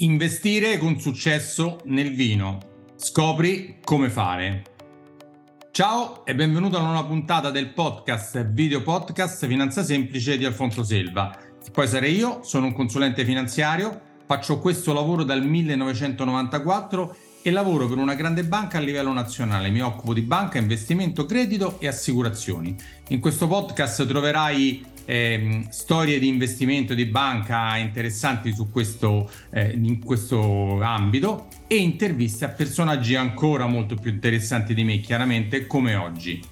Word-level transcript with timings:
Investire 0.00 0.76
con 0.76 1.00
successo 1.00 1.80
nel 1.84 2.14
vino. 2.14 2.58
Scopri 2.96 3.78
come 3.82 4.10
fare. 4.10 4.62
Ciao 5.70 6.26
e 6.26 6.34
benvenuto 6.34 6.76
alla 6.76 6.88
nuova 6.88 7.08
puntata 7.08 7.50
del 7.50 7.72
podcast 7.72 8.44
Video 8.52 8.82
Podcast 8.82 9.46
Finanza 9.46 9.82
Semplice 9.82 10.36
di 10.36 10.44
Alfonso 10.44 10.84
Selva. 10.84 11.34
Poi 11.72 11.88
sarei 11.88 12.14
io, 12.14 12.42
sono 12.42 12.66
un 12.66 12.74
consulente 12.74 13.24
finanziario, 13.24 13.98
faccio 14.26 14.58
questo 14.58 14.92
lavoro 14.92 15.24
dal 15.24 15.42
1994 15.42 17.16
e 17.40 17.50
lavoro 17.50 17.88
per 17.88 17.96
una 17.96 18.14
grande 18.14 18.44
banca 18.44 18.76
a 18.76 18.82
livello 18.82 19.14
nazionale. 19.14 19.70
Mi 19.70 19.80
occupo 19.80 20.12
di 20.12 20.20
banca, 20.20 20.58
investimento, 20.58 21.24
credito 21.24 21.80
e 21.80 21.86
assicurazioni. 21.86 22.76
In 23.08 23.20
questo 23.20 23.46
podcast 23.46 24.06
troverai 24.06 24.84
eh, 25.06 25.66
storie 25.70 26.18
di 26.18 26.28
investimento 26.28 26.92
di 26.92 27.06
banca 27.06 27.76
interessanti 27.78 28.52
su 28.52 28.70
questo, 28.70 29.30
eh, 29.50 29.70
in 29.70 30.00
questo 30.04 30.82
ambito 30.82 31.46
e 31.66 31.76
interviste 31.76 32.44
a 32.44 32.48
personaggi 32.48 33.14
ancora 33.14 33.66
molto 33.66 33.94
più 33.94 34.10
interessanti 34.10 34.74
di 34.74 34.84
me, 34.84 35.00
chiaramente 35.00 35.66
come 35.66 35.94
oggi. 35.94 36.42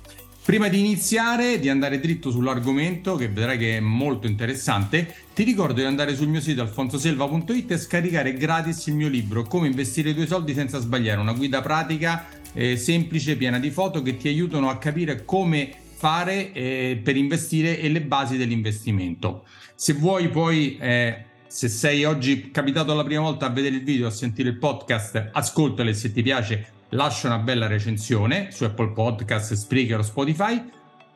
Prima 0.45 0.69
di 0.69 0.79
iniziare, 0.79 1.59
di 1.59 1.71
andare 1.71 1.99
dritto 1.99 2.31
sull'argomento, 2.31 3.17
che 3.17 3.29
vedrai 3.29 3.57
che 3.57 3.79
è 3.79 3.81
molto 3.81 4.27
interessante, 4.27 5.15
ti 5.33 5.43
ricordo 5.43 5.81
di 5.81 5.87
andare 5.87 6.15
sul 6.15 6.29
mio 6.29 6.43
sito 6.43 6.61
alfonsoselva.it 6.61 7.71
e 7.71 7.79
scaricare 7.79 8.35
gratis 8.35 8.87
il 8.89 8.95
mio 8.95 9.09
libro 9.09 9.45
Come 9.45 9.69
investire 9.69 10.11
i 10.11 10.15
tuoi 10.15 10.27
soldi 10.27 10.53
senza 10.53 10.81
sbagliare, 10.81 11.19
una 11.19 11.33
guida 11.33 11.63
pratica, 11.63 12.27
eh, 12.53 12.77
semplice, 12.77 13.37
piena 13.37 13.59
di 13.59 13.71
foto 13.71 14.03
che 14.03 14.19
ti 14.19 14.29
aiutano 14.29 14.69
a 14.69 14.77
capire 14.77 15.25
come 15.25 15.71
fare 15.97 16.53
eh, 16.53 17.01
per 17.03 17.17
investire 17.17 17.79
e 17.81 17.89
le 17.89 18.03
basi 18.03 18.37
dell'investimento. 18.37 19.45
Se 19.75 19.93
vuoi 19.95 20.29
poi, 20.29 20.77
eh, 20.79 21.25
se 21.47 21.69
sei 21.69 22.05
oggi 22.05 22.51
capitato 22.51 22.95
la 22.95 23.05
prima 23.05 23.23
volta 23.23 23.47
a 23.47 23.51
vedere 23.51 23.77
il 23.77 23.85
video, 23.85 24.07
a 24.07 24.11
sentire 24.11 24.49
il 24.49 24.59
podcast, 24.59 25.31
ascoltalo 25.33 25.89
e 25.89 25.95
se 25.95 26.13
ti 26.13 26.23
piace 26.23 26.73
lascia 26.91 27.29
una 27.29 27.39
bella 27.39 27.67
recensione 27.67 28.49
su 28.51 28.65
Apple 28.65 28.91
Podcast, 28.91 29.53
Spreaker 29.55 29.99
o 29.99 30.03
Spotify. 30.03 30.63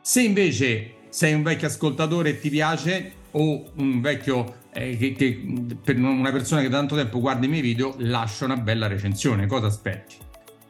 Se 0.01 0.23
invece 0.23 0.95
sei 1.09 1.35
un 1.35 1.43
vecchio 1.43 1.69
ascoltatore 1.69 2.31
e 2.31 2.41
ti 2.41 2.51
piace 2.51 3.13
o 3.33 3.71
un 3.77 4.01
vecchio 4.01 4.57
eh, 4.73 4.97
che, 4.97 5.13
che, 5.13 5.45
per 5.83 5.97
una 5.97 6.31
persona 6.31 6.61
che 6.61 6.69
da 6.69 6.79
tanto 6.79 6.97
tempo 6.97 7.21
guarda 7.21 7.47
i 7.47 7.49
miei 7.49 7.63
video, 7.63 7.95
lascia 7.99 8.45
una 8.45 8.57
bella 8.57 8.87
recensione. 8.87 9.47
Cosa 9.47 9.67
aspetti? 9.67 10.17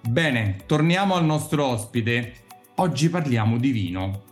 Bene, 0.09 0.59
torniamo 0.67 1.15
al 1.15 1.25
nostro 1.25 1.65
ospite 1.67 2.47
Oggi 2.81 3.11
parliamo 3.11 3.59
di 3.59 3.73
vino. 3.73 4.23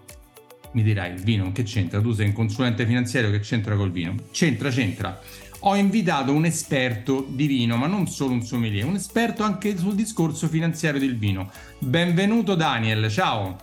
Mi 0.71 0.85
dirai, 0.85 1.13
il 1.13 1.21
vino 1.21 1.51
che 1.51 1.65
c'entra? 1.65 2.01
Tu 2.01 2.13
sei 2.13 2.27
un 2.27 2.33
consulente 2.33 2.87
finanziario 2.87 3.33
che 3.33 3.41
c'entra 3.41 3.75
col 3.75 3.91
vino? 3.91 4.15
C'entra, 4.31 4.71
c'entra. 4.71 5.21
Ho 5.61 5.75
invitato 5.75 6.33
un 6.33 6.45
esperto 6.45 7.27
di 7.29 7.49
vino, 7.49 7.77
ma 7.77 7.89
non 7.89 8.07
solo 8.07 8.35
un 8.35 8.43
sommelier, 8.43 8.85
un 8.85 8.95
esperto 8.95 9.43
anche 9.43 9.77
sul 9.77 9.97
discorso 9.97 10.47
finanziario 10.47 11.01
del 11.01 11.19
vino. 11.19 11.51
Benvenuto 11.81 12.55
Daniel, 12.55 13.11
ciao. 13.11 13.57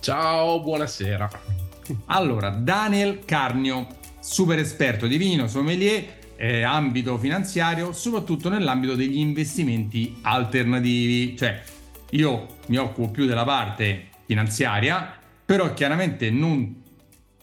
Ciao, 0.00 0.60
buonasera. 0.62 1.30
Allora, 2.06 2.48
Daniel 2.48 3.20
Carnio, 3.24 3.86
super 4.18 4.58
esperto 4.58 5.06
di 5.06 5.16
vino, 5.16 5.46
sommelier, 5.46 6.32
eh, 6.34 6.62
ambito 6.62 7.18
finanziario, 7.18 7.92
soprattutto 7.92 8.48
nell'ambito 8.48 8.96
degli 8.96 9.18
investimenti 9.18 10.16
alternativi, 10.22 11.36
cioè 11.36 11.62
io 12.10 12.58
mi 12.66 12.76
occupo 12.76 13.10
più 13.10 13.26
della 13.26 13.44
parte 13.44 14.08
finanziaria, 14.26 15.18
però 15.44 15.72
chiaramente 15.74 16.30
non 16.30 16.82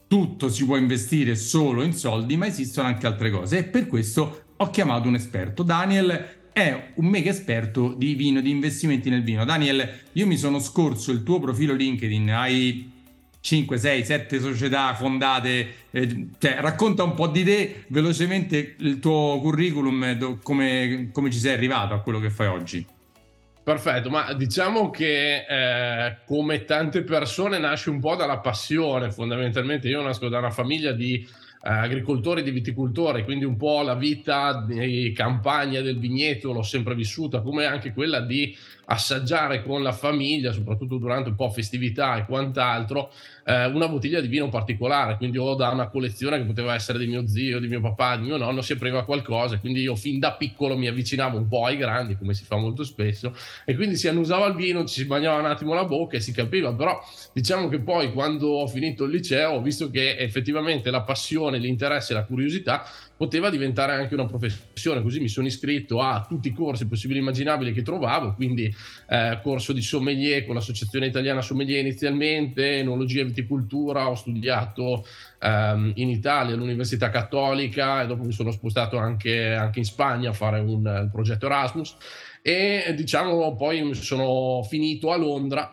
tutto 0.08 0.50
si 0.50 0.66
può 0.66 0.78
investire 0.78 1.36
solo 1.36 1.82
in 1.84 1.94
soldi, 1.94 2.38
ma 2.38 2.46
esistono 2.46 2.88
anche 2.88 3.08
altre 3.08 3.32
cose 3.32 3.60
e 3.60 3.64
per 3.64 3.88
questo 3.88 4.44
ho 4.56 4.70
chiamato 4.70 5.08
un 5.08 5.16
esperto. 5.16 5.64
Daniel 5.64 6.42
è 6.54 6.92
un 6.96 7.08
mega 7.08 7.32
esperto 7.32 7.94
di 7.94 8.14
vino, 8.14 8.40
di 8.40 8.52
investimenti 8.52 9.10
nel 9.10 9.24
vino. 9.24 9.44
Daniel, 9.44 10.02
io 10.12 10.28
mi 10.28 10.38
sono 10.38 10.60
scorso 10.60 11.12
il 11.12 11.24
tuo 11.24 11.40
profilo 11.40 11.74
LinkedIn, 11.74 12.30
hai 12.32 12.92
5, 13.40 13.78
6, 13.78 14.06
7 14.06 14.40
società 14.40 14.94
fondate, 14.94 15.74
eh, 15.92 16.28
cioè, 16.38 16.58
racconta 16.60 17.04
un 17.04 17.16
po' 17.16 17.28
di 17.28 17.44
te 17.44 17.84
velocemente 17.88 18.76
il 18.78 19.00
tuo 19.00 19.40
curriculum, 19.42 20.40
come, 20.42 21.10
come 21.12 21.32
ci 21.32 21.40
sei 21.40 21.54
arrivato 21.54 21.94
a 21.94 22.00
quello 22.02 22.20
che 22.20 22.30
fai 22.30 22.48
oggi. 22.48 22.86
Perfetto, 23.64 24.10
ma 24.10 24.34
diciamo 24.34 24.90
che 24.90 25.46
eh, 25.48 26.18
come 26.26 26.66
tante 26.66 27.04
persone 27.04 27.60
nasce 27.60 27.90
un 27.92 28.02
po' 28.02 28.18
dalla 28.18 28.40
passione, 28.40 29.10
fondamentalmente. 29.10 29.88
Io 29.88 30.02
nasco 30.02 30.28
da 30.28 30.40
una 30.40 30.52
famiglia 30.52 30.92
di 30.92 31.26
eh, 31.66 31.70
agricoltori, 31.70 32.44
di 32.44 32.52
viticoltori, 32.52 33.24
quindi 33.24 33.46
un 33.46 33.56
po' 33.56 33.82
la 33.84 33.96
vita 33.96 34.66
di 34.68 35.14
campagna 35.16 35.80
del 35.80 35.98
vigneto 35.98 36.52
l'ho 36.52 36.62
sempre 36.62 36.94
vissuta, 36.94 37.40
come 37.42 37.66
anche 37.66 37.94
quella 37.94 38.20
di 38.20 38.54
assaggiare 38.86 39.64
con 39.64 39.82
la 39.82 39.94
famiglia, 39.94 40.52
soprattutto 40.52 40.98
durante 40.98 41.30
un 41.30 41.36
po' 41.36 41.50
festività 41.50 42.18
e 42.18 42.26
quant'altro, 42.26 43.12
eh, 43.46 43.66
una 43.66 43.88
bottiglia 43.88 44.20
di 44.20 44.28
vino 44.28 44.50
particolare. 44.50 45.18
Quindi 45.18 45.38
ho 45.38 45.56
da 45.56 45.70
una 45.70 45.88
collezione 45.88 46.38
che 46.38 46.44
poteva 46.44 46.74
essere 46.74 47.00
di 47.00 47.08
mio 47.08 47.26
zio, 47.28 47.60
di 47.60 47.68
mio 47.68 47.80
papà, 47.80 48.18
di 48.18 48.24
mio 48.24 48.38
nonno, 48.38 48.62
si 48.62 48.74
apriva 48.74 49.06
qualcosa. 49.06 49.58
Quindi 49.60 49.82
io 49.82 49.96
fin 49.96 50.20
da 50.20 50.34
piccolo 50.34 50.78
mi 50.78 50.88
avvicinavo 50.88 51.38
un 51.38 51.48
po' 51.48 51.66
ai 51.66 51.78
grandi, 51.78 52.18
come 52.18 52.34
si 52.34 52.44
fa 52.44 52.58
molto 52.58 52.84
spesso, 52.84 53.36
e 53.66 53.76
quindi 53.76 53.96
si 53.96 54.08
annusava 54.08 54.48
il 54.48 54.56
vino, 54.56 54.84
ci 54.86 55.02
si 55.02 55.06
bagnava 55.06 55.40
un 55.40 55.46
attimo 55.46 55.74
la 55.74 55.86
bocca 55.86 56.18
e 56.18 56.20
si 56.20 56.34
capiva. 56.34 56.74
Però 56.74 57.02
diciamo 57.32 57.70
che 57.70 57.80
poi 57.80 58.12
quando 58.12 58.50
ho 58.50 58.68
finito 58.68 59.06
il 59.06 59.12
liceo 59.12 59.52
ho 59.52 59.62
visto 59.62 59.90
che 59.90 60.18
effettivamente 60.18 60.92
la 60.92 61.02
passione, 61.02 61.53
l'interesse 61.58 62.14
e 62.14 62.16
la 62.16 62.26
curiosità 62.26 62.86
poteva 63.16 63.50
diventare 63.50 63.94
anche 63.94 64.14
una 64.14 64.26
professione, 64.26 65.02
così 65.02 65.20
mi 65.20 65.28
sono 65.28 65.48
iscritto 65.48 66.02
a 66.02 66.26
tutti 66.28 66.50
i 66.50 66.54
corsi 66.54 66.88
possibili 66.88 67.20
e 67.20 67.22
immaginabili 67.22 67.72
che 67.72 67.82
trovavo, 67.82 68.34
quindi 68.34 68.74
eh, 69.10 69.40
corso 69.42 69.72
di 69.72 69.82
sommelier 69.82 70.46
con 70.46 70.56
l'Associazione 70.56 71.06
Italiana 71.06 71.42
Sommelier 71.42 71.80
inizialmente, 71.80 72.80
enologia 72.80 73.22
e 73.22 73.26
viticoltura, 73.26 74.10
ho 74.10 74.16
studiato 74.16 75.06
ehm, 75.40 75.94
in 75.96 76.10
Italia 76.10 76.56
all'Università 76.56 77.10
Cattolica 77.10 78.02
e 78.02 78.08
dopo 78.08 78.24
mi 78.24 78.34
sono 78.34 78.52
spostato 78.52 78.98
anche, 78.98 79.54
anche 79.54 79.80
in 79.80 79.86
Spagna 79.86 80.32
a 80.32 80.34
fare 80.34 80.60
un, 80.60 80.86
un 80.86 81.10
progetto 81.12 81.46
Erasmus. 81.46 81.96
E 82.42 82.94
diciamo 82.98 83.56
poi 83.56 83.94
sono 83.94 84.64
finito 84.64 85.12
a 85.12 85.16
Londra 85.16 85.70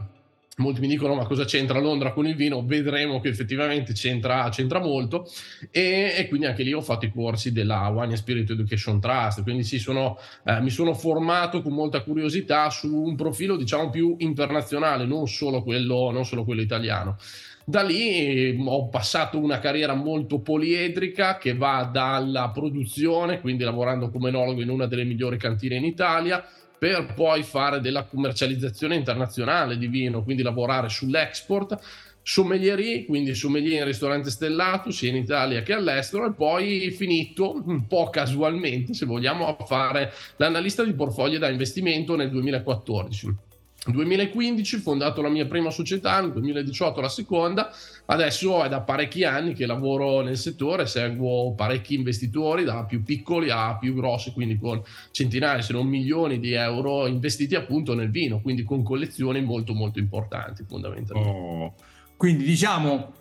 molti 0.60 0.81
mi 0.81 0.87
dicono 0.87 1.15
ma 1.15 1.26
cosa 1.26 1.44
c'entra 1.44 1.81
Londra 1.81 2.12
con 2.12 2.26
il 2.26 2.37
vino? 2.37 2.65
Vedremo 2.65 3.21
che 3.21 3.28
effettivamente 3.28 3.93
c'entra, 3.93 4.48
c'entra 4.50 4.78
molto. 4.81 5.26
E, 5.71 6.15
e, 6.16 6.28
quindi 6.28 6.47
anche 6.47 6.62
lì 6.62 6.72
ho 6.72 6.81
fatto 6.81 7.06
i 7.06 7.12
corsi 7.12 7.53
della 7.53 7.88
Wine 7.88 8.16
Spirit 8.16 8.50
Education 8.50 9.00
Trust. 9.00 9.43
Quindi 9.43 9.65
sì, 9.65 9.78
sono, 9.78 10.19
eh, 10.44 10.60
mi 10.60 10.71
sono 10.71 10.94
formato 10.94 11.62
con 11.62 11.72
molta 11.72 12.03
curiosità 12.03 12.71
su 12.71 12.94
un 12.94 13.16
profilo 13.16 13.56
diciamo 13.56 13.91
più 13.91 14.15
internazionale 14.19 15.06
non 15.06 15.26
solo 15.26 15.62
quello, 15.62 16.10
non 16.10 16.25
solo 16.25 16.44
quello 16.44 16.60
italiano. 16.60 17.16
Da 17.65 17.82
lì 17.82 18.59
ho 18.66 18.88
passato 18.88 19.38
una 19.38 19.60
carriera 19.60 19.94
molto 19.94 20.41
poliedrica 20.41 21.38
che 21.38 21.54
va 21.54 21.88
dalla 21.92 22.50
produzione, 22.50 23.41
quindi 23.41 23.62
lavorando 23.62 24.10
come 24.10 24.31
enologo 24.31 24.60
in 24.60 24.71
una 24.71 24.87
delle 24.87 25.04
migliori 25.04 25.37
cantine 25.37 25.77
in 25.77 25.84
Italia, 25.84 26.44
per 26.81 27.13
poi 27.13 27.43
fare 27.43 27.83
della 27.83 28.05
commercializzazione 28.05 28.95
internazionale 28.97 29.77
di 29.77 29.87
vino, 29.87 30.23
quindi 30.23 30.43
lavorare 30.43 30.89
sull'export, 30.89 31.79
sommelierie, 32.23 33.05
quindi 33.05 33.35
sommelier 33.35 33.81
in 33.81 33.85
ristorante 33.85 34.31
stellato 34.31 34.91
sia 34.91 35.11
in 35.11 35.17
Italia 35.17 35.61
che 35.61 35.75
all'estero 35.75 36.27
e 36.27 36.33
poi 36.33 36.91
finito 36.91 37.63
un 37.67 37.87
po' 37.87 38.09
casualmente, 38.09 38.95
se 38.95 39.05
vogliamo, 39.05 39.55
a 39.55 39.63
fare 39.67 40.11
l'analista 40.37 40.83
di 40.83 40.95
portfolio 40.95 41.39
da 41.39 41.51
investimento 41.51 42.17
nel 42.17 42.31
2014 42.31 43.27
nel 43.27 43.37
2015 43.87 44.77
ho 44.77 44.81
fondato 44.81 45.23
la 45.23 45.31
mia 45.31 45.47
prima 45.47 45.71
società, 45.71 46.21
nel 46.21 46.33
2018 46.33 47.01
la 47.01 47.09
seconda, 47.09 47.73
adesso 48.07 48.63
è 48.63 48.69
da 48.69 48.83
parecchi 48.83 49.25
anni 49.25 49.55
che 49.55 49.65
lavoro 49.65 50.21
nel 50.21 50.37
settore, 50.37 50.87
seguo 50.87 51.55
parecchi 51.55 51.95
investitori 51.95 52.65
da 52.65 52.85
più 52.85 53.03
piccoli 53.03 53.49
a 53.49 53.79
più 53.79 53.95
grossi, 53.95 54.33
quindi 54.33 54.59
con 54.59 54.83
centinaia 55.13 55.63
se 55.63 55.72
non 55.72 55.87
milioni 55.87 56.39
di 56.39 56.53
euro 56.53 57.07
investiti 57.07 57.54
appunto 57.54 57.95
nel 57.95 58.10
vino, 58.10 58.43
quindi 58.43 58.65
con 58.65 58.83
collezioni 58.83 59.41
molto 59.41 59.72
molto 59.72 59.99
importanti 59.99 60.63
fondamentalmente. 60.69 61.31
Oh. 61.31 61.75
Quindi 62.16 62.45
diciamo 62.45 63.13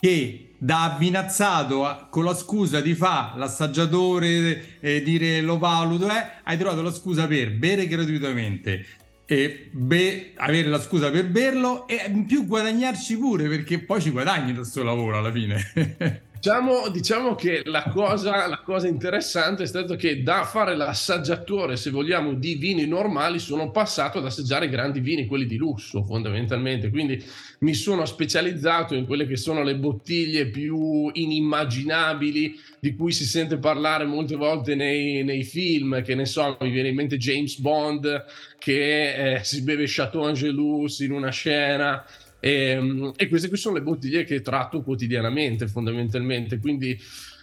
che 0.00 0.54
da 0.58 0.92
avvinazzato 0.92 2.08
con 2.10 2.24
la 2.24 2.34
scusa 2.34 2.80
di 2.80 2.94
fa 2.94 3.34
l'assaggiatore 3.36 4.80
e 4.80 5.02
dire 5.02 5.40
lo 5.40 5.58
valuto, 5.58 6.08
eh, 6.08 6.26
hai 6.42 6.58
trovato 6.58 6.82
la 6.82 6.92
scusa 6.92 7.26
per 7.26 7.52
bere 7.52 7.86
gratuitamente, 7.86 8.84
e 9.32 9.68
be- 9.70 10.32
avere 10.34 10.66
la 10.66 10.80
scusa 10.80 11.08
per 11.12 11.28
berlo 11.28 11.86
e 11.86 12.04
in 12.08 12.26
più 12.26 12.46
guadagnarci 12.46 13.16
pure 13.16 13.48
perché 13.48 13.78
poi 13.78 14.00
ci 14.00 14.10
guadagni 14.10 14.52
dal 14.52 14.66
suo 14.66 14.82
lavoro 14.82 15.18
alla 15.18 15.30
fine. 15.30 16.22
Diciamo, 16.40 16.88
diciamo, 16.88 17.34
che 17.34 17.60
la 17.66 17.82
cosa, 17.92 18.46
la 18.48 18.62
cosa, 18.64 18.88
interessante 18.88 19.64
è 19.64 19.66
stato 19.66 19.94
che 19.94 20.22
da 20.22 20.44
fare 20.44 20.74
l'assaggiatore, 20.74 21.76
se 21.76 21.90
vogliamo, 21.90 22.32
di 22.32 22.54
vini 22.54 22.86
normali, 22.86 23.38
sono 23.38 23.70
passato 23.70 24.16
ad 24.16 24.24
assaggiare 24.24 24.70
grandi 24.70 25.00
vini, 25.00 25.26
quelli 25.26 25.44
di 25.44 25.58
lusso 25.58 26.02
fondamentalmente. 26.02 26.88
Quindi 26.88 27.22
mi 27.58 27.74
sono 27.74 28.06
specializzato 28.06 28.94
in 28.94 29.04
quelle 29.04 29.26
che 29.26 29.36
sono 29.36 29.62
le 29.62 29.76
bottiglie 29.76 30.46
più 30.46 31.10
inimmaginabili, 31.12 32.58
di 32.80 32.96
cui 32.96 33.12
si 33.12 33.26
sente 33.26 33.58
parlare 33.58 34.06
molte 34.06 34.36
volte 34.36 34.74
nei, 34.74 35.22
nei 35.22 35.44
film, 35.44 36.02
che 36.02 36.14
ne 36.14 36.24
so, 36.24 36.56
mi 36.62 36.70
viene 36.70 36.88
in 36.88 36.94
mente 36.94 37.18
James 37.18 37.58
Bond 37.58 38.24
che 38.56 39.34
eh, 39.34 39.44
si 39.44 39.62
beve 39.62 39.84
Chateau 39.86 40.22
Angelus 40.22 41.00
in 41.00 41.12
una 41.12 41.30
scena 41.30 42.02
e, 42.40 42.52
ehm, 42.52 43.12
e, 43.16 43.28
queste 43.28 43.48
qui 43.48 43.56
sono 43.56 43.76
le 43.76 43.82
bottiglie 43.82 44.24
che 44.24 44.40
tratto 44.40 44.82
quotidianamente 44.82 45.68
fondamentalmente 45.68 46.58
quindi 46.58 46.98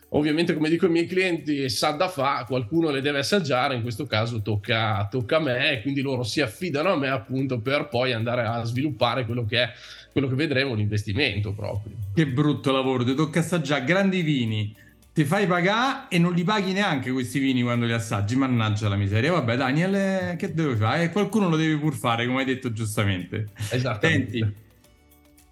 ovviamente 0.10 0.54
come 0.54 0.70
dico 0.70 0.86
ai 0.86 0.92
miei 0.92 1.06
clienti 1.06 1.70
sa 1.70 1.92
da 1.92 2.08
fa 2.08 2.46
qualcuno 2.48 2.90
le 2.90 3.02
deve 3.02 3.20
assaggiare 3.20 3.76
in 3.76 3.82
questo 3.82 4.06
caso 4.06 4.42
tocca, 4.42 5.08
tocca 5.10 5.38
a 5.38 5.40
me 5.40 5.80
quindi 5.82 6.02
loro 6.02 6.24
si 6.24 6.42
affidano 6.42 6.92
a 6.92 6.98
me 6.98 7.10
appunto 7.10 7.60
per 7.60 7.88
poi 7.90 8.14
andare 8.14 8.44
a 8.44 8.64
sviluppare 8.64 9.26
quello 9.26 9.46
che 9.46 9.64
è 9.64 9.72
quello 10.12 10.28
che 10.28 10.36
vedremo 10.36 10.74
l'investimento 10.74 11.54
proprio 11.54 11.94
che 12.14 12.26
brutto 12.26 12.72
lavoro 12.72 13.04
ti 13.04 13.14
tocca 13.14 13.40
assaggiare 13.40 13.84
grandi 13.84 14.22
vini 14.22 14.76
ti 15.14 15.26
fai 15.26 15.48
pagare 15.48 16.06
e 16.10 16.20
non 16.20 16.34
li 16.34 16.44
paghi 16.44 16.74
neanche 16.74 17.12
questi 17.12 17.40
vini 17.40 17.64
quando 17.64 17.88
li 17.88 17.92
assaggi, 17.92 18.36
mannaggia 18.36 18.88
la 18.88 18.96
miseria. 18.96 19.32
Vabbè, 19.32 19.58
Daniel, 19.58 20.36
che 20.36 20.54
devi 20.54 20.76
fare? 20.76 21.06
Eh, 21.06 21.10
qualcuno 21.10 21.50
lo 21.50 21.56
deve 21.56 21.76
pur 21.78 21.96
fare, 21.96 22.28
come 22.28 22.42
hai 22.42 22.46
detto 22.46 22.72
giustamente. 22.72 23.48
Esattamente. 23.72 24.66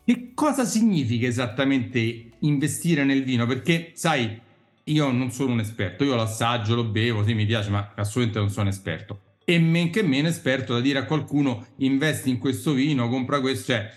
Che 0.06 0.34
cosa 0.36 0.66
significa 0.66 1.26
esattamente 1.26 2.30
investire 2.42 3.04
nel 3.04 3.24
vino? 3.24 3.48
Perché, 3.48 3.94
sai, 3.96 4.40
io 4.84 5.12
non 5.12 5.32
sono 5.32 5.54
un 5.54 5.62
esperto, 5.62 6.04
io 6.04 6.14
l'assaggio, 6.14 6.76
lo 6.76 6.84
bevo, 6.84 7.24
sì, 7.26 7.34
mi 7.34 7.48
piace, 7.48 7.72
ma 7.72 7.92
assolutamente 7.96 8.38
non 8.38 8.52
sono 8.52 8.70
esperto. 8.70 9.22
E 9.44 9.58
men 9.58 9.90
che 9.90 10.04
meno 10.04 10.28
esperto 10.28 10.74
da 10.74 10.80
dire 10.80 11.00
a 11.00 11.06
qualcuno 11.06 11.66
investi 11.78 12.30
in 12.30 12.38
questo 12.38 12.74
vino, 12.74 13.10
compra 13.10 13.40
questo, 13.40 13.72
cioè... 13.72 13.90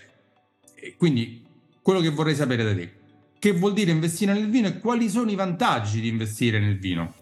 Quindi, 0.97 1.45
quello 1.83 1.99
che 1.99 2.09
vorrei 2.09 2.33
sapere 2.33 2.63
da 2.63 2.73
te, 2.73 2.91
che 3.37 3.51
vuol 3.51 3.73
dire 3.73 3.91
investire 3.91 4.33
nel 4.33 4.49
vino 4.49 4.67
e 4.67 4.79
quali 4.79 5.09
sono 5.09 5.29
i 5.29 5.35
vantaggi 5.35 6.01
di 6.01 6.07
investire 6.07 6.59
nel 6.59 6.79
vino? 6.79 7.13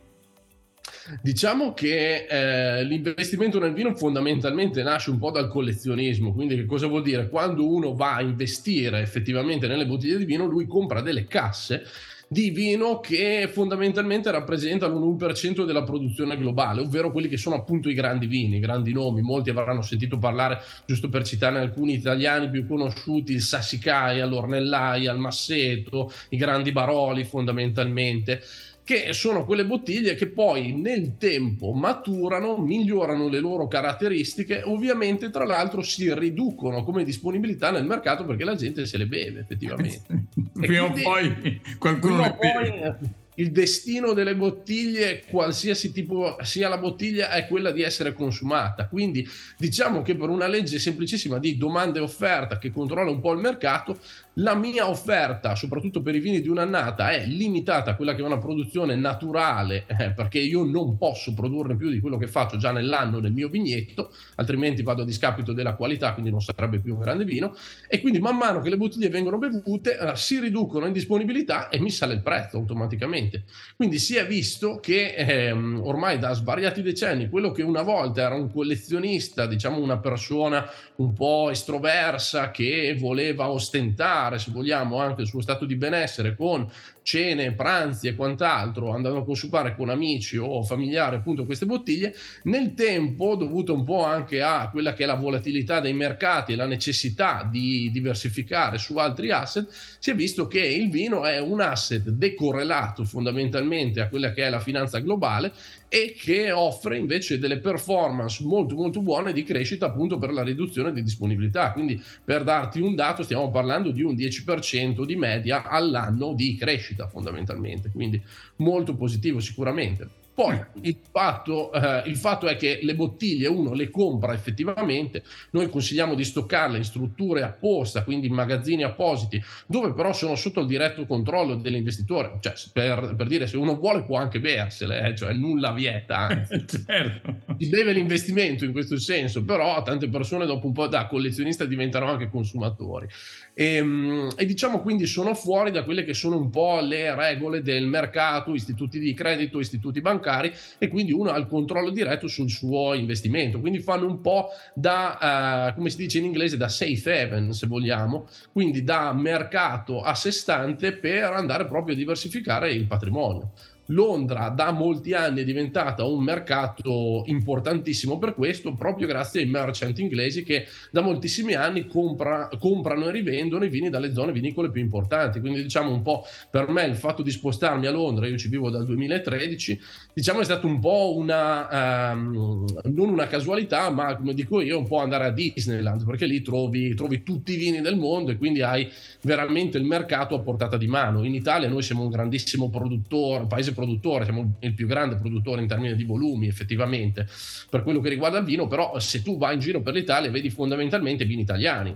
Diciamo 1.21 1.73
che 1.73 2.25
eh, 2.25 2.83
l'investimento 2.83 3.59
nel 3.59 3.73
vino 3.73 3.95
fondamentalmente 3.95 4.83
nasce 4.83 5.09
un 5.09 5.19
po' 5.19 5.31
dal 5.31 5.49
collezionismo, 5.49 6.33
quindi 6.33 6.55
che 6.55 6.65
cosa 6.65 6.87
vuol 6.87 7.03
dire? 7.03 7.29
Quando 7.29 7.67
uno 7.67 7.93
va 7.95 8.15
a 8.15 8.21
investire 8.21 9.01
effettivamente 9.01 9.67
nelle 9.67 9.85
bottiglie 9.85 10.17
di 10.17 10.25
vino, 10.25 10.45
lui 10.45 10.67
compra 10.67 11.01
delle 11.01 11.25
casse 11.25 11.83
di 12.29 12.49
vino 12.49 12.99
che 12.99 13.49
fondamentalmente 13.51 14.29
rappresentano 14.31 14.97
un 14.97 15.15
1% 15.15 15.65
della 15.65 15.83
produzione 15.83 16.37
globale, 16.37 16.81
ovvero 16.81 17.11
quelli 17.11 17.29
che 17.29 17.37
sono 17.37 17.55
appunto 17.55 17.89
i 17.89 17.93
grandi 17.93 18.27
vini, 18.27 18.57
i 18.57 18.59
grandi 18.59 18.91
nomi. 18.91 19.21
Molti 19.21 19.49
avranno 19.49 19.81
sentito 19.81 20.17
parlare, 20.17 20.59
giusto 20.85 21.07
per 21.09 21.23
citare 21.23 21.59
alcuni 21.59 21.93
italiani 21.93 22.49
più 22.49 22.67
conosciuti, 22.67 23.31
il 23.31 23.41
Sassicaia, 23.41 24.25
l'Ornellaia, 24.25 25.13
il 25.13 25.19
Masseto, 25.19 26.11
i 26.29 26.37
grandi 26.37 26.71
Baroli 26.71 27.23
fondamentalmente 27.23 28.41
che 28.87 29.11
sono 29.11 29.43
quelle 29.43 29.65
bottiglie 29.65 30.15
che 30.15 30.27
poi 30.27 30.71
nel 30.71 31.17
tempo 31.17 31.73
maturano, 31.73 32.55
migliorano 32.55 33.27
le 33.27 33.41
loro 33.41 33.67
caratteristiche, 33.67 34.61
ovviamente 34.63 35.29
tra 35.29 35.43
l'altro 35.43 35.81
si 35.81 36.13
riducono 36.13 36.85
come 36.85 37.03
disponibilità 37.03 37.69
nel 37.69 37.83
mercato 37.83 38.23
perché 38.23 38.45
la 38.45 38.55
gente 38.55 38.85
se 38.85 38.95
le 38.95 39.05
beve 39.05 39.41
effettivamente. 39.41 40.27
Prima 40.53 40.85
o 40.85 40.93
poi 40.93 41.59
qualcuno 41.77 42.21
le 42.21 42.37
beve 42.39 42.99
il 43.37 43.51
destino 43.51 44.13
delle 44.13 44.35
bottiglie, 44.35 45.23
qualsiasi 45.29 45.91
tipo 45.91 46.37
sia 46.41 46.69
la 46.69 46.77
bottiglia, 46.77 47.29
è 47.29 47.45
quella 47.45 47.71
di 47.71 47.83
essere 47.83 48.13
consumata. 48.13 48.87
Quindi 48.87 49.27
diciamo 49.57 50.01
che 50.01 50.15
per 50.15 50.29
una 50.29 50.47
legge 50.47 50.79
semplicissima 50.79 51.37
di 51.37 51.57
domanda 51.57 51.99
e 51.99 52.01
offerta 52.01 52.57
che 52.57 52.71
controlla 52.71 53.11
un 53.11 53.19
po' 53.19 53.33
il 53.33 53.39
mercato, 53.39 53.99
la 54.37 54.55
mia 54.55 54.87
offerta, 54.87 55.55
soprattutto 55.55 56.01
per 56.01 56.15
i 56.15 56.19
vini 56.19 56.41
di 56.41 56.47
un'annata, 56.47 57.09
è 57.11 57.25
limitata 57.25 57.91
a 57.91 57.95
quella 57.95 58.13
che 58.13 58.21
è 58.21 58.25
una 58.25 58.37
produzione 58.37 58.95
naturale, 58.95 59.85
eh, 59.99 60.11
perché 60.11 60.39
io 60.39 60.63
non 60.63 60.97
posso 60.97 61.33
produrre 61.33 61.75
più 61.75 61.89
di 61.89 61.99
quello 61.99 62.17
che 62.17 62.27
faccio 62.27 62.57
già 62.57 62.71
nell'anno 62.71 63.19
nel 63.19 63.31
mio 63.31 63.49
vignetto, 63.49 64.13
altrimenti 64.35 64.83
vado 64.83 65.01
a 65.01 65.05
discapito 65.05 65.53
della 65.53 65.75
qualità, 65.75 66.13
quindi 66.13 66.29
non 66.31 66.41
sarebbe 66.41 66.79
più 66.79 66.93
un 66.93 66.99
grande 66.99 67.23
vino. 67.23 67.55
E 67.87 67.99
quindi 68.01 68.19
man 68.19 68.37
mano 68.37 68.61
che 68.61 68.69
le 68.69 68.77
bottiglie 68.77 69.09
vengono 69.09 69.37
bevute, 69.37 69.97
eh, 69.97 70.15
si 70.15 70.39
riducono 70.39 70.85
in 70.85 70.93
disponibilità 70.93 71.69
e 71.69 71.79
mi 71.79 71.89
sale 71.89 72.13
il 72.13 72.21
prezzo 72.21 72.57
automaticamente. 72.57 73.43
Quindi 73.75 73.97
si 73.97 74.15
è 74.15 74.25
visto 74.27 74.79
che 74.79 75.15
ehm, 75.15 75.81
ormai 75.83 76.19
da 76.19 76.33
svariati 76.33 76.81
decenni 76.81 77.29
quello 77.29 77.51
che 77.51 77.63
una 77.63 77.81
volta 77.81 78.21
era 78.21 78.35
un 78.35 78.51
collezionista, 78.51 79.47
diciamo 79.47 79.79
una 79.79 79.97
persona 79.97 80.69
un 80.97 81.13
po' 81.13 81.49
estroversa 81.49 82.51
che 82.51 82.95
voleva 82.99 83.49
ostentare, 83.49 84.26
se 84.35 84.51
vogliamo, 84.51 84.99
anche 84.99 85.21
il 85.21 85.27
suo 85.27 85.41
stato 85.41 85.65
di 85.65 85.75
benessere 85.75 86.35
con 86.35 86.69
cene, 87.07 87.53
pranzi 87.53 88.09
e 88.09 88.15
quant'altro, 88.15 88.91
andando 88.91 89.19
a 89.19 89.23
consumare 89.23 89.77
con 89.77 89.87
amici 89.87 90.35
o 90.35 90.61
familiari 90.61 91.15
appunto 91.15 91.45
queste 91.45 91.65
bottiglie, 91.65 92.13
nel 92.43 92.73
tempo, 92.73 93.35
dovuto 93.35 93.73
un 93.73 93.85
po' 93.85 94.03
anche 94.03 94.41
a 94.41 94.69
quella 94.69 94.91
che 94.91 95.03
è 95.03 95.05
la 95.05 95.13
volatilità 95.13 95.79
dei 95.79 95.93
mercati 95.93 96.51
e 96.51 96.57
la 96.57 96.65
necessità 96.65 97.47
di 97.49 97.89
diversificare 97.93 98.77
su 98.77 98.97
altri 98.97 99.31
asset, 99.31 99.69
si 99.99 100.11
è 100.11 100.15
visto 100.15 100.47
che 100.47 100.59
il 100.59 100.89
vino 100.89 101.23
è 101.23 101.39
un 101.39 101.61
asset 101.61 102.09
decorrelato 102.09 103.05
fondamentalmente 103.05 104.01
a 104.01 104.09
quella 104.09 104.33
che 104.33 104.43
è 104.43 104.49
la 104.49 104.59
finanza 104.59 104.99
globale 104.99 105.53
e 105.87 106.13
che 106.19 106.51
offre 106.51 106.97
invece 106.97 107.39
delle 107.39 107.59
performance 107.59 108.43
molto 108.43 108.75
molto 108.75 109.01
buone 109.01 109.31
di 109.31 109.43
crescita 109.43 109.85
appunto 109.85 110.17
per 110.17 110.33
la 110.33 110.43
riduzione 110.43 110.91
di 110.91 111.01
disponibilità. 111.01 111.71
Quindi 111.71 112.03
per 112.21 112.43
darti 112.43 112.81
un 112.81 112.95
dato 112.95 113.23
stiamo 113.23 113.49
parlando 113.49 113.91
di 113.91 114.01
un 114.01 114.13
10% 114.13 115.05
di 115.05 115.15
media 115.15 115.63
all'anno 115.63 116.33
di 116.33 116.57
crescita 116.57 116.96
fondamentalmente, 117.05 117.91
quindi 117.91 118.19
molto 118.55 118.95
positivo 118.95 119.39
sicuramente. 119.39 120.25
Poi 120.37 120.63
il 120.81 120.99
fatto, 121.11 121.73
eh, 121.73 122.03
il 122.05 122.15
fatto, 122.15 122.45
è 122.45 122.57
che 122.57 122.77
le 122.83 122.93
bottiglie 122.93 123.47
uno 123.47 123.73
le 123.73 123.89
compra 123.89 124.35
effettivamente, 124.35 125.23
noi 125.49 125.67
consigliamo 125.67 126.13
di 126.13 126.23
stoccarle 126.23 126.77
in 126.77 126.83
strutture 126.83 127.41
apposta, 127.41 128.03
quindi 128.03 128.27
in 128.27 128.35
magazzini 128.35 128.83
appositi, 128.83 129.41
dove 129.65 129.93
però 129.93 130.13
sono 130.13 130.35
sotto 130.35 130.59
il 130.59 130.67
diretto 130.67 131.07
controllo 131.07 131.55
dell'investitore. 131.55 132.37
Cioè, 132.39 132.53
per, 132.71 133.15
per 133.17 133.25
dire, 133.25 133.47
se 133.47 133.57
uno 133.57 133.77
vuole 133.77 134.03
può 134.03 134.19
anche 134.19 134.39
bersele, 134.39 135.07
eh, 135.07 135.15
cioè 135.15 135.33
nulla 135.33 135.71
vieta, 135.71 136.17
anzi. 136.17 136.67
certo. 136.85 137.37
Si 137.57 137.69
deve 137.69 137.93
l'investimento 137.93 138.63
in 138.63 138.73
questo 138.73 138.99
senso, 138.99 139.43
però 139.43 139.81
tante 139.81 140.07
persone 140.07 140.45
dopo 140.45 140.67
un 140.67 140.73
po' 140.73 140.85
da 140.85 141.07
collezionista 141.07 141.65
diventano 141.65 142.11
anche 142.11 142.29
consumatori. 142.29 143.07
E, 143.55 143.77
ehm, 143.77 144.29
e 144.37 144.45
diciamo 144.45 144.81
quindi 144.81 145.07
sono 145.07 145.33
fuori 145.33 145.71
da 145.71 145.83
quelle 145.83 146.03
che 146.03 146.13
sono 146.13 146.37
un 146.37 146.51
po' 146.51 146.79
le 146.79 147.15
regole 147.15 147.63
del 147.63 147.87
mercato, 147.87 148.53
istituti 148.53 148.99
di 148.99 149.15
credito, 149.15 149.59
istituti 149.59 149.99
bancari 149.99 150.25
bancari 150.27 150.53
e 150.77 150.89
quindi 150.89 151.13
uno 151.13 151.31
ha 151.31 151.37
il 151.37 151.47
controllo 151.47 151.89
diretto 151.89 152.27
sul 152.27 152.49
suo 152.49 152.93
investimento. 152.93 153.59
Quindi 153.59 153.79
fanno 153.79 154.05
un 154.05 154.19
po' 154.19 154.49
da, 154.73 155.69
uh, 155.71 155.75
come 155.75 155.89
si 155.89 155.97
dice 155.97 156.17
in 156.17 156.25
inglese, 156.25 156.57
da 156.57 156.67
safe 156.67 157.21
haven, 157.21 157.53
se 157.53 157.67
vogliamo, 157.67 158.27
quindi 158.51 158.83
da 158.83 159.13
mercato 159.13 160.01
a 160.01 160.13
sé 160.13 160.31
stante 160.31 160.91
per 160.93 161.31
andare 161.31 161.65
proprio 161.65 161.95
a 161.95 161.97
diversificare 161.97 162.71
il 162.71 162.85
patrimonio. 162.85 163.51
Londra 163.87 164.49
da 164.49 164.71
molti 164.71 165.13
anni 165.13 165.41
è 165.41 165.43
diventata 165.43 166.03
un 166.03 166.23
mercato 166.23 167.23
importantissimo 167.27 168.17
per 168.17 168.33
questo, 168.33 168.73
proprio 168.73 169.07
grazie 169.07 169.41
ai 169.41 169.47
merchant 169.47 169.97
inglesi 169.99 170.43
che 170.43 170.65
da 170.91 171.01
moltissimi 171.01 171.53
anni 171.53 171.87
compra, 171.87 172.49
comprano 172.59 173.07
e 173.07 173.11
rivendono 173.11 173.63
i 173.63 173.69
vini 173.69 173.89
dalle 173.89 174.13
zone 174.13 174.31
vinicole 174.31 174.71
più 174.71 174.81
importanti. 174.81 175.39
Quindi 175.39 175.61
diciamo 175.61 175.91
un 175.91 176.01
po' 176.01 176.25
per 176.49 176.69
me 176.69 176.83
il 176.85 176.95
fatto 176.95 177.21
di 177.21 177.31
spostarmi 177.31 177.85
a 177.85 177.91
Londra, 177.91 178.27
io 178.27 178.37
ci 178.37 178.49
vivo 178.49 178.69
dal 178.69 178.85
2013, 178.85 179.79
diciamo 180.13 180.41
è 180.41 180.43
stato 180.43 180.67
un 180.67 180.79
po' 180.79 181.15
una, 181.15 182.11
um, 182.11 182.65
non 182.85 183.09
una 183.09 183.27
casualità, 183.27 183.89
ma 183.89 184.15
come 184.15 184.33
dico 184.33 184.61
io, 184.61 184.77
un 184.77 184.87
po' 184.87 184.99
andare 184.99 185.25
a 185.25 185.31
Disneyland, 185.31 186.05
perché 186.05 186.25
lì 186.25 186.41
trovi, 186.41 186.93
trovi 186.95 187.23
tutti 187.23 187.53
i 187.53 187.57
vini 187.57 187.81
del 187.81 187.97
mondo 187.97 188.31
e 188.31 188.37
quindi 188.37 188.61
hai 188.61 188.89
veramente 189.21 189.77
il 189.77 189.85
mercato 189.85 190.35
a 190.35 190.39
portata 190.39 190.77
di 190.77 190.87
mano. 190.87 191.23
In 191.23 191.33
Italia 191.33 191.67
noi 191.69 191.81
siamo 191.81 192.03
un 192.03 192.09
grandissimo 192.09 192.69
produttore, 192.69 193.41
un 193.41 193.47
paese 193.47 193.73
produttore, 193.77 194.23
siamo 194.23 194.55
il 194.59 194.73
più 194.73 194.87
grande 194.87 195.17
produttore 195.17 195.61
in 195.61 195.67
termini 195.67 195.95
di 195.95 196.03
volumi 196.03 196.47
effettivamente 196.47 197.27
per 197.69 197.83
quello 197.83 197.99
che 197.99 198.09
riguarda 198.09 198.39
il 198.39 198.45
vino, 198.45 198.65
però 198.67 198.97
se 198.99 199.21
tu 199.21 199.37
vai 199.37 199.53
in 199.53 199.59
giro 199.59 199.81
per 199.81 199.93
l'Italia 199.93 200.31
vedi 200.31 200.49
fondamentalmente 200.49 201.25
vini 201.25 201.41
italiani. 201.43 201.95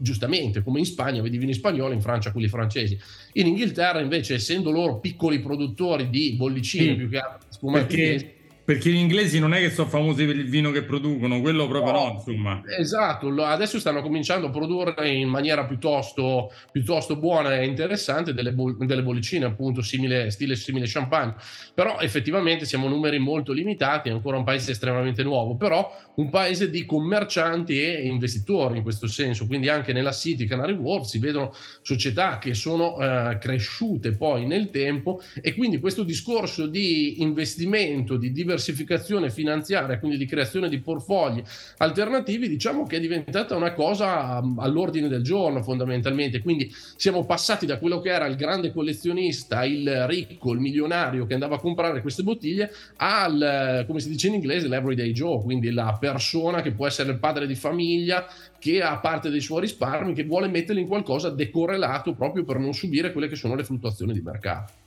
Giustamente, 0.00 0.62
come 0.62 0.78
in 0.78 0.84
Spagna 0.84 1.22
vedi 1.22 1.38
vini 1.38 1.54
spagnoli, 1.54 1.94
in 1.94 2.00
Francia 2.00 2.30
quelli 2.30 2.46
francesi. 2.46 2.96
In 3.32 3.46
Inghilterra 3.46 3.98
invece, 3.98 4.34
essendo 4.34 4.70
loro 4.70 5.00
piccoli 5.00 5.40
produttori 5.40 6.08
di 6.08 6.34
bollicine 6.36 6.90
sì, 6.90 6.94
più 6.94 7.08
che 7.08 7.18
altro 7.18 7.48
spumati, 7.48 8.36
perché 8.68 8.90
gli 8.90 8.96
inglesi 8.96 9.38
non 9.38 9.54
è 9.54 9.60
che 9.60 9.70
sono 9.70 9.88
famosi 9.88 10.26
per 10.26 10.36
il 10.36 10.46
vino 10.46 10.70
che 10.70 10.82
producono, 10.82 11.40
quello 11.40 11.66
proprio 11.66 11.90
no, 11.90 12.04
no 12.04 12.12
insomma. 12.16 12.62
Esatto, 12.78 13.28
adesso 13.42 13.78
stanno 13.80 14.02
cominciando 14.02 14.48
a 14.48 14.50
produrre 14.50 15.08
in 15.08 15.26
maniera 15.26 15.64
piuttosto, 15.64 16.52
piuttosto 16.70 17.16
buona 17.16 17.56
e 17.56 17.64
interessante 17.64 18.34
delle, 18.34 18.54
delle 18.80 19.02
bollicine, 19.02 19.46
appunto, 19.46 19.80
simile, 19.80 20.30
stile 20.30 20.54
simile 20.54 20.84
champagne. 20.86 21.36
Però 21.72 21.98
effettivamente 22.00 22.66
siamo 22.66 22.88
numeri 22.88 23.18
molto 23.18 23.54
limitati, 23.54 24.10
è 24.10 24.12
ancora 24.12 24.36
un 24.36 24.44
paese 24.44 24.72
estremamente 24.72 25.22
nuovo, 25.22 25.56
però 25.56 25.90
un 26.16 26.28
paese 26.28 26.68
di 26.68 26.84
commercianti 26.84 27.80
e 27.82 28.06
investitori 28.06 28.76
in 28.76 28.82
questo 28.82 29.06
senso. 29.06 29.46
Quindi 29.46 29.70
anche 29.70 29.94
nella 29.94 30.12
City 30.12 30.44
Canary 30.44 30.74
Wharf 30.74 31.06
si 31.06 31.18
vedono 31.18 31.54
società 31.80 32.36
che 32.36 32.52
sono 32.52 33.00
eh, 33.00 33.38
cresciute 33.38 34.12
poi 34.12 34.44
nel 34.44 34.68
tempo 34.68 35.22
e 35.40 35.54
quindi 35.54 35.80
questo 35.80 36.02
discorso 36.02 36.66
di 36.66 37.22
investimento, 37.22 38.18
di 38.18 38.30
diversificazione, 38.30 38.56
diversificazione 38.58 39.30
finanziaria, 39.30 39.98
quindi 39.98 40.18
di 40.18 40.26
creazione 40.26 40.68
di 40.68 40.80
portfogli 40.80 41.42
alternativi, 41.78 42.48
diciamo 42.48 42.84
che 42.84 42.96
è 42.96 43.00
diventata 43.00 43.54
una 43.54 43.72
cosa 43.72 44.42
mm, 44.42 44.58
all'ordine 44.58 45.08
del 45.08 45.22
giorno 45.22 45.62
fondamentalmente. 45.62 46.42
Quindi 46.42 46.70
siamo 46.96 47.24
passati 47.24 47.64
da 47.64 47.78
quello 47.78 48.00
che 48.00 48.10
era 48.10 48.26
il 48.26 48.36
grande 48.36 48.72
collezionista, 48.72 49.64
il 49.64 50.06
ricco, 50.06 50.52
il 50.52 50.60
milionario 50.60 51.26
che 51.26 51.34
andava 51.34 51.56
a 51.56 51.60
comprare 51.60 52.02
queste 52.02 52.22
bottiglie, 52.22 52.70
al, 52.96 53.84
come 53.86 54.00
si 54.00 54.08
dice 54.08 54.28
in 54.28 54.34
inglese, 54.34 54.68
l'everyday 54.68 55.12
Joe, 55.12 55.42
quindi 55.42 55.70
la 55.70 55.96
persona 55.98 56.60
che 56.60 56.72
può 56.72 56.86
essere 56.86 57.12
il 57.12 57.18
padre 57.18 57.46
di 57.46 57.54
famiglia, 57.54 58.26
che 58.58 58.82
ha 58.82 58.98
parte 58.98 59.30
dei 59.30 59.40
suoi 59.40 59.60
risparmi, 59.62 60.14
che 60.14 60.24
vuole 60.24 60.48
metterli 60.48 60.80
in 60.80 60.88
qualcosa 60.88 61.30
decorrelato 61.30 62.14
proprio 62.14 62.44
per 62.44 62.58
non 62.58 62.74
subire 62.74 63.12
quelle 63.12 63.28
che 63.28 63.36
sono 63.36 63.54
le 63.54 63.64
fluttuazioni 63.64 64.12
di 64.12 64.20
mercato. 64.20 64.86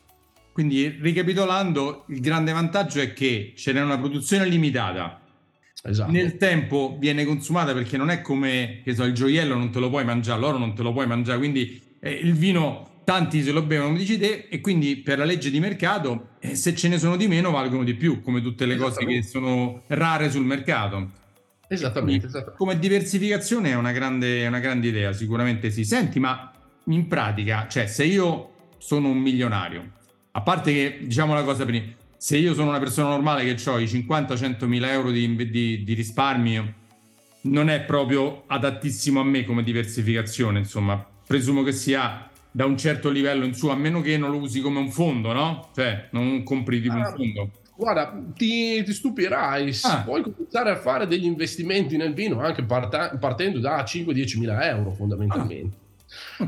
Quindi, 0.51 0.97
ricapitolando, 0.99 2.05
il 2.09 2.19
grande 2.19 2.51
vantaggio 2.51 2.99
è 2.99 3.13
che 3.13 3.53
ce 3.55 3.71
n'è 3.71 3.81
una 3.81 3.97
produzione 3.97 4.45
limitata. 4.45 5.21
Esatto. 5.83 6.11
Nel 6.11 6.37
tempo 6.37 6.97
viene 6.99 7.25
consumata 7.25 7.73
perché 7.73 7.97
non 7.97 8.11
è 8.11 8.21
come 8.21 8.81
che 8.83 8.93
so, 8.93 9.03
il 9.03 9.13
gioiello 9.13 9.55
non 9.55 9.71
te 9.71 9.79
lo 9.79 9.89
puoi 9.89 10.05
mangiare, 10.05 10.39
l'oro 10.39 10.57
non 10.57 10.75
te 10.75 10.83
lo 10.83 10.93
puoi 10.93 11.07
mangiare, 11.07 11.39
quindi 11.39 11.81
eh, 11.99 12.11
il 12.11 12.33
vino 12.33 13.01
tanti 13.03 13.41
se 13.41 13.51
lo 13.51 13.63
bevono, 13.63 13.87
come 13.89 13.99
dici 13.99 14.17
te, 14.17 14.47
e 14.49 14.61
quindi 14.61 14.97
per 14.97 15.17
la 15.17 15.25
legge 15.25 15.49
di 15.49 15.59
mercato, 15.59 16.29
eh, 16.39 16.55
se 16.55 16.75
ce 16.75 16.87
ne 16.87 16.99
sono 16.99 17.15
di 17.15 17.27
meno, 17.27 17.51
valgono 17.51 17.83
di 17.83 17.95
più, 17.95 18.21
come 18.21 18.41
tutte 18.41 18.65
le 18.65 18.75
cose 18.75 19.05
che 19.05 19.23
sono 19.23 19.83
rare 19.87 20.29
sul 20.29 20.45
mercato. 20.45 21.09
Esattamente, 21.67 22.27
esattamente. 22.27 22.57
Come 22.57 22.77
diversificazione 22.77 23.71
è 23.71 23.75
una, 23.75 23.91
grande, 23.91 24.43
è 24.43 24.47
una 24.47 24.59
grande 24.59 24.87
idea, 24.87 25.13
sicuramente 25.13 25.71
sì. 25.71 25.83
Senti, 25.83 26.19
ma 26.19 26.51
in 26.85 27.07
pratica, 27.07 27.67
cioè 27.67 27.87
se 27.87 28.03
io 28.03 28.49
sono 28.77 29.09
un 29.09 29.17
milionario, 29.17 29.91
a 30.31 30.41
parte 30.41 30.71
che, 30.73 30.99
diciamo 31.01 31.33
la 31.33 31.43
cosa 31.43 31.65
prima, 31.65 31.85
se 32.15 32.37
io 32.37 32.53
sono 32.53 32.69
una 32.69 32.79
persona 32.79 33.09
normale 33.09 33.43
che 33.43 33.69
ho 33.69 33.79
i 33.79 33.85
50-100 33.85 34.65
mila 34.65 34.91
euro 34.91 35.11
di, 35.11 35.35
di, 35.49 35.83
di, 35.83 35.93
risparmio, 35.93 36.73
non 37.43 37.69
è 37.69 37.81
proprio 37.81 38.43
adattissimo 38.47 39.19
a 39.19 39.23
me 39.23 39.43
come 39.43 39.63
diversificazione, 39.63 40.59
insomma, 40.59 41.03
presumo 41.25 41.63
che 41.63 41.71
sia 41.71 42.29
da 42.51 42.65
un 42.65 42.77
certo 42.77 43.09
livello 43.09 43.45
in 43.45 43.53
su, 43.53 43.67
a 43.67 43.75
meno 43.75 44.01
che 44.01 44.17
non 44.17 44.31
lo 44.31 44.37
usi 44.37 44.61
come 44.61 44.79
un 44.79 44.91
fondo, 44.91 45.33
no? 45.33 45.69
Cioè, 45.73 46.09
non 46.11 46.43
compri 46.43 46.81
tipo 46.81 46.93
ah, 46.93 46.97
un 46.97 47.15
fondo. 47.15 47.49
Guarda, 47.75 48.13
ti, 48.35 48.83
ti 48.83 48.93
stupirai, 48.93 49.73
ah. 49.83 50.01
puoi 50.03 50.21
cominciare 50.21 50.69
a 50.69 50.75
fare 50.75 51.07
degli 51.07 51.25
investimenti 51.25 51.97
nel 51.97 52.13
vino 52.13 52.39
anche 52.41 52.63
parta- 52.63 53.17
partendo 53.17 53.59
da 53.59 53.83
5-10 53.83 54.37
mila 54.37 54.69
euro 54.69 54.91
fondamentalmente. 54.91 55.75
Ah. 55.75 55.80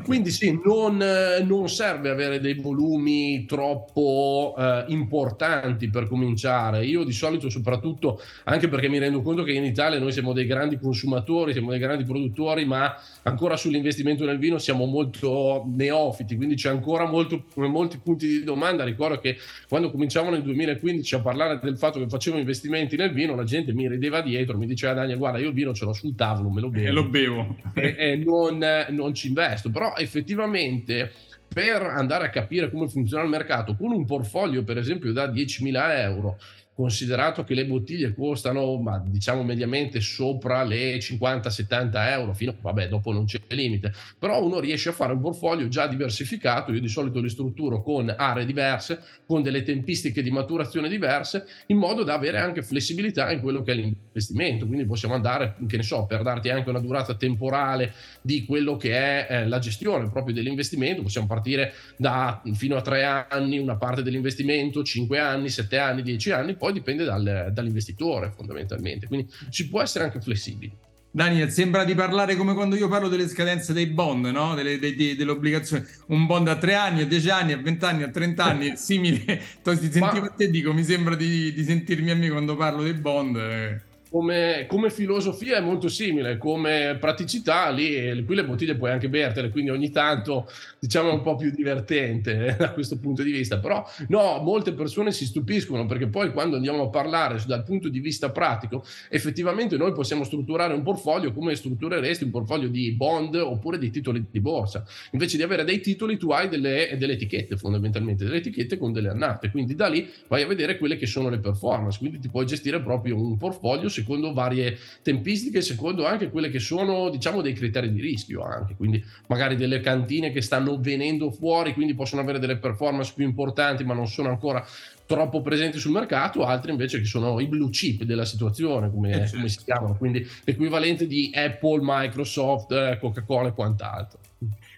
Quindi 0.03 0.32
sì, 0.32 0.60
non, 0.63 0.98
non, 1.46 1.70
serve 1.70 2.10
avere 2.10 2.39
dei 2.39 2.55
volumi 2.55 3.46
troppo 3.46 4.55
eh, 4.58 4.86
importanti 4.88 5.89
per 5.89 6.08
cominciare. 6.08 6.86
Io 6.86 7.03
di 7.03 7.12
solito, 7.12 7.50
soprattutto, 7.50 8.22
anche 8.46 8.67
perché 8.67 8.89
mi 8.89 9.00
rendo 9.00 9.22
conto 9.22 9.43
che 9.43 9.53
in 9.53 9.63
Italia 9.63 10.00
noi 10.00 10.12
siamo 10.12 10.34
dei 10.34 10.46
grandi 10.46 10.77
consumatori, 10.77 11.53
siamo 11.53 11.70
dei 11.70 11.79
grandi 11.79 12.03
produttori, 12.03 12.65
ma 12.65 12.96
ancora 13.24 13.55
sull'investimento 13.55 14.25
nel 14.25 14.38
vino 14.38 14.58
siamo 14.58 14.86
molto 14.86 15.63
neofiti, 15.67 16.36
quindi 16.36 16.55
c'è 16.55 16.70
ancora 16.70 17.05
molto, 17.05 17.46
molti 17.55 18.00
punti 18.03 18.27
di 18.27 18.43
domanda. 18.43 18.84
Ricordo 18.84 19.20
che 19.20 19.38
quando 19.67 19.91
cominciamo 19.91 20.29
nel 20.29 20.41
2015 20.41 21.15
a 21.15 21.22
parlare 21.22 21.60
del 21.62 21.77
fatto 21.77 22.00
che 22.00 22.10
facevo 22.10 22.38
investimenti 22.38 22.96
nel 22.96 23.12
vino, 23.12 23.36
la 23.36 23.43
gente 23.43 23.74
mi 23.74 23.88
rideva 23.88 24.22
dietro, 24.22 24.58
mi 24.58 24.65
diceva 24.65 24.93
Daniel, 24.93 25.17
guarda, 25.17 25.39
io 25.39 25.50
il 25.50 25.53
vino 25.53 25.74
ce 25.74 25.86
l'ho 25.86 25.93
sul 25.93 26.15
tavolo, 26.15 26.50
me 26.50 26.62
lo 26.62 26.70
bevo. 26.70 26.88
E 26.88 26.91
lo 26.91 27.08
bevo. 27.08 27.55
E, 27.74 27.96
e 27.98 28.15
non, 28.17 28.63
non 28.89 29.13
ci 29.13 29.27
investo 29.27 29.52
questo, 29.53 29.69
però 29.69 29.95
effettivamente 29.95 31.12
per 31.48 31.83
andare 31.83 32.25
a 32.25 32.29
capire 32.29 32.72
come 32.72 32.88
funziona 32.88 33.24
il 33.24 33.29
mercato 33.29 33.75
con 33.75 33.91
un 33.91 34.05
portfolio 34.05 34.63
per 34.63 34.77
esempio 34.77 35.12
da 35.12 35.27
10.000 35.27 36.00
euro 36.00 36.39
considerato 36.75 37.44
che 37.44 37.53
le 37.53 37.65
bottiglie 37.65 38.13
costano, 38.13 38.77
ma 38.80 39.01
diciamo 39.06 39.44
mediamente 39.44 40.00
sopra 40.01 40.63
le 40.63 40.98
50-70 40.98 41.92
euro, 42.10 42.34
fino, 42.34 42.56
vabbè, 42.60 42.88
dopo 42.88 43.12
non 43.12 43.25
c'è 43.25 43.39
limite, 43.50 43.94
però 44.18 44.44
uno 44.44 44.60
riesce 44.60 44.89
a 44.89 44.92
fare 44.92 45.13
un 45.13 45.22
portfolio 45.22 45.68
già 45.68 45.88
diversificato, 45.88 46.72
io 46.72 46.80
di 46.80 46.88
solito 46.88 47.20
li 47.20 47.30
strutturo 47.30 47.82
con 47.82 48.13
aree 48.15 48.46
diverse, 48.46 49.00
con 49.25 49.42
delle 49.42 49.63
tempistiche 49.63 50.24
di 50.24 50.32
maturazione 50.32 50.89
diverse, 50.89 51.46
in 51.68 51.77
modo 51.77 52.03
da 52.03 52.15
avere 52.15 52.39
anche 52.39 52.63
flessibilità 52.63 53.32
in 53.32 53.42
quello 53.42 53.62
che 53.62 53.74
è 53.74 53.75
l'investimento, 53.75 54.65
quindi 54.65 54.86
possiamo 54.86 55.13
andare, 55.13 55.56
che 55.68 55.77
ne 55.77 55.84
so, 55.84 56.06
per 56.06 56.24
darti 56.24 56.50
anche 56.50 56.70
una 56.70 56.80
durata 56.80 57.15
temporale 57.15 57.94
di 58.22 58.46
quello 58.46 58.77
che 58.77 58.92
è 58.94 59.27
eh, 59.30 59.48
la 59.48 59.60
gestione 59.60 60.10
proprio 60.10 60.34
dell'investimento, 60.34 61.03
possiamo 61.03 61.27
partire 61.27 61.74
da 61.98 62.42
fino 62.53 62.75
a 62.75 62.82
tre 62.82 63.03
anni, 63.03 63.60
una 63.60 63.77
parte 63.77 64.01
dell'investimento, 64.01 64.84
cinque 64.84 65.20
anni, 65.20 65.50
sette 65.50 65.77
anni, 65.77 66.01
dieci 66.01 66.32
anni, 66.32 66.56
poi 66.63 66.72
dipende 66.72 67.03
dal, 67.03 67.50
dall'investitore 67.51 68.32
fondamentalmente, 68.34 69.08
quindi 69.08 69.29
si 69.50 69.67
può 69.67 69.82
essere 69.82 70.05
anche 70.05 70.22
flessibili. 70.22 70.74
Daniel, 71.12 71.51
sembra 71.51 71.84
di 71.84 71.93
parlare 71.93 72.38
come 72.38 72.53
quando 72.53 72.77
io 72.77 72.88
parlo 72.88 73.10
delle 73.10 73.27
scadenze 73.27 73.74
dei 73.74 73.88
bond, 73.88 74.27
no? 74.27 74.55
delle, 74.55 74.79
delle, 74.79 75.13
delle 75.17 75.32
obbligazioni. 75.32 75.84
Un 76.08 76.25
bond 76.25 76.48
a 76.48 76.55
3 76.55 76.74
anni, 76.74 77.01
a 77.01 77.05
10 77.05 77.29
anni, 77.29 77.51
a 77.51 77.58
20 77.58 77.86
anni, 77.86 78.03
a 78.03 78.10
30 78.10 78.43
anni, 78.46 78.77
simile. 78.77 79.41
ti 79.62 79.75
sentivo 79.75 80.22
Ma... 80.22 80.27
a 80.27 80.29
te, 80.29 80.50
dico, 80.50 80.72
mi 80.72 80.86
sembra 80.86 81.15
di, 81.15 81.51
di 81.51 81.63
sentirmi 81.65 82.10
a 82.12 82.15
me 82.15 82.29
quando 82.29 82.55
parlo 82.55 82.82
dei 82.82 82.93
bond. 82.93 83.82
Eh 84.13 84.20
come, 84.20 84.65
come, 84.67 84.91
filosofia 84.91 85.58
è 85.58 85.60
molto 85.60 85.88
simile, 85.89 86.38
come 86.38 86.98
praticità 87.00 87.72
lì, 87.72 88.24
qui 88.25 88.36
le 88.36 88.46
bottiglie 88.46 88.75
puoi 88.75 88.91
anche 88.91 89.10
bertele, 89.10 89.50
quindi 89.50 89.72
ogni 89.72 89.89
tanto 89.89 90.48
diciamo 90.79 91.10
è 91.10 91.13
un 91.13 91.24
po' 91.24 91.36
più 91.36 91.50
divertente 91.50 92.46
eh, 92.46 92.53
da 92.58 92.72
questo 92.74 93.00
punto 93.00 93.24
di 93.24 93.32
vista, 93.32 93.58
però 93.58 93.84
no, 94.10 94.38
molte 94.43 94.74
persone 94.74 95.12
si 95.12 95.25
stupiscono 95.25 95.88
perché 95.88 96.08
poi 96.08 96.32
quando 96.32 96.58
andiamo 96.58 96.84
a 96.84 96.89
parlare 96.89 97.41
dal 97.48 97.63
punto 97.63 97.89
di 97.89 98.00
vista 98.00 98.29
pratico, 98.29 98.86
effettivamente 99.10 99.77
noi 99.77 99.93
possiamo 99.93 100.24
strutturare 100.24 100.75
un 100.75 100.84
portfolio 100.84 101.34
come 101.34 101.55
struttureresti 101.55 102.24
un 102.24 102.32
portfolio 102.32 102.70
di 102.70 102.91
bond 102.91 103.34
oppure 103.34 103.79
di 103.79 103.89
titoli 103.89 104.24
di 104.29 104.39
borsa, 104.39 104.86
invece 105.12 105.38
di 105.38 105.43
avere 105.43 105.63
dei 105.63 105.79
titoli 105.79 106.17
tu 106.17 106.29
hai 106.29 106.50
delle, 106.50 106.96
delle 107.00 107.13
etichette 107.13 107.58
fondamentalmente, 107.58 108.25
delle 108.25 108.38
etichette 108.38 108.77
con 108.77 108.93
delle 108.93 109.10
annate, 109.10 109.50
quindi 109.50 109.74
da 109.74 109.88
lì 109.88 110.08
vai 110.27 110.43
a 110.43 110.48
vedere 110.48 110.77
quelle 110.77 110.98
che 110.98 111.08
sono 111.08 111.29
le 111.29 111.39
performance, 111.39 111.98
quindi 111.98 112.20
ti 112.20 112.29
puoi 112.29 112.46
gestire 112.46 112.79
proprio 112.79 113.20
un 113.20 113.38
portfolio 113.38 113.89
secondo 114.03 114.33
varie 114.33 114.77
tempistiche, 115.01 115.62
secondo 115.62 116.05
anche 116.05 116.29
quelle 116.29 116.50
che 116.50 116.60
sono, 116.60 117.10
diciamo, 117.10 117.41
dei 117.41 117.53
criteri 117.53 117.91
di 117.91 118.01
rischio 118.01 118.43
anche, 118.43 118.75
quindi 118.75 119.03
magari 119.27 119.55
delle 119.55 119.79
cantine 119.79 120.31
che 120.31 120.41
stanno 120.41 120.79
venendo 120.79 121.31
fuori, 121.31 121.74
quindi 121.74 121.95
possono 121.95 122.22
avere 122.22 122.39
delle 122.39 122.57
performance 122.57 123.13
più 123.15 123.25
importanti, 123.25 123.83
ma 123.83 123.93
non 123.93 124.07
sono 124.07 124.29
ancora 124.29 124.65
troppo 125.05 125.41
presenti 125.41 125.79
sul 125.79 125.91
mercato, 125.91 126.45
altri 126.45 126.72
invece 126.72 127.00
che 127.00 127.05
sono 127.05 127.39
i 127.39 127.48
blue 127.48 127.69
chip 127.69 128.03
della 128.03 128.25
situazione, 128.25 128.91
come, 128.91 129.24
eh, 129.24 129.29
come 129.29 129.50
si 129.50 129.60
chiamano, 129.63 129.95
quindi 129.95 130.27
l'equivalente 130.43 131.07
di 131.07 131.31
Apple, 131.33 131.79
Microsoft, 131.81 132.72
eh, 132.72 132.98
Coca-Cola 133.00 133.50
e 133.50 133.53
quant'altro. 133.53 134.19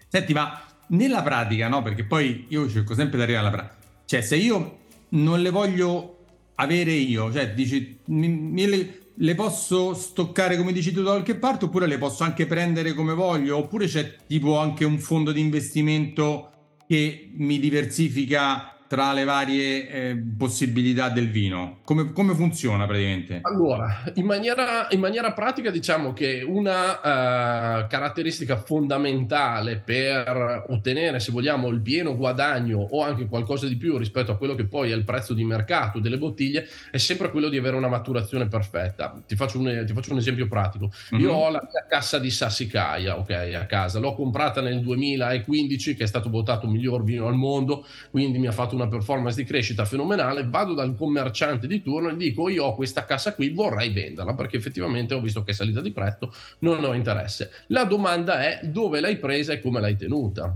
Senti, 0.07 0.33
ma 0.33 0.61
nella 0.87 1.21
pratica, 1.21 1.67
no? 1.67 1.81
Perché 1.81 2.05
poi 2.05 2.45
io 2.49 2.69
cerco 2.69 2.93
sempre 2.93 3.17
di 3.17 3.23
arrivare 3.23 3.47
alla 3.47 3.55
pratica. 3.55 3.83
Cioè, 4.05 4.21
se 4.21 4.35
io 4.35 4.77
non 5.09 5.41
le 5.41 5.49
voglio 5.49 6.17
avere 6.55 6.91
io, 6.91 7.31
cioè 7.31 7.53
dici, 7.53 7.99
mi, 8.05 8.27
mi 8.27 9.03
le, 9.17 9.35
posso 9.35 9.93
stoccare 9.93 10.57
come 10.57 10.73
dici 10.73 10.91
tu 10.91 11.01
da 11.01 11.11
qualche 11.11 11.35
parte 11.35 11.65
oppure 11.65 11.87
le 11.87 11.97
posso 11.97 12.23
anche 12.23 12.45
prendere 12.45 12.93
come 12.93 13.13
voglio? 13.13 13.57
Oppure 13.57 13.87
c'è 13.87 14.15
tipo 14.27 14.57
anche 14.57 14.85
un 14.85 14.99
fondo 14.99 15.31
di 15.31 15.39
investimento 15.39 16.51
che 16.87 17.31
mi 17.33 17.59
diversifica 17.59 18.74
tra 18.87 19.13
le 19.13 19.23
varie 19.23 19.89
eh, 19.89 20.23
possibilità 20.37 21.09
del 21.09 21.29
vino? 21.29 21.79
Come, 21.83 22.11
come, 22.11 22.33
funziona 22.35 22.85
praticamente? 22.85 23.39
Allora, 23.41 24.03
in 24.15 24.25
maniera, 24.25 24.87
in 24.91 24.99
maniera 24.99 25.33
pratica 25.33 25.71
diciamo 25.71 26.13
che 26.13 26.43
una 26.45 26.99
uh, 26.99 27.87
caratteristica 27.87 28.57
fondamentale 28.57 29.77
per 29.83 30.65
ottenere, 30.69 31.19
se 31.19 31.31
vogliamo, 31.31 31.69
il 31.69 31.81
pieno 31.81 32.15
guadagno 32.15 32.79
o 32.79 33.03
anche 33.03 33.27
qualcosa 33.27 33.67
di 33.67 33.75
più 33.75 33.97
rispetto 33.97 34.31
a 34.31 34.37
quello 34.37 34.55
che 34.55 34.65
poi 34.65 34.91
è 34.91 34.95
il 34.95 35.03
prezzo 35.03 35.33
di 35.33 35.43
mercato 35.43 35.99
delle 35.99 36.17
bottiglie 36.17 36.67
è 36.91 36.97
sempre 36.97 37.31
quello 37.31 37.49
di 37.49 37.57
avere 37.57 37.75
una 37.75 37.87
maturazione 37.87 38.47
perfetta. 38.47 39.21
Ti 39.25 39.35
faccio 39.35 39.59
un, 39.59 39.83
ti 39.85 39.93
faccio 39.93 40.11
un 40.11 40.19
esempio 40.19 40.47
pratico. 40.47 40.91
Mm-hmm. 41.13 41.23
Io 41.23 41.33
ho 41.33 41.49
la 41.49 41.61
mia 41.61 41.85
cassa 41.87 42.19
di 42.19 42.29
Sassicaia, 42.29 43.17
ok, 43.17 43.29
a 43.59 43.65
casa. 43.65 43.99
L'ho 43.99 44.13
comprata 44.13 44.61
nel 44.61 44.79
2015 44.81 45.95
che 45.95 46.03
è 46.03 46.07
stato 46.07 46.29
votato 46.29 46.67
miglior 46.67 47.03
vino 47.03 47.27
al 47.27 47.35
mondo, 47.35 47.85
quindi 48.11 48.37
mi 48.37 48.47
ha 48.47 48.51
fatto 48.51 48.74
fatto 48.75 48.83
una 48.83 48.87
performance 48.87 49.41
di 49.41 49.47
crescita 49.47 49.85
fenomenale, 49.85 50.45
vado 50.47 50.73
dal 50.73 50.95
commerciante 50.95 51.65
di 51.65 51.81
turno 51.81 52.09
e 52.09 52.17
dico 52.17 52.49
io 52.49 52.65
ho 52.65 52.75
questa 52.75 53.05
cassa 53.05 53.33
qui, 53.33 53.49
vorrei 53.49 53.91
venderla 53.91 54.35
perché 54.35 54.57
effettivamente 54.57 55.13
ho 55.13 55.21
visto 55.21 55.43
che 55.43 55.51
è 55.51 55.53
salita 55.53 55.81
di 55.81 55.91
prezzo, 55.91 56.31
non 56.59 56.83
ho 56.83 56.93
interesse. 56.93 57.51
La 57.67 57.85
domanda 57.85 58.43
è 58.43 58.67
dove 58.67 58.99
l'hai 58.99 59.17
presa 59.17 59.53
e 59.53 59.61
come 59.61 59.79
l'hai 59.79 59.95
tenuta. 59.95 60.55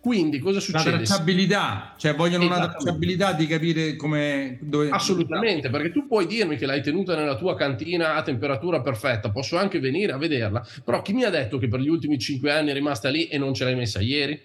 Quindi 0.00 0.38
cosa 0.38 0.60
succede? 0.60 0.90
La 0.90 0.96
tracciabilità, 0.98 1.94
cioè 1.96 2.14
vogliono 2.14 2.44
una 2.44 2.68
tracciabilità 2.68 3.32
di 3.32 3.46
capire 3.46 3.96
come... 3.96 4.58
Dove... 4.60 4.90
Assolutamente, 4.90 5.70
perché 5.70 5.92
tu 5.92 6.06
puoi 6.06 6.26
dirmi 6.26 6.58
che 6.58 6.66
l'hai 6.66 6.82
tenuta 6.82 7.16
nella 7.16 7.36
tua 7.36 7.56
cantina 7.56 8.14
a 8.14 8.20
temperatura 8.20 8.82
perfetta, 8.82 9.30
posso 9.30 9.56
anche 9.56 9.80
venire 9.80 10.12
a 10.12 10.18
vederla, 10.18 10.62
però 10.84 11.00
chi 11.00 11.14
mi 11.14 11.24
ha 11.24 11.30
detto 11.30 11.56
che 11.56 11.68
per 11.68 11.80
gli 11.80 11.88
ultimi 11.88 12.18
cinque 12.18 12.52
anni 12.52 12.68
è 12.68 12.74
rimasta 12.74 13.08
lì 13.08 13.28
e 13.28 13.38
non 13.38 13.54
ce 13.54 13.64
l'hai 13.64 13.76
messa 13.76 14.00
ieri? 14.00 14.38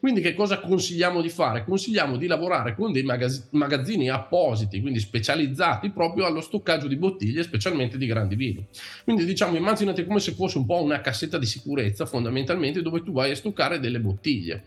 Quindi 0.00 0.20
che 0.20 0.34
cosa 0.34 0.60
consigliamo 0.60 1.20
di 1.20 1.28
fare? 1.28 1.64
Consigliamo 1.64 2.16
di 2.16 2.26
lavorare 2.26 2.74
con 2.74 2.92
dei 2.92 3.02
magaz- 3.02 3.48
magazzini 3.50 4.10
appositi, 4.10 4.80
quindi 4.80 5.00
specializzati 5.00 5.90
proprio 5.90 6.26
allo 6.26 6.40
stoccaggio 6.40 6.88
di 6.88 6.96
bottiglie, 6.96 7.42
specialmente 7.42 7.98
di 7.98 8.06
grandi 8.06 8.34
vini. 8.34 8.66
Quindi 9.04 9.24
diciamo, 9.24 9.56
immaginate 9.56 10.06
come 10.06 10.20
se 10.20 10.32
fosse 10.32 10.58
un 10.58 10.66
po' 10.66 10.82
una 10.82 11.00
cassetta 11.00 11.38
di 11.38 11.46
sicurezza 11.46 12.06
fondamentalmente 12.06 12.82
dove 12.82 13.02
tu 13.02 13.12
vai 13.12 13.30
a 13.30 13.36
stoccare 13.36 13.80
delle 13.80 14.00
bottiglie. 14.00 14.64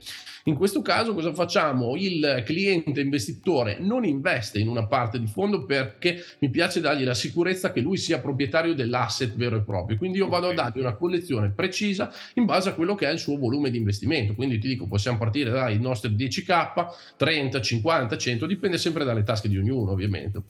In 0.48 0.54
questo 0.54 0.84
caso 0.84 1.16
cosa 1.16 1.34
facciamo? 1.34 1.96
Il 1.96 2.44
cliente 2.46 3.02
investitore 3.02 3.78
non 3.80 4.06
investe 4.06 4.60
in 4.60 4.68
una 4.68 4.86
parte 4.86 5.20
di 5.20 5.26
fondo 5.26 5.66
perché 5.66 6.24
mi 6.40 6.52
piace 6.52 6.80
dargli 6.82 7.04
la 7.04 7.16
sicurezza 7.16 7.72
che 7.72 7.82
lui 7.82 7.98
sia 7.98 8.20
proprietario 8.20 8.76
dell'asset 8.76 9.34
vero 9.36 9.58
e 9.58 9.62
proprio. 9.62 9.98
Quindi 9.98 10.20
io 10.20 10.28
vado 10.28 10.50
a 10.50 10.54
dargli 10.54 10.80
una 10.80 10.94
collezione 10.94 11.50
precisa 11.50 12.14
in 12.36 12.46
base 12.46 12.70
a 12.70 12.74
quello 12.74 12.94
che 12.94 13.08
è 13.08 13.12
il 13.12 13.18
suo 13.18 13.40
volume 13.40 13.72
di 13.72 13.78
investimento. 13.78 14.36
Quindi 14.36 14.60
ti 14.60 14.68
dico, 14.68 14.86
possiamo 14.96 15.18
partire 15.18 15.52
dai 15.52 15.78
nostri 15.80 16.10
10k, 16.10 16.88
30, 17.18 17.62
50, 17.62 18.18
100, 18.18 18.46
dipende 18.46 18.78
sempre 18.78 19.04
dalle 19.04 19.24
tasche 19.24 19.50
di 19.50 19.58
ognuno 19.58 19.92
ovviamente 19.92 20.42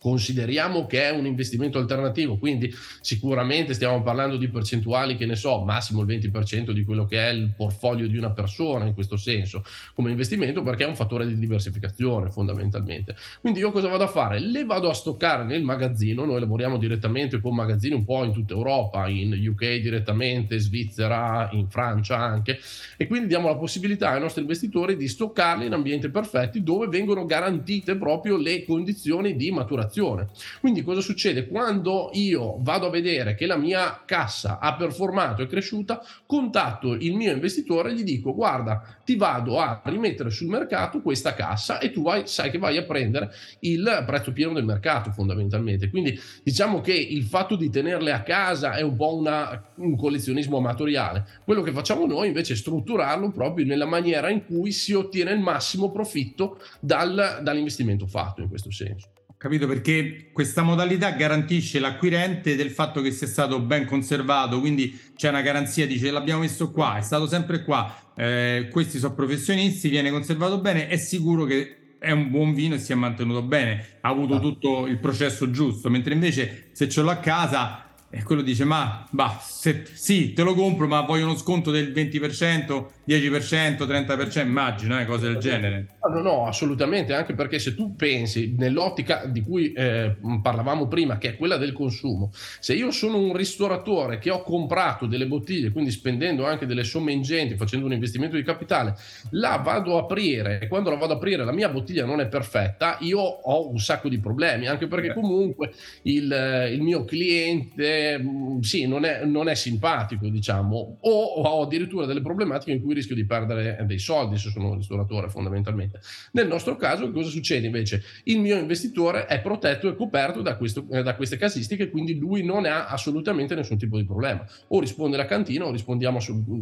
consideriamo 0.00 0.86
che 0.86 1.02
è 1.02 1.10
un 1.10 1.26
investimento 1.26 1.76
alternativo, 1.76 2.38
quindi 2.38 2.72
sicuramente 3.02 3.74
stiamo 3.74 4.02
parlando 4.02 4.38
di 4.38 4.48
percentuali 4.48 5.14
che 5.14 5.26
ne 5.26 5.36
so, 5.36 5.62
massimo 5.62 6.00
il 6.00 6.06
20% 6.06 6.70
di 6.70 6.84
quello 6.84 7.04
che 7.04 7.18
è 7.18 7.28
il 7.28 7.52
portfolio 7.54 8.08
di 8.08 8.16
una 8.16 8.30
persona 8.30 8.86
in 8.86 8.94
questo 8.94 9.18
senso 9.18 9.62
come 9.94 10.10
investimento 10.10 10.62
perché 10.62 10.84
è 10.84 10.86
un 10.86 10.96
fattore 10.96 11.26
di 11.26 11.38
diversificazione 11.38 12.30
fondamentalmente. 12.30 13.14
Quindi 13.42 13.58
io 13.58 13.70
cosa 13.72 13.88
vado 13.88 14.04
a 14.04 14.06
fare? 14.06 14.38
Le 14.38 14.64
vado 14.64 14.88
a 14.88 14.94
stoccare 14.94 15.44
nel 15.44 15.62
magazzino, 15.62 16.24
noi 16.24 16.40
lavoriamo 16.40 16.78
direttamente 16.78 17.38
con 17.38 17.54
magazzini 17.54 17.94
un 17.94 18.06
po' 18.06 18.24
in 18.24 18.32
tutta 18.32 18.54
Europa, 18.54 19.06
in 19.06 19.32
UK 19.32 19.80
direttamente, 19.80 20.58
Svizzera, 20.58 21.50
in 21.52 21.68
Francia 21.68 22.16
anche 22.16 22.58
e 22.96 23.06
quindi 23.06 23.26
diamo 23.26 23.48
la 23.48 23.56
possibilità 23.56 24.12
ai 24.12 24.20
nostri 24.20 24.40
investitori 24.40 24.96
di 24.96 25.08
stoccarli 25.08 25.66
in 25.66 25.74
ambienti 25.74 26.08
perfetti 26.08 26.62
dove 26.62 26.86
vengono 26.86 27.26
garantite 27.26 27.96
proprio 27.96 28.38
le 28.38 28.64
condizioni 28.64 29.36
di 29.36 29.50
maturazione 29.50 29.88
fatturazione. 29.90 30.28
Quindi 30.60 30.82
cosa 30.82 31.00
succede? 31.00 31.48
Quando 31.48 32.10
io 32.12 32.56
vado 32.60 32.86
a 32.86 32.90
vedere 32.90 33.34
che 33.34 33.46
la 33.46 33.56
mia 33.56 34.02
cassa 34.06 34.58
ha 34.60 34.76
performato 34.76 35.42
e 35.42 35.46
cresciuta, 35.46 36.02
contatto 36.24 36.94
il 36.94 37.14
mio 37.14 37.32
investitore 37.32 37.90
e 37.90 37.94
gli 37.94 38.04
dico 38.04 38.32
guarda, 38.34 38.98
ti 39.04 39.16
vado 39.16 39.58
a 39.58 39.82
rimettere 39.84 40.30
sul 40.30 40.48
mercato 40.48 41.02
questa 41.02 41.34
cassa 41.34 41.80
e 41.80 41.90
tu 41.90 42.02
vai, 42.02 42.26
sai 42.26 42.50
che 42.50 42.58
vai 42.58 42.76
a 42.76 42.84
prendere 42.84 43.30
il 43.60 44.04
prezzo 44.06 44.32
pieno 44.32 44.52
del 44.52 44.64
mercato 44.64 45.10
fondamentalmente. 45.10 45.90
Quindi 45.90 46.18
diciamo 46.42 46.80
che 46.80 46.94
il 46.94 47.24
fatto 47.24 47.56
di 47.56 47.68
tenerle 47.68 48.12
a 48.12 48.22
casa 48.22 48.74
è 48.74 48.82
un 48.82 48.96
po' 48.96 49.16
una, 49.16 49.72
un 49.76 49.96
collezionismo 49.96 50.58
amatoriale. 50.58 51.26
Quello 51.44 51.62
che 51.62 51.72
facciamo 51.72 52.06
noi 52.06 52.28
invece 52.28 52.52
è 52.52 52.56
strutturarlo 52.56 53.30
proprio 53.30 53.66
nella 53.66 53.86
maniera 53.86 54.30
in 54.30 54.44
cui 54.44 54.70
si 54.70 54.92
ottiene 54.92 55.32
il 55.32 55.40
massimo 55.40 55.90
profitto 55.90 56.60
dal, 56.78 57.40
dall'investimento 57.42 58.06
fatto 58.06 58.40
in 58.40 58.48
questo 58.48 58.70
senso. 58.70 59.08
Capito? 59.40 59.66
Perché 59.66 60.28
questa 60.34 60.60
modalità 60.60 61.12
garantisce 61.12 61.78
l'acquirente 61.78 62.56
del 62.56 62.68
fatto 62.68 63.00
che 63.00 63.10
sia 63.10 63.26
stato 63.26 63.58
ben 63.58 63.86
conservato, 63.86 64.60
quindi 64.60 65.00
c'è 65.16 65.30
una 65.30 65.40
garanzia, 65.40 65.86
dice 65.86 66.10
l'abbiamo 66.10 66.40
messo 66.40 66.70
qua, 66.70 66.98
è 66.98 67.00
stato 67.00 67.26
sempre 67.26 67.64
qua, 67.64 68.12
eh, 68.14 68.68
questi 68.70 68.98
sono 68.98 69.14
professionisti, 69.14 69.88
viene 69.88 70.10
conservato 70.10 70.60
bene, 70.60 70.88
è 70.88 70.98
sicuro 70.98 71.46
che 71.46 71.94
è 71.98 72.10
un 72.10 72.28
buon 72.28 72.52
vino 72.52 72.74
e 72.74 72.78
si 72.80 72.92
è 72.92 72.94
mantenuto 72.94 73.40
bene, 73.40 73.96
ha 74.02 74.10
avuto 74.10 74.34
ah. 74.34 74.40
tutto 74.40 74.86
il 74.86 74.98
processo 74.98 75.50
giusto, 75.50 75.88
mentre 75.88 76.12
invece 76.12 76.68
se 76.72 76.86
ce 76.86 77.00
l'ho 77.00 77.08
a 77.08 77.16
casa 77.16 77.89
e 78.10 78.24
quello 78.24 78.42
dice 78.42 78.64
ma 78.64 79.06
bah, 79.10 79.38
se, 79.40 79.84
sì 79.92 80.32
te 80.32 80.42
lo 80.42 80.54
compro 80.54 80.88
ma 80.88 81.02
voglio 81.02 81.24
uno 81.24 81.36
sconto 81.36 81.70
del 81.70 81.92
20% 81.92 82.98
10%, 83.10 83.88
30%, 83.88 84.40
immagino, 84.40 85.00
eh, 85.00 85.04
cose 85.04 85.26
del 85.26 85.38
genere. 85.38 85.86
No, 86.08 86.20
no, 86.20 86.46
assolutamente, 86.46 87.12
anche 87.12 87.34
perché 87.34 87.58
se 87.58 87.74
tu 87.74 87.96
pensi 87.96 88.54
nell'ottica 88.56 89.24
di 89.24 89.42
cui 89.42 89.72
eh, 89.72 90.14
parlavamo 90.40 90.86
prima, 90.86 91.18
che 91.18 91.30
è 91.30 91.36
quella 91.36 91.56
del 91.56 91.72
consumo, 91.72 92.30
se 92.32 92.74
io 92.74 92.92
sono 92.92 93.18
un 93.18 93.34
ristoratore 93.34 94.18
che 94.18 94.30
ho 94.30 94.42
comprato 94.42 95.06
delle 95.06 95.26
bottiglie, 95.26 95.72
quindi 95.72 95.90
spendendo 95.90 96.46
anche 96.46 96.66
delle 96.66 96.84
somme 96.84 97.10
ingenti, 97.10 97.56
facendo 97.56 97.86
un 97.86 97.92
investimento 97.92 98.36
di 98.36 98.44
capitale, 98.44 98.94
la 99.30 99.56
vado 99.56 99.96
a 99.96 100.02
aprire 100.02 100.60
e 100.60 100.68
quando 100.68 100.90
la 100.90 100.96
vado 100.96 101.12
ad 101.12 101.18
aprire 101.18 101.44
la 101.44 101.52
mia 101.52 101.68
bottiglia 101.68 102.04
non 102.04 102.20
è 102.20 102.28
perfetta, 102.28 102.96
io 103.00 103.18
ho 103.18 103.68
un 103.68 103.78
sacco 103.78 104.08
di 104.08 104.20
problemi, 104.20 104.68
anche 104.68 104.86
perché 104.86 105.12
comunque 105.12 105.72
il, 106.02 106.70
il 106.70 106.80
mio 106.80 107.04
cliente, 107.04 107.99
mm, 108.18 108.60
sì, 108.60 108.86
non 108.86 109.04
è, 109.04 109.24
non 109.24 109.48
è 109.48 109.54
simpatico, 109.54 110.28
diciamo, 110.28 110.98
o 111.00 111.24
ho 111.24 111.62
addirittura 111.62 112.06
delle 112.06 112.20
problematiche 112.20 112.72
in 112.72 112.82
cui 112.82 112.94
rischio 112.94 113.14
di 113.14 113.24
perdere 113.24 113.84
dei 113.86 113.98
soldi 113.98 114.38
se 114.38 114.50
sono 114.50 114.70
un 114.70 114.76
ristoratore 114.76 115.28
fondamentalmente. 115.28 116.00
Nel 116.32 116.46
nostro 116.46 116.76
caso 116.76 117.10
cosa 117.10 117.28
succede 117.28 117.66
invece? 117.66 118.02
Il 118.24 118.40
mio 118.40 118.56
investitore 118.56 119.26
è 119.26 119.40
protetto 119.40 119.88
e 119.88 119.96
coperto 119.96 120.42
da, 120.42 120.56
questo, 120.56 120.86
eh, 120.90 121.02
da 121.02 121.14
queste 121.14 121.36
casistiche, 121.36 121.90
quindi 121.90 122.18
lui 122.18 122.44
non 122.44 122.64
ha 122.66 122.86
assolutamente 122.86 123.54
nessun 123.54 123.78
tipo 123.78 123.96
di 123.96 124.04
problema. 124.04 124.46
O 124.68 124.80
risponde 124.80 125.16
la 125.16 125.26
cantina 125.26 125.66
o 125.66 125.70
rispondiamo 125.70 126.18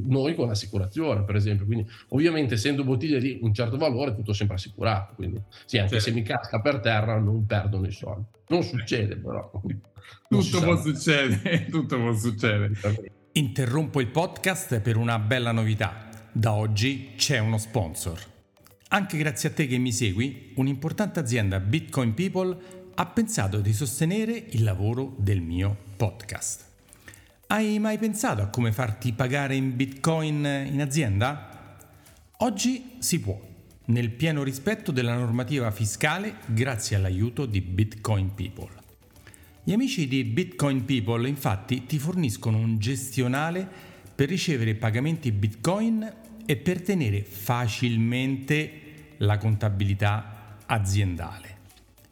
noi 0.07 0.35
con 0.35 0.49
l'assicurazione, 0.49 1.25
per 1.25 1.37
esempio. 1.37 1.67
Quindi 1.67 1.87
ovviamente 2.09 2.55
essendo 2.55 2.85
bottiglie 2.85 3.21
di 3.21 3.39
un 3.43 3.53
certo 3.53 3.77
valore 3.77 4.15
tutto 4.15 4.33
sempre 4.33 4.57
assicurato. 4.57 5.15
Quindi 5.15 5.41
sì, 5.65 5.79
anche 5.79 5.95
certo. 5.95 6.05
se 6.05 6.13
mi 6.13 6.23
casca 6.23 6.61
per 6.61 6.81
terra 6.81 7.19
non 7.19 7.47
perdono 7.47 7.87
i 7.87 7.93
soldi. 7.93 8.38
Non 8.49 8.63
succede 8.63 9.17
però. 9.17 9.51
tutto 10.29 10.61
può 10.61 10.81
succedere, 10.81 11.67
tutto 11.71 11.99
può 11.99 12.15
succedere. 12.15 12.73
Interrompo 13.33 14.01
il 14.01 14.09
podcast 14.09 14.81
per 14.81 14.97
una 14.97 15.19
bella 15.19 15.53
novità. 15.53 16.09
Da 16.33 16.53
oggi 16.53 17.13
c'è 17.17 17.39
uno 17.39 17.59
sponsor. 17.59 18.19
Anche 18.89 19.19
grazie 19.19 19.51
a 19.51 19.53
te 19.53 19.67
che 19.67 19.77
mi 19.77 19.93
segui, 19.93 20.53
un'importante 20.57 21.21
azienda 21.21 21.61
Bitcoin 21.61 22.15
People 22.15 22.57
ha 22.95 23.07
pensato 23.07 23.61
di 23.61 23.73
sostenere 23.73 24.33
il 24.51 24.65
lavoro 24.65 25.15
del 25.19 25.41
mio 25.41 25.77
podcast. 25.97 26.65
Hai 27.49 27.79
mai 27.79 27.99
pensato 27.99 28.43
a 28.43 28.49
come 28.49 28.73
farti 28.73 29.13
pagare 29.13 29.55
in 29.55 29.77
Bitcoin 29.77 30.69
in 30.71 30.81
azienda? 30.81 31.77
Oggi 32.39 32.97
si 32.99 33.21
può, 33.21 33.39
nel 33.89 34.11
pieno 34.11 34.43
rispetto 34.43 34.93
della 34.93 35.17
normativa 35.17 35.71
fiscale 35.71 36.37
grazie 36.47 36.97
all'aiuto 36.97 37.47
di 37.47 37.61
Bitcoin 37.61 38.35
People. 38.35 38.71
Gli 39.65 39.73
amici 39.73 40.07
di 40.07 40.25
Bitcoin 40.25 40.85
People 40.85 41.29
infatti 41.29 41.87
ti 41.87 41.99
forniscono 41.99 42.59
un 42.59 42.79
gestionale 42.79 43.67
per 44.15 44.29
ricevere 44.29 44.75
pagamenti 44.75 45.33
Bitcoin 45.33 46.13
e 46.45 46.57
per 46.57 46.83
tenere 46.83 47.23
facilmente 47.23 49.15
la 49.19 49.39
contabilità 49.39 50.57
aziendale. 50.67 51.57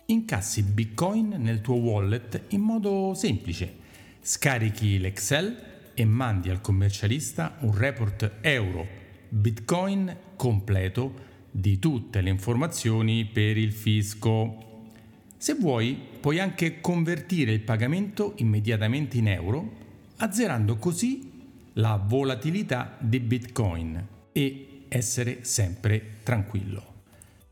Incassi 0.06 0.62
Bitcoin 0.62 1.34
nel 1.38 1.60
tuo 1.60 1.74
wallet 1.76 2.44
in 2.48 2.60
modo 2.60 3.12
semplice. 3.14 3.84
Scarichi 4.20 4.98
l'Excel 4.98 5.90
e 5.94 6.04
mandi 6.04 6.48
al 6.48 6.60
commercialista 6.60 7.56
un 7.60 7.76
report 7.76 8.38
euro 8.40 8.86
Bitcoin 9.28 10.16
completo 10.36 11.25
di 11.56 11.78
tutte 11.78 12.20
le 12.20 12.28
informazioni 12.28 13.24
per 13.24 13.56
il 13.56 13.72
fisco. 13.72 14.90
Se 15.38 15.54
vuoi, 15.54 15.98
puoi 16.20 16.38
anche 16.38 16.82
convertire 16.82 17.52
il 17.52 17.60
pagamento 17.60 18.34
immediatamente 18.36 19.16
in 19.16 19.28
euro, 19.28 19.84
azzerando 20.16 20.76
così 20.76 21.32
la 21.74 21.96
volatilità 21.96 22.96
di 23.00 23.20
Bitcoin 23.20 24.06
e 24.32 24.82
essere 24.88 25.44
sempre 25.44 26.18
tranquillo. 26.22 26.94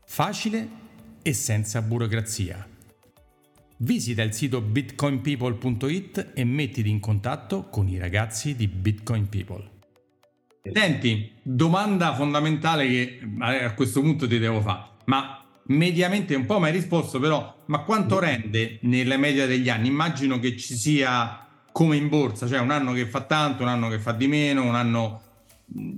Facile 0.05 0.67
e 1.23 1.33
senza 1.33 1.81
burocrazia. 1.81 2.67
Visita 3.77 4.21
il 4.21 4.33
sito 4.33 4.61
bitcoinpeople.it 4.61 6.31
e 6.35 6.43
mettiti 6.43 6.89
in 6.89 6.99
contatto 6.99 7.69
con 7.69 7.89
i 7.89 7.97
ragazzi 7.97 8.55
di 8.55 8.67
Bitcoin 8.67 9.27
People. 9.27 9.74
Senti, 10.73 11.31
domanda 11.43 12.15
fondamentale 12.15 12.87
che 12.87 13.19
a 13.39 13.73
questo 13.73 14.01
punto 14.01 14.27
ti 14.27 14.39
devo 14.39 14.61
fare, 14.61 14.83
ma 15.05 15.43
mediamente 15.67 16.33
un 16.33 16.45
po' 16.45 16.59
mi 16.59 16.65
hai 16.65 16.71
risposto, 16.71 17.19
però, 17.19 17.63
ma 17.65 17.79
quanto 17.79 18.19
rende 18.19 18.79
nella 18.81 19.17
media 19.17 19.45
degli 19.45 19.69
anni? 19.69 19.87
Immagino 19.87 20.39
che 20.39 20.57
ci 20.57 20.75
sia 20.75 21.45
come 21.71 21.97
in 21.97 22.09
borsa, 22.09 22.47
cioè 22.47 22.59
un 22.59 22.71
anno 22.71 22.93
che 22.93 23.05
fa 23.05 23.21
tanto, 23.21 23.63
un 23.63 23.69
anno 23.69 23.89
che 23.89 23.99
fa 23.99 24.11
di 24.11 24.27
meno, 24.27 24.63
un 24.63 24.75
anno... 24.75 25.21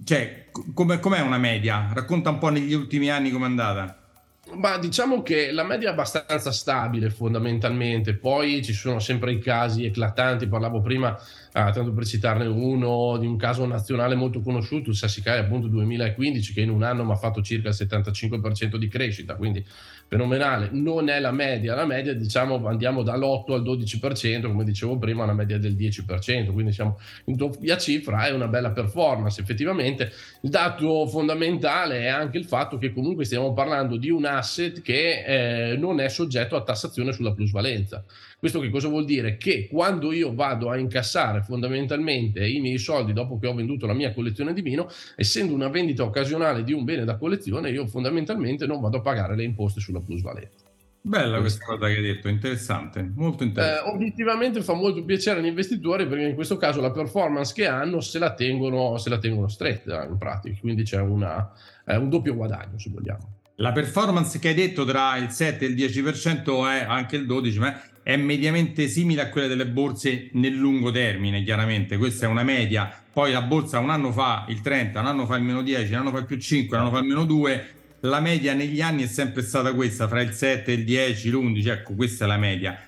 Cioè, 0.03 0.49
com'è 0.73 1.21
una 1.21 1.37
media? 1.37 1.89
Racconta 1.93 2.29
un 2.29 2.37
po' 2.37 2.49
negli 2.49 2.73
ultimi 2.73 3.09
anni 3.09 3.31
com'è 3.31 3.45
andata. 3.45 4.06
Ma 4.55 4.77
diciamo 4.77 5.21
che 5.21 5.51
la 5.51 5.63
media 5.63 5.89
è 5.89 5.91
abbastanza 5.91 6.51
stabile 6.51 7.09
fondamentalmente, 7.09 8.15
poi 8.15 8.63
ci 8.63 8.73
sono 8.73 8.99
sempre 8.99 9.33
i 9.33 9.39
casi 9.39 9.85
eclatanti, 9.85 10.47
parlavo 10.47 10.81
prima 10.81 11.17
Ah, 11.59 11.71
tanto 11.71 11.91
per 11.91 12.05
citarne 12.05 12.45
uno, 12.45 13.17
di 13.17 13.25
un 13.25 13.35
caso 13.35 13.65
nazionale 13.65 14.13
molto 14.13 14.41
conosciuto, 14.41 14.91
il 14.91 14.95
Sassikai 14.95 15.39
appunto 15.39 15.67
2015, 15.67 16.53
che 16.53 16.61
in 16.61 16.69
un 16.69 16.83
anno 16.83 17.03
mi 17.03 17.13
ha 17.13 17.15
fatto 17.15 17.41
circa 17.41 17.69
il 17.69 17.75
75% 17.75 18.75
di 18.75 18.87
crescita, 18.87 19.33
quindi 19.33 19.65
fenomenale. 20.07 20.69
Non 20.71 21.09
è 21.09 21.19
la 21.19 21.31
media, 21.31 21.73
la 21.73 21.87
media 21.87 22.13
diciamo 22.13 22.63
andiamo 22.67 23.01
dall'8 23.01 23.53
al 23.53 23.63
12%, 23.63 24.45
come 24.45 24.63
dicevo 24.65 24.99
prima, 24.99 25.23
una 25.23 25.33
media 25.33 25.57
del 25.57 25.73
10%, 25.73 26.53
quindi 26.53 26.73
siamo 26.73 26.99
in 27.25 27.35
doppia 27.35 27.75
cifra, 27.77 28.27
è 28.27 28.31
una 28.31 28.47
bella 28.47 28.69
performance 28.69 29.41
effettivamente. 29.41 30.11
Il 30.41 30.51
dato 30.51 31.07
fondamentale 31.07 32.01
è 32.01 32.07
anche 32.07 32.37
il 32.37 32.45
fatto 32.45 32.77
che 32.77 32.93
comunque 32.93 33.25
stiamo 33.25 33.53
parlando 33.53 33.97
di 33.97 34.11
un 34.11 34.25
asset 34.37 34.81
che 34.81 35.71
eh, 35.71 35.77
non 35.77 35.99
è 35.99 36.09
soggetto 36.09 36.55
a 36.55 36.63
tassazione 36.63 37.11
sulla 37.11 37.33
plusvalenza. 37.33 38.03
Questo 38.39 38.59
che 38.59 38.69
cosa 38.69 38.87
vuol 38.87 39.05
dire? 39.05 39.37
Che 39.37 39.67
quando 39.67 40.11
io 40.11 40.33
vado 40.33 40.69
a 40.69 40.77
incassare 40.77 41.41
fondamentalmente 41.41 42.47
i 42.47 42.59
miei 42.59 42.77
soldi 42.77 43.13
dopo 43.13 43.39
che 43.39 43.47
ho 43.47 43.53
venduto 43.53 43.85
la 43.85 43.93
mia 43.93 44.13
collezione 44.13 44.53
di 44.53 44.61
vino, 44.61 44.89
essendo 45.15 45.53
una 45.53 45.69
vendita 45.69 46.03
occasionale 46.03 46.63
di 46.63 46.73
un 46.73 46.83
bene 46.83 47.03
da 47.03 47.17
collezione, 47.17 47.71
io 47.71 47.87
fondamentalmente 47.87 48.65
non 48.65 48.79
vado 48.79 48.97
a 48.97 49.01
pagare 49.01 49.35
le 49.35 49.43
imposte 49.43 49.79
sulla 49.79 50.01
plusvalenza. 50.01 50.65
Bella 51.07 51.39
questa 51.39 51.63
cosa 51.63 51.87
che 51.87 51.95
hai 51.95 52.01
detto, 52.01 52.27
interessante, 52.27 53.11
molto 53.15 53.43
interessante. 53.43 53.89
Eh, 53.89 53.93
obiettivamente 53.93 54.61
fa 54.61 54.73
molto 54.73 55.05
piacere 55.05 55.39
agli 55.39 55.45
investitori 55.45 56.05
perché 56.05 56.25
in 56.25 56.35
questo 56.35 56.57
caso 56.57 56.81
la 56.81 56.91
performance 56.91 57.53
che 57.53 57.65
hanno 57.65 58.01
se 58.01 58.19
la 58.19 58.33
tengono, 58.33 58.97
se 58.97 59.09
la 59.09 59.17
tengono 59.17 59.47
stretta 59.47 60.03
in 60.03 60.17
pratica, 60.17 60.59
quindi 60.59 60.83
c'è 60.83 60.99
una, 60.99 61.49
eh, 61.85 61.95
un 61.95 62.09
doppio 62.09 62.35
guadagno 62.35 62.77
se 62.77 62.89
vogliamo. 62.89 63.36
La 63.59 63.71
performance 63.71 64.37
che 64.37 64.49
hai 64.49 64.53
detto 64.53 64.85
tra 64.85 65.17
il 65.17 65.31
7 65.31 65.65
e 65.65 65.69
il 65.69 65.75
10% 65.75 66.69
è 66.69 66.85
anche 66.87 67.15
il 67.15 67.25
12%, 67.25 67.57
ma 67.57 67.81
è 68.03 68.15
mediamente 68.15 68.87
simile 68.87 69.23
a 69.23 69.29
quella 69.29 69.47
delle 69.47 69.65
borse 69.65 70.29
nel 70.33 70.53
lungo 70.53 70.91
termine, 70.91 71.43
chiaramente. 71.43 71.97
Questa 71.97 72.27
è 72.27 72.29
una 72.29 72.43
media. 72.43 73.03
Poi 73.11 73.31
la 73.31 73.41
borsa 73.41 73.79
un 73.79 73.89
anno 73.89 74.11
fa 74.11 74.45
il 74.49 74.61
30, 74.61 74.99
un 74.99 75.07
anno 75.07 75.25
fa 75.25 75.37
il 75.37 75.43
meno 75.43 75.63
10, 75.63 75.91
un 75.91 75.99
anno 75.99 76.11
fa 76.11 76.19
il 76.19 76.25
più 76.25 76.37
5, 76.37 76.77
un 76.77 76.83
anno 76.83 76.91
fa 76.91 76.99
il 76.99 77.05
meno 77.05 77.25
2. 77.25 77.67
La 78.01 78.19
media 78.19 78.53
negli 78.53 78.79
anni 78.79 79.01
è 79.01 79.07
sempre 79.07 79.41
stata 79.41 79.73
questa, 79.73 80.07
fra 80.07 80.21
il 80.21 80.33
7 80.33 80.71
il 80.71 80.83
10, 80.83 81.31
l'11, 81.31 81.67
ecco, 81.67 81.95
questa 81.95 82.25
è 82.25 82.27
la 82.27 82.37
media. 82.37 82.79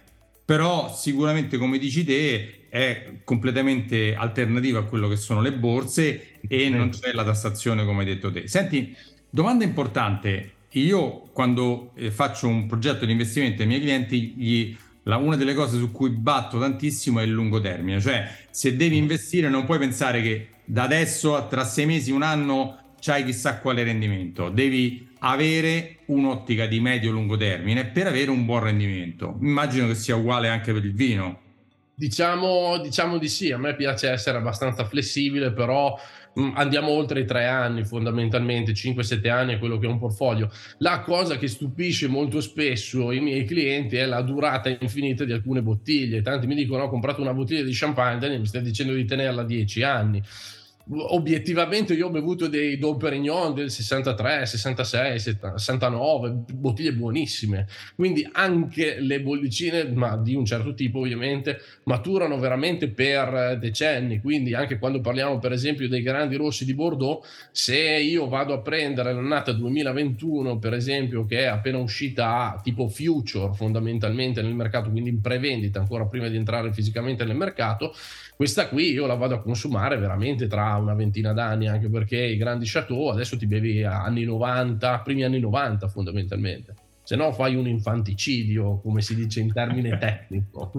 Però 0.46 0.94
sicuramente, 0.96 1.58
come 1.58 1.80
dici 1.80 2.06
te, 2.06 2.68
è 2.70 3.22
completamente 3.24 4.14
alternativa 4.14 4.78
a 4.78 4.84
quello 4.84 5.08
che 5.08 5.16
sono 5.16 5.42
le 5.42 5.52
borse 5.52 6.40
e 6.48 6.70
non 6.70 6.92
c'è 6.92 7.12
la 7.12 7.24
tassazione, 7.24 7.84
come 7.86 8.02
hai 8.02 8.06
detto 8.06 8.32
te. 8.32 8.48
Senti, 8.48 8.96
domanda 9.32 9.64
importante. 9.64 10.54
Io 10.74 11.30
quando 11.34 11.92
eh, 11.96 12.12
faccio 12.12 12.48
un 12.48 12.68
progetto 12.68 13.06
di 13.06 13.12
investimento 13.12 13.62
ai 13.62 13.68
miei 13.68 13.82
clienti 13.82 14.34
gli 14.36 14.78
la, 15.04 15.18
una 15.18 15.36
delle 15.36 15.54
cose 15.54 15.78
su 15.78 15.92
cui 15.92 16.10
batto 16.12 16.60
tantissimo 16.60 17.20
è 17.20 17.24
il 17.24 17.32
lungo 17.32 17.60
termine, 17.60 18.00
cioè 18.00 18.30
se 18.52 18.76
devi 18.76 18.98
investire 18.98 19.50
non 19.50 19.66
puoi 19.66 19.80
pensare 19.80 20.22
che 20.22 20.50
da 20.66 20.84
adesso 20.84 21.36
a 21.36 21.44
tra 21.48 21.64
sei 21.64 21.88
mesi, 21.88 22.12
un 22.12 22.22
anno 22.22 22.96
c'hai 23.00 23.24
chissà 23.24 23.60
quale 23.60 23.84
rendimento, 23.84 24.50
devi 24.50 25.08
avere 25.20 26.00
un'ottica 26.08 26.68
di 26.68 26.80
medio-lungo 26.80 27.38
termine 27.38 27.86
per 27.86 28.08
avere 28.08 28.30
un 28.30 28.46
buon 28.46 28.64
rendimento. 28.64 29.38
Immagino 29.42 29.88
che 29.88 29.96
sia 29.96 30.16
uguale 30.16 30.48
anche 30.48 30.72
per 30.72 30.86
il 30.86 30.94
vino. 30.94 31.42
Diciamo, 31.96 32.78
diciamo 32.78 33.18
di 33.18 33.28
sì, 33.28 33.52
a 33.52 33.58
me 33.58 33.76
piace 33.76 34.10
essere 34.10 34.38
abbastanza 34.38 34.86
flessibile, 34.86 35.52
però 35.52 35.98
Mm, 35.98 36.19
andiamo 36.56 36.90
oltre 36.90 37.22
i 37.22 37.26
tre 37.26 37.46
anni 37.46 37.84
fondamentalmente, 37.84 38.74
5-7 38.74 39.30
anni 39.30 39.54
è 39.54 39.60
quello 39.60 39.78
che 39.78 39.88
è 39.88 39.90
un 39.90 40.00
portfolio. 40.00 40.50
La 40.80 41.02
cosa 41.02 41.38
che 41.38 41.48
stupisce 41.48 42.08
molto 42.08 42.42
spesso 42.42 43.12
i 43.12 43.20
miei 43.20 43.46
clienti 43.46 43.98
è 43.98 44.06
la 44.06 44.22
durata 44.22 44.70
infinita 44.70 45.26
di 45.26 45.32
alcune 45.32 45.62
bottiglie. 45.62 46.22
Tanti 46.22 46.48
mi 46.48 46.56
dicono 46.56 46.84
ho 46.84 46.90
comprato 46.90 47.22
una 47.22 47.34
bottiglia 47.34 47.64
di 47.64 47.74
champagne, 47.74 48.38
mi 48.38 48.46
stai 48.46 48.62
dicendo 48.62 48.94
di 48.94 49.06
tenerla 49.06 49.44
10 49.44 49.84
anni 49.84 50.24
obiettivamente 50.92 51.94
io 51.94 52.08
ho 52.08 52.10
bevuto 52.10 52.48
dei 52.48 52.78
Dom 52.78 52.98
Perignon 52.98 53.54
del 53.54 53.70
63, 53.70 54.46
66, 54.46 55.20
69, 55.56 56.44
bottiglie 56.54 56.94
buonissime. 56.94 57.68
Quindi 57.96 58.28
anche 58.32 59.00
le 59.00 59.22
bollicine, 59.22 59.86
ma 59.92 60.18
di 60.18 60.36
un 60.36 60.46
certo 60.46 60.74
tipo 60.74 61.00
ovviamente, 61.00 61.60
maturano 61.84 62.40
veramente 62.40 62.90
per 62.90 63.58
decenni. 63.60 64.20
Quindi 64.20 64.54
anche 64.56 64.80
quando 64.80 65.00
parliamo 65.02 65.38
per 65.40 65.52
esempio 65.52 65.88
dei 65.88 66.02
grandi 66.02 66.36
rossi 66.36 66.66
di 66.66 66.74
Bordeaux, 66.74 67.26
se 67.52 67.78
io 67.78 68.28
vado 68.28 68.54
a 68.54 68.60
prendere 68.60 69.14
l'annata 69.14 69.52
2021 69.52 70.58
per 70.58 70.74
esempio 70.74 71.26
che 71.26 71.42
è 71.42 71.46
appena 71.46 71.78
uscita 71.78 72.54
a 72.54 72.62
tipo 72.62 72.88
future 72.88 73.54
fondamentalmente 73.54 74.42
nel 74.42 74.56
mercato, 74.56 74.90
quindi 74.90 75.10
in 75.10 75.22
prevendita 75.22 75.80
ancora 75.80 76.06
prima 76.06 76.28
di 76.28 76.36
entrare 76.36 76.74
fisicamente 76.74 77.26
nel 77.26 77.36
mercato, 77.36 77.94
questa 78.36 78.70
qui 78.70 78.92
io 78.92 79.06
la 79.06 79.16
vado 79.16 79.36
a 79.36 79.42
consumare 79.42 79.98
veramente 79.98 80.48
tra 80.48 80.79
una 80.80 80.94
ventina 80.94 81.34
d'anni, 81.34 81.68
anche 81.68 81.90
perché 81.90 82.18
i 82.18 82.38
grandi 82.38 82.66
chateau 82.66 83.10
adesso 83.10 83.38
ti 83.38 83.46
bevi 83.46 83.84
anni 83.84 84.24
90, 84.24 85.00
primi 85.00 85.24
anni 85.24 85.40
90 85.40 85.88
fondamentalmente. 85.88 86.74
Se 87.04 87.16
no 87.16 87.32
fai 87.32 87.56
un 87.56 87.68
infanticidio, 87.68 88.80
come 88.82 89.02
si 89.02 89.16
dice 89.16 89.40
in 89.40 89.52
termine 89.52 89.98
tecnico. 90.00 90.74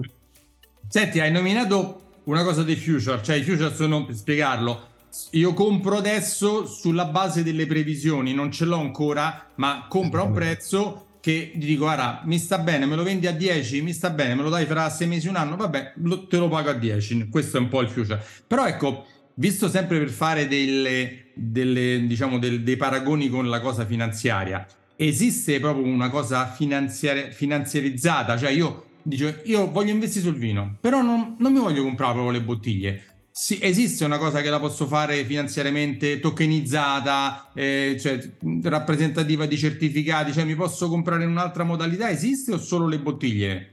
Senti, 0.87 1.19
hai 1.19 1.31
nominato 1.31 2.01
una 2.25 2.43
cosa 2.43 2.63
dei 2.63 2.75
future, 2.75 3.21
cioè 3.23 3.35
i 3.37 3.43
future 3.43 3.73
sono, 3.73 4.05
per 4.05 4.15
spiegarlo, 4.15 4.89
io 5.31 5.53
compro 5.53 5.97
adesso 5.97 6.65
sulla 6.65 7.05
base 7.05 7.43
delle 7.43 7.65
previsioni, 7.65 8.33
non 8.33 8.51
ce 8.51 8.65
l'ho 8.65 8.77
ancora, 8.77 9.47
ma 9.55 9.85
compro 9.89 10.21
a 10.21 10.25
un 10.25 10.33
prezzo 10.33 11.05
che 11.21 11.51
gli 11.53 11.65
dico 11.65 11.83
guarda 11.83 12.21
mi 12.25 12.39
sta 12.39 12.57
bene 12.57 12.87
me 12.87 12.95
lo 12.95 13.03
vendi 13.03 13.27
a 13.27 13.31
10 13.31 13.83
mi 13.83 13.93
sta 13.93 14.09
bene 14.09 14.33
me 14.33 14.41
lo 14.41 14.49
dai 14.49 14.65
fra 14.65 14.89
6 14.89 15.07
mesi 15.07 15.27
un 15.27 15.35
anno 15.35 15.55
vabbè 15.55 15.93
lo, 15.97 16.25
te 16.25 16.37
lo 16.37 16.49
pago 16.49 16.71
a 16.71 16.73
10 16.73 17.29
questo 17.29 17.57
è 17.57 17.59
un 17.59 17.69
po' 17.69 17.81
il 17.81 17.89
future 17.89 18.21
però 18.45 18.65
ecco 18.65 19.05
visto 19.35 19.69
sempre 19.69 19.99
per 19.99 20.09
fare 20.09 20.47
delle, 20.47 21.25
delle 21.33 22.05
diciamo 22.05 22.39
del, 22.39 22.63
dei 22.63 22.77
paragoni 22.77 23.29
con 23.29 23.49
la 23.49 23.59
cosa 23.59 23.85
finanziaria 23.85 24.65
esiste 24.95 25.59
proprio 25.59 25.85
una 25.85 26.09
cosa 26.09 26.47
finanziari- 26.47 27.31
finanziarizzata 27.31 28.37
cioè 28.37 28.51
io 28.51 28.85
dico 29.01 29.33
io 29.45 29.71
voglio 29.71 29.91
investire 29.91 30.25
sul 30.25 30.37
vino 30.37 30.77
però 30.79 31.01
non, 31.01 31.35
non 31.39 31.51
mi 31.51 31.59
voglio 31.59 31.83
comprare 31.83 32.13
proprio 32.13 32.31
le 32.31 32.41
bottiglie 32.41 33.03
sì, 33.33 33.57
esiste 33.61 34.03
una 34.03 34.17
cosa 34.17 34.41
che 34.41 34.49
la 34.49 34.59
posso 34.59 34.85
fare 34.87 35.23
finanziariamente 35.23 36.19
tokenizzata, 36.19 37.51
eh, 37.53 37.95
cioè 37.97 38.19
rappresentativa 38.63 39.45
di 39.45 39.57
certificati, 39.57 40.33
cioè 40.33 40.43
mi 40.43 40.53
posso 40.53 40.89
comprare 40.89 41.23
in 41.23 41.29
un'altra 41.29 41.63
modalità? 41.63 42.09
Esiste 42.09 42.51
o 42.51 42.59
solo 42.59 42.87
le 42.87 42.99
bottiglie? 42.99 43.70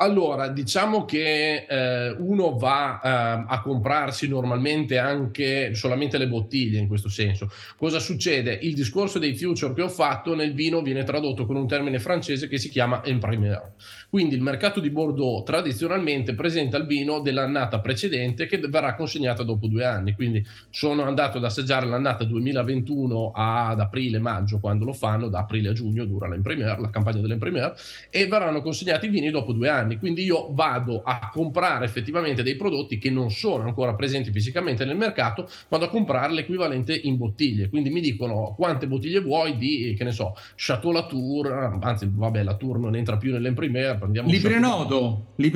Allora, 0.00 0.46
diciamo 0.46 1.04
che 1.04 1.66
eh, 1.68 2.10
uno 2.20 2.56
va 2.56 3.00
eh, 3.02 3.44
a 3.48 3.60
comprarsi 3.60 4.28
normalmente 4.28 4.96
anche 4.96 5.74
solamente 5.74 6.18
le 6.18 6.28
bottiglie 6.28 6.78
in 6.78 6.86
questo 6.86 7.08
senso. 7.08 7.50
Cosa 7.76 7.98
succede? 7.98 8.56
Il 8.62 8.74
discorso 8.74 9.18
dei 9.18 9.34
future 9.34 9.74
che 9.74 9.82
ho 9.82 9.88
fatto 9.88 10.36
nel 10.36 10.54
vino 10.54 10.82
viene 10.82 11.02
tradotto 11.02 11.46
con 11.46 11.56
un 11.56 11.66
termine 11.66 11.98
francese 11.98 12.46
che 12.46 12.58
si 12.58 12.68
chiama 12.68 13.00
imprimeur. 13.06 13.72
Quindi 14.08 14.36
il 14.36 14.40
mercato 14.40 14.78
di 14.78 14.88
Bordeaux 14.90 15.44
tradizionalmente 15.44 16.32
presenta 16.34 16.76
il 16.76 16.86
vino 16.86 17.18
dell'annata 17.18 17.80
precedente 17.80 18.46
che 18.46 18.58
verrà 18.58 18.94
consegnata 18.94 19.42
dopo 19.42 19.66
due 19.66 19.84
anni. 19.84 20.14
Quindi 20.14 20.46
sono 20.70 21.02
andato 21.02 21.38
ad 21.38 21.44
assaggiare 21.44 21.86
l'annata 21.86 22.22
2021 22.22 23.32
ad 23.34 23.80
aprile-maggio 23.80 24.60
quando 24.60 24.84
lo 24.84 24.92
fanno, 24.92 25.28
da 25.28 25.40
aprile 25.40 25.70
a 25.70 25.72
giugno 25.72 26.04
dura 26.04 26.28
la 26.28 26.90
campagna 26.90 27.20
dell'imprimeur 27.20 27.74
e 28.10 28.28
verranno 28.28 28.62
consegnati 28.62 29.06
i 29.06 29.08
vini 29.08 29.30
dopo 29.30 29.52
due 29.52 29.68
anni 29.68 29.86
anni. 29.88 29.98
Quindi 29.98 30.22
io 30.22 30.52
vado 30.52 31.02
a 31.02 31.30
comprare 31.32 31.84
effettivamente 31.84 32.42
dei 32.42 32.56
prodotti 32.56 32.98
che 32.98 33.10
non 33.10 33.30
sono 33.30 33.64
ancora 33.64 33.94
presenti 33.94 34.30
fisicamente 34.30 34.84
nel 34.84 34.96
mercato, 34.96 35.48
vado 35.68 35.86
a 35.86 35.88
comprare 35.88 36.32
l'equivalente 36.32 36.94
in 36.94 37.16
bottiglie. 37.16 37.68
Quindi 37.68 37.90
mi 37.90 38.00
dicono 38.00 38.54
quante 38.56 38.86
bottiglie 38.86 39.20
vuoi 39.20 39.56
di, 39.56 39.94
che 39.96 40.04
ne 40.04 40.12
so, 40.12 40.34
Chateau 40.54 40.92
Latour, 40.92 41.78
anzi 41.80 42.08
vabbè 42.10 42.42
la 42.42 42.56
Tour 42.56 42.78
non 42.78 42.94
entra 42.94 43.16
più 43.16 43.32
nell'Emprimer, 43.32 43.98
prendiamo... 43.98 44.28
Li 44.28 44.38
prenoto, 44.38 45.26
li 45.36 45.50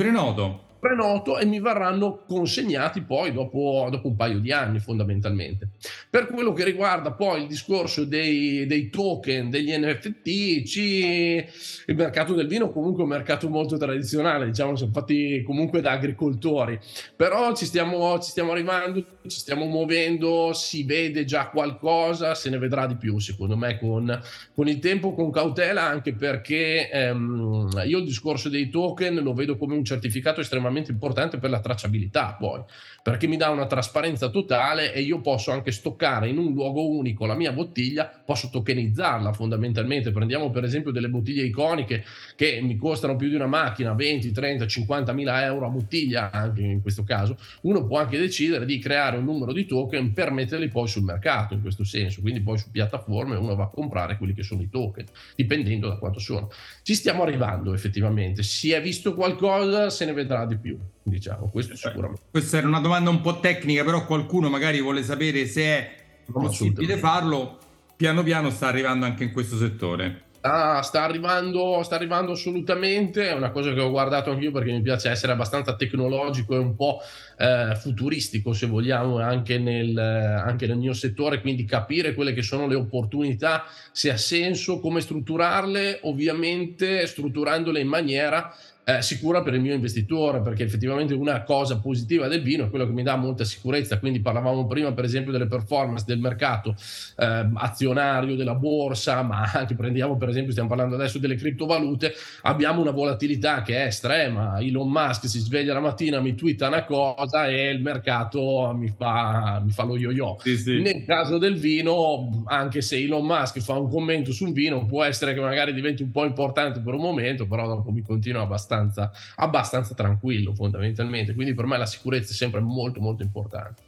prenoto 0.83 1.39
e 1.39 1.45
mi 1.45 1.61
verranno 1.61 2.25
consegnati 2.27 3.03
poi 3.03 3.31
dopo, 3.31 3.87
dopo, 3.89 4.09
un 4.09 4.17
paio 4.17 4.39
di 4.39 4.51
anni 4.51 4.79
fondamentalmente. 4.79 5.69
Per 6.09 6.27
quello 6.27 6.51
che 6.51 6.65
riguarda 6.65 7.13
poi 7.13 7.43
il 7.43 7.47
discorso 7.47 8.03
dei, 8.03 8.65
dei 8.65 8.89
token, 8.89 9.49
degli 9.49 9.71
NFT, 9.71 10.63
ci, 10.63 11.45
il 11.85 11.95
mercato 11.95 12.33
del 12.33 12.47
vino 12.47 12.69
comunque 12.69 13.01
è 13.01 13.05
un 13.05 13.11
mercato 13.11 13.47
molto 13.47 13.77
tradizionale, 13.77 14.47
diciamo, 14.47 14.75
sono 14.75 14.91
fatti 14.91 15.41
comunque 15.45 15.79
da 15.79 15.91
agricoltori, 15.91 16.77
però 17.15 17.55
ci 17.55 17.65
stiamo, 17.65 18.19
ci 18.19 18.31
stiamo 18.31 18.51
arrivando, 18.51 18.99
ci 19.25 19.39
stiamo 19.39 19.65
muovendo, 19.65 20.51
si 20.51 20.83
vede 20.83 21.23
già 21.23 21.47
qualcosa, 21.47 22.35
se 22.35 22.49
ne 22.49 22.57
vedrà 22.57 22.87
di 22.87 22.97
più 22.97 23.19
secondo 23.19 23.55
me 23.55 23.79
con, 23.79 24.21
con 24.53 24.67
il 24.67 24.79
tempo, 24.79 25.13
con 25.13 25.31
cautela, 25.31 25.83
anche 25.83 26.13
perché 26.13 26.89
ehm, 26.89 27.83
io 27.85 27.99
il 27.99 28.05
discorso 28.05 28.49
dei 28.49 28.69
token 28.69 29.15
lo 29.15 29.33
vedo 29.33 29.55
come 29.55 29.75
un 29.75 29.85
certificato 29.85 30.41
estremamente 30.41 30.71
estremamente 30.73 30.91
importante 30.91 31.37
per 31.37 31.49
la 31.49 31.59
tracciabilità 31.59 32.35
poi, 32.39 32.61
perché 33.01 33.27
mi 33.27 33.37
dà 33.37 33.49
una 33.49 33.67
trasparenza 33.67 34.29
totale 34.29 34.93
e 34.93 35.01
io 35.01 35.21
posso 35.21 35.51
anche 35.51 35.71
stoccare 35.71 36.29
in 36.29 36.37
un 36.37 36.53
luogo 36.53 36.87
unico 36.87 37.25
la 37.25 37.35
mia 37.35 37.51
bottiglia, 37.51 38.09
posso 38.25 38.49
tokenizzarla 38.49 39.33
fondamentalmente. 39.33 40.11
Prendiamo 40.11 40.49
per 40.49 40.63
esempio 40.63 40.91
delle 40.91 41.09
bottiglie 41.09 41.43
iconiche 41.43 42.03
che 42.35 42.59
mi 42.61 42.75
costano 42.77 43.15
più 43.15 43.29
di 43.29 43.35
una 43.35 43.45
macchina, 43.45 43.93
20, 43.93 44.31
30, 44.31 44.67
50 44.67 45.13
mila 45.13 45.43
euro 45.43 45.67
a 45.67 45.69
bottiglia, 45.69 46.31
anche 46.31 46.61
in 46.61 46.81
questo 46.81 47.03
caso, 47.03 47.37
uno 47.61 47.85
può 47.85 47.99
anche 47.99 48.17
decidere 48.17 48.65
di 48.65 48.79
creare 48.79 49.17
un 49.17 49.25
numero 49.25 49.53
di 49.53 49.65
token 49.65 50.13
per 50.13 50.31
metterli 50.31 50.69
poi 50.69 50.87
sul 50.87 51.03
mercato 51.03 51.53
in 51.53 51.61
questo 51.61 51.83
senso, 51.83 52.21
quindi 52.21 52.41
poi 52.41 52.57
su 52.57 52.71
piattaforme 52.71 53.35
uno 53.35 53.55
va 53.55 53.65
a 53.65 53.67
comprare 53.67 54.17
quelli 54.17 54.33
che 54.33 54.43
sono 54.43 54.61
i 54.61 54.69
token, 54.69 55.05
dipendendo 55.35 55.87
da 55.87 55.97
quanto 55.97 56.19
sono. 56.19 56.49
Ci 56.81 56.95
stiamo 56.95 57.23
arrivando 57.23 57.73
effettivamente, 57.73 58.43
si 58.43 58.71
è 58.71 58.81
visto 58.81 59.13
qualcosa, 59.13 59.89
se 59.89 60.05
ne 60.05 60.13
vedrà 60.13 60.45
di 60.45 60.57
più, 60.57 60.62
diciamo, 61.03 61.49
questo 61.49 61.75
sicuramente. 61.75 62.21
Questa 62.29 62.57
era 62.57 62.67
una 62.67 62.79
domanda 62.79 63.09
un 63.09 63.21
po' 63.21 63.39
tecnica, 63.39 63.83
però 63.83 64.05
qualcuno 64.05 64.49
magari 64.49 64.81
vuole 64.81 65.03
sapere 65.03 65.45
se 65.45 65.63
è 65.63 65.91
possibile 66.31 66.97
farlo, 66.97 67.59
piano 67.95 68.23
piano 68.23 68.49
sta 68.49 68.67
arrivando 68.67 69.05
anche 69.05 69.23
in 69.23 69.31
questo 69.31 69.57
settore. 69.57 70.31
Ah, 70.45 70.81
sta, 70.81 71.03
arrivando, 71.03 71.81
sta 71.83 71.95
arrivando 71.95 72.33
assolutamente, 72.33 73.29
è 73.29 73.33
una 73.33 73.49
cosa 73.51 73.71
che 73.71 73.79
ho 73.79 73.89
guardato 73.89 74.29
anch'io 74.29 74.51
perché 74.51 74.73
mi 74.73 74.81
piace 74.81 75.09
essere 75.09 75.31
abbastanza 75.31 75.73
tecnologico 75.77 76.53
e 76.53 76.57
un 76.57 76.75
po' 76.75 76.99
eh, 77.37 77.77
futuristico 77.77 78.51
se 78.51 78.65
vogliamo 78.67 79.19
anche 79.19 79.57
nel, 79.57 79.97
anche 79.97 80.67
nel, 80.67 80.75
mio 80.75 80.91
settore, 80.91 81.39
quindi 81.39 81.63
capire 81.63 82.13
quelle 82.13 82.33
che 82.33 82.41
sono 82.41 82.67
le 82.67 82.75
opportunità, 82.75 83.63
se 83.93 84.11
ha 84.11 84.17
senso, 84.17 84.81
come 84.81 84.99
strutturarle, 84.99 85.99
ovviamente 86.03 87.07
strutturandole 87.07 87.79
in 87.79 87.87
maniera 87.87 88.53
eh, 88.85 89.01
sicura 89.01 89.41
per 89.41 89.53
il 89.53 89.61
mio 89.61 89.73
investitore, 89.73 90.41
perché 90.41 90.63
effettivamente 90.63 91.13
una 91.13 91.43
cosa 91.43 91.79
positiva 91.79 92.27
del 92.27 92.41
vino 92.41 92.65
è 92.65 92.69
quello 92.69 92.85
che 92.85 92.91
mi 92.91 93.03
dà 93.03 93.15
molta 93.15 93.43
sicurezza. 93.45 93.97
Quindi 93.97 94.19
parlavamo 94.19 94.67
prima, 94.67 94.91
per 94.91 95.05
esempio, 95.05 95.31
delle 95.31 95.47
performance 95.47 96.03
del 96.05 96.19
mercato 96.19 96.75
eh, 97.17 97.49
azionario, 97.53 98.35
della 98.35 98.55
borsa, 98.55 99.21
ma 99.21 99.49
anche 99.53 99.75
prendiamo, 99.75 100.17
per 100.17 100.29
esempio, 100.29 100.51
stiamo 100.51 100.69
parlando 100.69 100.95
adesso 100.95 101.17
delle 101.17 101.35
criptovalute, 101.35 102.13
abbiamo 102.41 102.81
una 102.81 102.91
volatilità 102.91 103.61
che 103.61 103.83
è 103.83 103.85
estrema. 103.85 104.59
Elon 104.59 104.89
Musk 104.89 105.27
si 105.27 105.39
sveglia 105.39 105.73
la 105.73 105.79
mattina, 105.79 106.19
mi 106.19 106.35
twitta 106.35 106.67
una 106.67 106.83
cosa 106.83 107.47
e 107.47 107.69
il 107.69 107.81
mercato 107.81 108.73
mi 108.75 108.89
fa, 108.89 109.61
mi 109.63 109.71
fa 109.71 109.83
lo 109.83 109.97
yo-yo. 109.97 110.37
Sì, 110.41 110.57
sì. 110.57 110.81
Nel 110.81 111.05
caso 111.05 111.37
del 111.37 111.55
vino, 111.55 112.43
anche 112.47 112.81
se 112.81 112.97
Elon 112.97 113.25
Musk 113.25 113.59
fa 113.61 113.77
un 113.77 113.89
commento 113.89 114.33
sul 114.33 114.51
vino, 114.51 114.85
può 114.85 115.03
essere 115.03 115.33
che 115.33 115.39
magari 115.39 115.73
diventi 115.73 116.03
un 116.03 116.11
po' 116.11 116.25
importante 116.25 116.81
per 116.81 116.93
un 116.93 117.01
momento, 117.01 117.47
però 117.47 117.65
dopo 117.65 117.89
mi 117.91 118.01
continua 118.01 118.41
abbastanza 118.41 118.71
abbastanza, 118.73 119.11
abbastanza 119.35 119.93
tranquillo 119.93 120.53
fondamentalmente, 120.53 121.33
quindi 121.33 121.53
per 121.53 121.65
me 121.65 121.77
la 121.77 121.85
sicurezza 121.85 122.31
è 122.31 122.35
sempre 122.35 122.59
molto 122.59 122.99
molto 122.99 123.23
importante. 123.23 123.81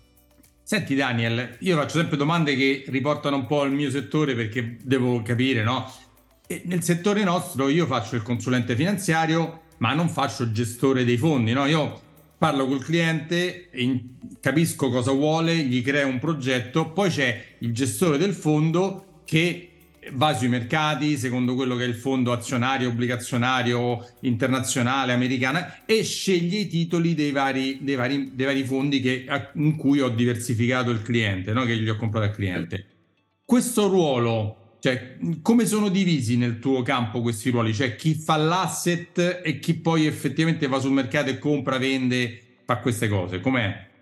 Senti 0.63 0.95
Daniel, 0.95 1.57
io 1.59 1.77
faccio 1.77 1.99
sempre 1.99 2.17
domande 2.17 2.55
che 2.55 2.85
riportano 2.87 3.35
un 3.35 3.45
po' 3.45 3.61
al 3.61 3.71
mio 3.71 3.89
settore 3.89 4.33
perché 4.33 4.77
devo 4.81 5.21
capire, 5.21 5.63
no? 5.63 5.91
E 6.47 6.63
nel 6.65 6.83
settore 6.83 7.23
nostro 7.23 7.69
io 7.69 7.85
faccio 7.85 8.15
il 8.15 8.23
consulente 8.23 8.75
finanziario, 8.75 9.61
ma 9.77 9.93
non 9.93 10.09
faccio 10.09 10.43
il 10.43 10.51
gestore 10.51 11.03
dei 11.03 11.17
fondi, 11.17 11.53
no? 11.53 11.65
Io 11.65 12.01
parlo 12.37 12.65
col 12.65 12.83
cliente, 12.83 13.69
capisco 14.39 14.89
cosa 14.89 15.11
vuole, 15.11 15.55
gli 15.55 15.83
creo 15.83 16.07
un 16.07 16.19
progetto, 16.19 16.91
poi 16.91 17.09
c'è 17.09 17.43
il 17.59 17.73
gestore 17.73 18.17
del 18.17 18.33
fondo 18.33 19.21
che 19.23 19.74
va 20.13 20.33
sui 20.33 20.47
mercati 20.47 21.17
secondo 21.17 21.55
quello 21.55 21.75
che 21.75 21.83
è 21.83 21.87
il 21.87 21.95
fondo 21.95 22.31
azionario, 22.31 22.89
obbligazionario 22.89 24.07
internazionale, 24.21 25.13
americano 25.13 25.65
e 25.85 26.03
sceglie 26.03 26.59
i 26.59 26.67
titoli 26.67 27.15
dei 27.15 27.31
vari, 27.31 27.79
dei 27.81 27.95
vari, 27.95 28.31
dei 28.33 28.45
vari 28.45 28.63
fondi 28.63 29.01
che, 29.01 29.25
in 29.53 29.75
cui 29.75 29.99
ho 29.99 30.09
diversificato 30.09 30.89
il 30.91 31.01
cliente, 31.01 31.53
no? 31.53 31.63
che 31.63 31.77
gli 31.77 31.89
ho 31.89 31.95
comprato 31.95 32.25
al 32.25 32.35
cliente. 32.35 32.85
Questo 33.43 33.87
ruolo, 33.87 34.77
cioè, 34.79 35.17
come 35.41 35.65
sono 35.65 35.89
divisi 35.89 36.37
nel 36.37 36.59
tuo 36.59 36.81
campo 36.81 37.21
questi 37.21 37.49
ruoli? 37.49 37.73
Cioè 37.73 37.95
chi 37.95 38.15
fa 38.15 38.37
l'asset 38.37 39.41
e 39.43 39.59
chi 39.59 39.75
poi 39.75 40.05
effettivamente 40.05 40.67
va 40.67 40.79
sul 40.79 40.91
mercato 40.91 41.29
e 41.29 41.39
compra, 41.39 41.77
vende, 41.77 42.41
fa 42.65 42.77
queste 42.77 43.07
cose? 43.07 43.39
Com'è? 43.39 43.93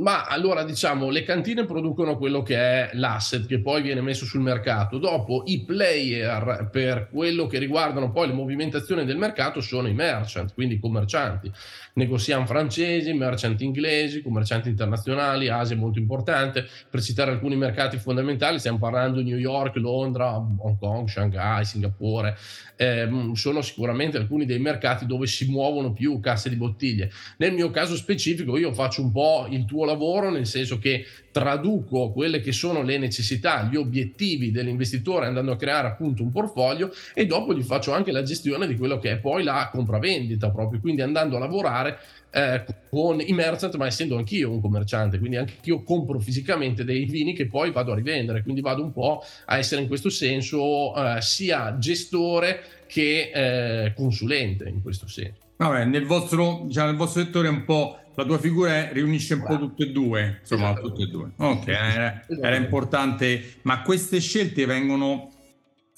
Ma 0.00 0.24
allora 0.24 0.64
diciamo, 0.64 1.10
le 1.10 1.24
cantine 1.24 1.66
producono 1.66 2.16
quello 2.16 2.42
che 2.42 2.56
è 2.56 2.90
l'asset 2.94 3.46
che 3.46 3.60
poi 3.60 3.82
viene 3.82 4.00
messo 4.00 4.24
sul 4.24 4.40
mercato. 4.40 4.96
Dopo 4.96 5.42
i 5.44 5.62
player 5.62 6.70
per 6.72 7.08
quello 7.10 7.46
che 7.46 7.58
riguardano 7.58 8.10
poi 8.10 8.28
le 8.28 8.32
movimentazioni 8.32 9.04
del 9.04 9.18
mercato 9.18 9.60
sono 9.60 9.88
i 9.88 9.92
merchant, 9.92 10.54
quindi 10.54 10.76
i 10.76 10.80
commercianti. 10.80 11.52
Negoziamo 11.92 12.46
francesi, 12.46 13.12
merchant 13.12 13.60
inglesi, 13.60 14.22
commercianti 14.22 14.70
internazionali, 14.70 15.48
Asia 15.48 15.76
è 15.76 15.78
molto 15.78 15.98
importante. 15.98 16.66
Per 16.88 17.02
citare 17.02 17.32
alcuni 17.32 17.56
mercati 17.56 17.98
fondamentali, 17.98 18.58
stiamo 18.58 18.78
parlando 18.78 19.20
di 19.20 19.28
New 19.28 19.38
York, 19.38 19.76
Londra, 19.76 20.34
Hong 20.34 20.78
Kong, 20.78 21.08
Shanghai, 21.08 21.66
Singapore. 21.66 22.38
Eh, 22.76 23.06
sono 23.34 23.60
sicuramente 23.60 24.16
alcuni 24.16 24.46
dei 24.46 24.58
mercati 24.58 25.04
dove 25.04 25.26
si 25.26 25.50
muovono 25.50 25.92
più 25.92 26.20
casse 26.20 26.48
di 26.48 26.56
bottiglie. 26.56 27.10
Nel 27.36 27.52
mio 27.52 27.68
caso 27.68 27.94
specifico 27.96 28.56
io 28.56 28.72
faccio 28.72 29.02
un 29.02 29.12
po' 29.12 29.46
il 29.50 29.66
tuo 29.66 29.88
lavoro, 29.90 30.30
nel 30.30 30.46
senso 30.46 30.78
che 30.78 31.04
traduco 31.30 32.10
quelle 32.10 32.40
che 32.40 32.52
sono 32.52 32.82
le 32.82 32.98
necessità, 32.98 33.68
gli 33.70 33.76
obiettivi 33.76 34.50
dell'investitore 34.50 35.26
andando 35.26 35.52
a 35.52 35.56
creare 35.56 35.88
appunto 35.88 36.22
un 36.22 36.30
portfolio 36.30 36.90
e 37.14 37.26
dopo 37.26 37.54
gli 37.54 37.62
faccio 37.62 37.92
anche 37.92 38.12
la 38.12 38.22
gestione 38.22 38.66
di 38.66 38.76
quello 38.76 38.98
che 38.98 39.12
è 39.12 39.18
poi 39.18 39.42
la 39.42 39.68
compravendita 39.72 40.50
proprio, 40.50 40.80
quindi 40.80 41.02
andando 41.02 41.36
a 41.36 41.38
lavorare 41.38 41.98
eh, 42.30 42.64
con 42.88 43.20
i 43.20 43.32
merchant, 43.32 43.74
ma 43.76 43.86
essendo 43.86 44.16
anch'io 44.16 44.50
un 44.50 44.60
commerciante, 44.60 45.18
quindi 45.18 45.36
anche 45.36 45.54
io 45.64 45.82
compro 45.82 46.18
fisicamente 46.20 46.84
dei 46.84 47.04
vini 47.04 47.34
che 47.34 47.46
poi 47.46 47.70
vado 47.70 47.92
a 47.92 47.94
rivendere, 47.94 48.42
quindi 48.42 48.60
vado 48.60 48.82
un 48.82 48.92
po' 48.92 49.22
a 49.46 49.58
essere 49.58 49.82
in 49.82 49.88
questo 49.88 50.10
senso 50.10 50.94
eh, 50.94 51.20
sia 51.20 51.76
gestore 51.78 52.62
che 52.86 53.30
eh, 53.32 53.94
consulente 53.94 54.68
in 54.68 54.82
questo 54.82 55.06
senso. 55.06 55.48
Vabbè, 55.60 55.84
nel 55.84 56.06
vostro, 56.06 56.62
diciamo, 56.64 56.86
nel 56.86 56.96
vostro 56.96 57.22
settore 57.22 57.48
è 57.48 57.50
un 57.50 57.64
po' 57.64 57.99
la 58.14 58.24
tua 58.24 58.38
figura 58.38 58.90
riunisce 58.92 59.34
un 59.34 59.44
po' 59.46 59.58
tutte 59.58 59.84
e 59.84 59.90
due, 59.90 60.38
insomma, 60.40 60.70
esatto. 60.70 60.88
tutte 60.88 61.02
e 61.02 61.06
due. 61.06 61.30
Ok, 61.36 61.68
era, 61.68 62.24
era, 62.28 62.56
importante, 62.56 63.56
ma 63.62 63.82
queste 63.82 64.20
scelte 64.20 64.66
vengono 64.66 65.30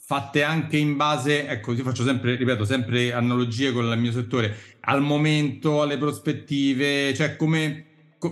fatte 0.04 0.42
anche 0.42 0.76
in 0.76 0.96
base, 0.96 1.48
ecco, 1.48 1.74
ti 1.74 1.82
faccio 1.82 2.04
sempre, 2.04 2.36
ripeto, 2.36 2.64
sempre 2.64 3.12
analogie 3.12 3.72
con 3.72 3.84
il 3.84 3.98
mio 3.98 4.12
settore, 4.12 4.54
al 4.80 5.00
momento, 5.00 5.82
alle 5.82 5.96
prospettive, 5.96 7.14
cioè 7.14 7.36
come 7.36 7.86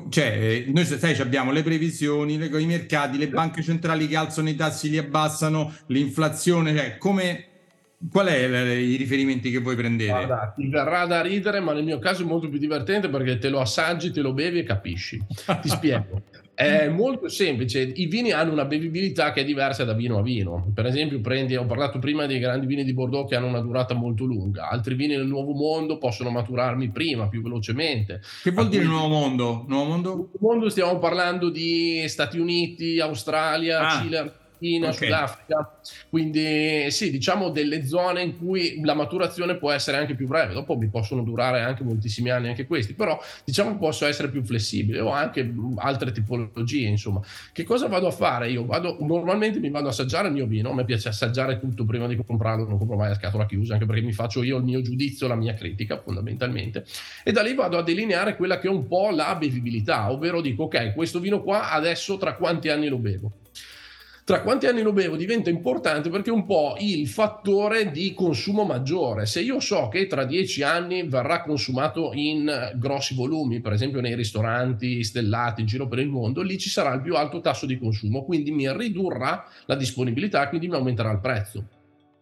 cioè, 0.08 0.66
noi 0.68 0.84
sai, 0.84 1.18
abbiamo 1.18 1.50
le 1.50 1.64
previsioni, 1.64 2.38
le, 2.38 2.46
i 2.60 2.66
mercati, 2.66 3.18
le 3.18 3.28
banche 3.28 3.60
centrali 3.62 4.06
che 4.06 4.16
alzano 4.16 4.48
i 4.48 4.54
tassi, 4.54 4.88
li 4.88 4.98
abbassano, 4.98 5.74
l'inflazione, 5.86 6.76
cioè 6.76 6.96
come 6.96 7.46
Qual 8.08 8.26
è 8.26 8.76
i 8.78 8.96
riferimenti 8.96 9.50
che 9.50 9.58
voi 9.58 9.76
prendete? 9.76 10.10
Guarda, 10.10 10.54
ti 10.56 10.68
verrà 10.68 11.04
da 11.04 11.20
ridere, 11.20 11.60
ma 11.60 11.74
nel 11.74 11.84
mio 11.84 11.98
caso 11.98 12.22
è 12.22 12.24
molto 12.24 12.48
più 12.48 12.58
divertente 12.58 13.10
perché 13.10 13.36
te 13.36 13.50
lo 13.50 13.60
assaggi, 13.60 14.10
te 14.10 14.22
lo 14.22 14.32
bevi 14.32 14.60
e 14.60 14.62
capisci. 14.62 15.22
Ti 15.60 15.68
spiego. 15.68 16.22
È 16.60 16.88
molto 16.88 17.26
semplice, 17.28 17.80
i 17.80 18.04
vini 18.04 18.32
hanno 18.32 18.52
una 18.52 18.66
bevibilità 18.66 19.32
che 19.32 19.40
è 19.40 19.44
diversa 19.46 19.84
da 19.84 19.94
vino 19.94 20.18
a 20.18 20.22
vino. 20.22 20.70
Per 20.74 20.84
esempio, 20.84 21.18
prendi, 21.22 21.56
ho 21.56 21.64
parlato 21.64 21.98
prima 21.98 22.26
dei 22.26 22.38
grandi 22.38 22.66
vini 22.66 22.84
di 22.84 22.92
Bordeaux 22.92 23.26
che 23.26 23.34
hanno 23.34 23.46
una 23.46 23.60
durata 23.60 23.94
molto 23.94 24.26
lunga, 24.26 24.68
altri 24.68 24.94
vini 24.94 25.16
nel 25.16 25.26
Nuovo 25.26 25.52
Mondo 25.52 25.96
possono 25.96 26.28
maturarmi 26.28 26.90
prima, 26.90 27.28
più 27.28 27.40
velocemente. 27.40 28.20
Che 28.42 28.50
vuol 28.50 28.68
dire 28.68 28.84
Nuovo 28.84 29.08
Mondo? 29.08 29.64
Nuovo 29.68 29.88
Mondo? 29.88 30.10
Nuovo 30.10 30.38
Mondo 30.38 30.68
stiamo 30.68 30.98
parlando 30.98 31.48
di 31.48 32.04
Stati 32.08 32.38
Uniti, 32.38 33.00
Australia, 33.00 33.80
ah. 33.80 34.02
Cile, 34.02 34.32
in 34.60 34.84
okay. 34.84 34.94
Sudafrica. 34.94 35.80
Quindi 36.08 36.90
sì, 36.90 37.10
diciamo 37.10 37.50
delle 37.50 37.86
zone 37.86 38.22
in 38.22 38.38
cui 38.38 38.80
la 38.82 38.94
maturazione 38.94 39.56
può 39.56 39.70
essere 39.70 39.96
anche 39.96 40.14
più 40.14 40.26
breve, 40.26 40.52
dopo 40.52 40.76
mi 40.76 40.88
possono 40.88 41.22
durare 41.22 41.60
anche 41.60 41.84
moltissimi 41.84 42.30
anni 42.30 42.48
anche 42.48 42.66
questi, 42.66 42.94
però 42.94 43.20
diciamo 43.44 43.76
posso 43.78 44.06
essere 44.06 44.28
più 44.28 44.42
flessibile 44.42 45.00
o 45.00 45.10
anche 45.10 45.52
altre 45.76 46.12
tipologie, 46.12 46.86
insomma. 46.86 47.20
Che 47.52 47.64
cosa 47.64 47.88
vado 47.88 48.06
a 48.06 48.10
fare? 48.10 48.50
Io 48.50 48.64
vado 48.64 48.96
normalmente 49.00 49.58
mi 49.58 49.70
vado 49.70 49.86
a 49.86 49.90
assaggiare 49.90 50.28
il 50.28 50.34
mio 50.34 50.46
vino, 50.46 50.70
a 50.70 50.74
me 50.74 50.84
piace 50.84 51.08
assaggiare 51.08 51.58
tutto 51.58 51.84
prima 51.84 52.06
di 52.06 52.16
comprarlo, 52.16 52.66
non 52.66 52.78
compro 52.78 52.96
mai 52.96 53.10
a 53.10 53.14
scatola 53.14 53.46
chiusa, 53.46 53.74
anche 53.74 53.86
perché 53.86 54.02
mi 54.02 54.12
faccio 54.12 54.42
io 54.42 54.56
il 54.58 54.64
mio 54.64 54.82
giudizio, 54.82 55.26
la 55.26 55.36
mia 55.36 55.54
critica 55.54 55.98
fondamentalmente 55.98 56.84
e 57.24 57.32
da 57.32 57.42
lì 57.42 57.54
vado 57.54 57.78
a 57.78 57.82
delineare 57.82 58.36
quella 58.36 58.58
che 58.58 58.68
è 58.68 58.70
un 58.70 58.86
po' 58.86 59.10
la 59.10 59.34
bevibilità, 59.36 60.10
ovvero 60.10 60.40
dico 60.40 60.64
ok, 60.64 60.94
questo 60.94 61.20
vino 61.20 61.42
qua 61.42 61.70
adesso 61.70 62.16
tra 62.16 62.34
quanti 62.34 62.68
anni 62.68 62.88
lo 62.88 62.98
bevo? 62.98 63.32
Tra 64.30 64.42
quanti 64.42 64.66
anni 64.66 64.82
lo 64.82 64.92
bevo 64.92 65.16
diventa 65.16 65.50
importante 65.50 66.08
perché 66.08 66.30
è 66.30 66.32
un 66.32 66.46
po' 66.46 66.76
il 66.78 67.08
fattore 67.08 67.90
di 67.90 68.14
consumo 68.14 68.62
maggiore. 68.62 69.26
Se 69.26 69.40
io 69.40 69.58
so 69.58 69.88
che 69.88 70.06
tra 70.06 70.24
dieci 70.24 70.62
anni 70.62 71.02
verrà 71.02 71.42
consumato 71.42 72.12
in 72.14 72.70
grossi 72.76 73.16
volumi, 73.16 73.60
per 73.60 73.72
esempio 73.72 74.00
nei 74.00 74.14
ristoranti 74.14 75.02
stellati 75.02 75.62
in 75.62 75.66
giro 75.66 75.88
per 75.88 75.98
il 75.98 76.06
mondo, 76.06 76.42
lì 76.42 76.58
ci 76.58 76.70
sarà 76.70 76.94
il 76.94 77.00
più 77.00 77.16
alto 77.16 77.40
tasso 77.40 77.66
di 77.66 77.76
consumo, 77.76 78.22
quindi 78.22 78.52
mi 78.52 78.72
ridurrà 78.72 79.44
la 79.66 79.74
disponibilità, 79.74 80.48
quindi 80.48 80.68
mi 80.68 80.76
aumenterà 80.76 81.10
il 81.10 81.18
prezzo. 81.18 81.64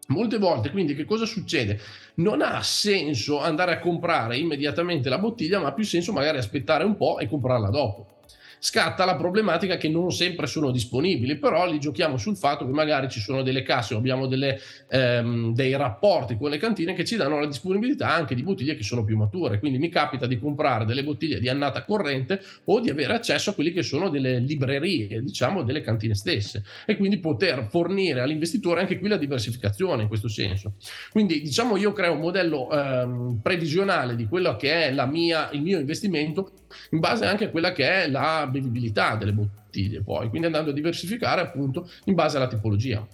Molte 0.06 0.38
volte, 0.38 0.70
quindi, 0.70 0.94
che 0.94 1.04
cosa 1.04 1.26
succede? 1.26 1.78
Non 2.14 2.40
ha 2.40 2.62
senso 2.62 3.38
andare 3.38 3.72
a 3.72 3.78
comprare 3.80 4.38
immediatamente 4.38 5.10
la 5.10 5.18
bottiglia, 5.18 5.60
ma 5.60 5.68
ha 5.68 5.72
più 5.74 5.84
senso 5.84 6.14
magari 6.14 6.38
aspettare 6.38 6.84
un 6.84 6.96
po' 6.96 7.18
e 7.18 7.28
comprarla 7.28 7.68
dopo 7.68 8.16
scatta 8.58 9.04
la 9.04 9.16
problematica 9.16 9.76
che 9.76 9.88
non 9.88 10.10
sempre 10.10 10.46
sono 10.46 10.70
disponibili, 10.70 11.36
però 11.36 11.70
li 11.70 11.78
giochiamo 11.78 12.16
sul 12.16 12.36
fatto 12.36 12.66
che 12.66 12.72
magari 12.72 13.08
ci 13.08 13.20
sono 13.20 13.42
delle 13.42 13.62
casse 13.62 13.94
o 13.94 13.98
abbiamo 13.98 14.26
delle, 14.26 14.60
ehm, 14.90 15.54
dei 15.54 15.76
rapporti 15.76 16.36
con 16.36 16.50
le 16.50 16.58
cantine 16.58 16.94
che 16.94 17.04
ci 17.04 17.16
danno 17.16 17.38
la 17.38 17.46
disponibilità 17.46 18.12
anche 18.12 18.34
di 18.34 18.42
bottiglie 18.42 18.76
che 18.76 18.82
sono 18.82 19.04
più 19.04 19.16
mature. 19.16 19.58
Quindi 19.58 19.78
mi 19.78 19.88
capita 19.88 20.26
di 20.26 20.38
comprare 20.38 20.84
delle 20.84 21.04
bottiglie 21.04 21.40
di 21.40 21.48
annata 21.48 21.84
corrente 21.84 22.40
o 22.64 22.80
di 22.80 22.90
avere 22.90 23.14
accesso 23.14 23.50
a 23.50 23.54
quelli 23.54 23.72
che 23.72 23.82
sono 23.82 24.08
delle 24.08 24.38
librerie, 24.38 25.22
diciamo, 25.22 25.62
delle 25.62 25.80
cantine 25.80 26.14
stesse 26.14 26.62
e 26.86 26.96
quindi 26.96 27.18
poter 27.18 27.66
fornire 27.68 28.20
all'investitore 28.20 28.80
anche 28.80 28.98
qui 28.98 29.08
la 29.08 29.16
diversificazione 29.16 30.02
in 30.02 30.08
questo 30.08 30.28
senso. 30.28 30.74
Quindi 31.10 31.40
diciamo 31.40 31.76
io 31.76 31.92
creo 31.92 32.12
un 32.12 32.20
modello 32.20 32.70
ehm, 32.70 33.40
previsionale 33.42 34.16
di 34.16 34.26
quello 34.26 34.56
che 34.56 34.88
è 34.88 35.06
mia, 35.06 35.50
il 35.52 35.62
mio 35.62 35.78
investimento 35.78 36.50
in 36.90 36.98
base 36.98 37.26
anche 37.26 37.46
a 37.46 37.50
quella 37.50 37.72
che 37.72 38.04
è 38.04 38.08
la 38.08 38.48
bevibilità 38.50 39.16
delle 39.16 39.32
bottiglie 39.32 40.02
poi, 40.02 40.28
quindi 40.28 40.46
andando 40.46 40.70
a 40.70 40.74
diversificare 40.74 41.40
appunto 41.40 41.88
in 42.04 42.14
base 42.14 42.36
alla 42.36 42.48
tipologia. 42.48 43.06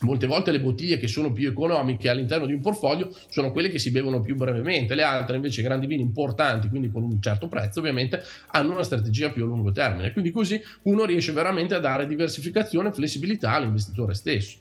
Molte 0.00 0.26
volte 0.26 0.50
le 0.50 0.60
bottiglie 0.60 0.98
che 0.98 1.06
sono 1.06 1.32
più 1.32 1.48
economiche 1.48 2.10
all'interno 2.10 2.46
di 2.46 2.52
un 2.52 2.60
portfolio 2.60 3.10
sono 3.28 3.52
quelle 3.52 3.70
che 3.70 3.78
si 3.78 3.90
bevono 3.90 4.20
più 4.20 4.34
brevemente, 4.34 4.94
le 4.94 5.02
altre 5.02 5.36
invece 5.36 5.62
grandi 5.62 5.86
vini 5.86 6.02
importanti, 6.02 6.68
quindi 6.68 6.90
con 6.90 7.04
un 7.04 7.22
certo 7.22 7.48
prezzo 7.48 7.78
ovviamente, 7.78 8.22
hanno 8.48 8.72
una 8.72 8.82
strategia 8.82 9.30
più 9.30 9.44
a 9.44 9.46
lungo 9.46 9.72
termine. 9.72 10.12
Quindi 10.12 10.30
così 10.30 10.60
uno 10.82 11.04
riesce 11.04 11.32
veramente 11.32 11.74
a 11.74 11.78
dare 11.78 12.06
diversificazione 12.06 12.88
e 12.88 12.92
flessibilità 12.92 13.52
all'investitore 13.52 14.14
stesso. 14.14 14.58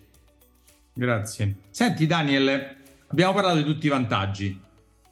Grazie. 0.93 1.55
Senti 1.71 2.05
Daniel, 2.05 2.75
abbiamo 3.07 3.33
parlato 3.33 3.57
di 3.57 3.63
tutti 3.63 3.87
i 3.87 3.89
vantaggi. 3.89 4.61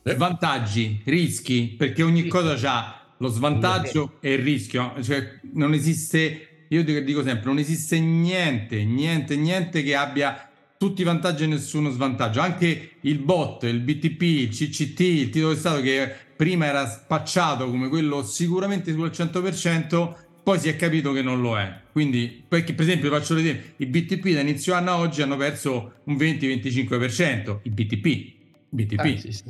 Eh? 0.03 0.15
Vantaggi, 0.15 1.01
rischi, 1.05 1.73
perché 1.77 2.03
ogni 2.03 2.27
cosa 2.27 2.55
ha 2.71 3.00
lo 3.21 3.27
svantaggio 3.27 4.17
e 4.19 4.33
il 4.33 4.39
rischio, 4.39 4.95
cioè 5.03 5.39
non 5.53 5.73
esiste, 5.73 6.65
io 6.67 6.83
dico 6.83 7.23
sempre, 7.23 7.45
non 7.45 7.59
esiste 7.59 7.99
niente, 7.99 8.83
niente, 8.83 9.35
niente 9.35 9.83
che 9.83 9.95
abbia 9.95 10.49
tutti 10.75 11.01
i 11.01 11.05
vantaggi 11.05 11.43
e 11.43 11.47
nessuno 11.47 11.91
svantaggio. 11.91 12.41
Anche 12.41 12.93
il 13.01 13.19
bot, 13.19 13.63
il 13.63 13.81
BTP, 13.81 14.21
il 14.23 14.49
CCT, 14.49 14.99
il 15.01 15.29
titolo 15.29 15.53
di 15.53 15.59
Stato 15.59 15.81
che 15.81 16.11
prima 16.35 16.65
era 16.65 16.87
spacciato 16.87 17.69
come 17.69 17.87
quello 17.89 18.23
sicuramente 18.23 18.91
sul 18.91 19.11
100%, 19.13 20.13
poi 20.41 20.59
si 20.59 20.69
è 20.69 20.75
capito 20.75 21.11
che 21.11 21.21
non 21.21 21.41
lo 21.41 21.59
è. 21.59 21.71
Quindi, 21.91 22.43
perché 22.47 22.73
per 22.73 22.85
esempio 22.85 23.11
faccio 23.11 23.35
vedere, 23.35 23.75
i 23.77 23.85
BTP 23.85 24.29
da 24.29 24.39
inizio 24.39 24.73
anno 24.73 24.89
a 24.89 24.97
oggi 24.97 25.21
hanno 25.21 25.37
perso 25.37 25.99
un 26.05 26.15
20-25%, 26.15 27.59
i 27.61 27.69
BTP. 27.69 28.33
BTP. 28.69 28.99
Ah, 28.99 29.19
sì, 29.19 29.31
sì. 29.31 29.43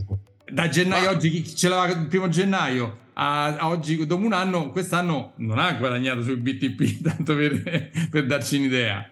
Da 0.51 0.67
gennaio 0.67 1.05
Ma... 1.05 1.15
oggi 1.15 1.29
chi 1.29 1.55
ce 1.55 1.69
l'aveva 1.69 1.97
il 1.97 2.07
primo 2.07 2.27
gennaio 2.27 2.97
a, 3.13 3.57
oggi, 3.61 4.05
dopo 4.05 4.25
un 4.25 4.33
anno, 4.33 4.69
quest'anno 4.69 5.33
non 5.37 5.59
ha 5.59 5.73
guadagnato 5.73 6.23
sui 6.23 6.37
BTP, 6.37 7.01
tanto 7.03 7.35
per, 7.35 7.89
per 8.09 8.25
darci 8.25 8.57
un'idea. 8.57 9.07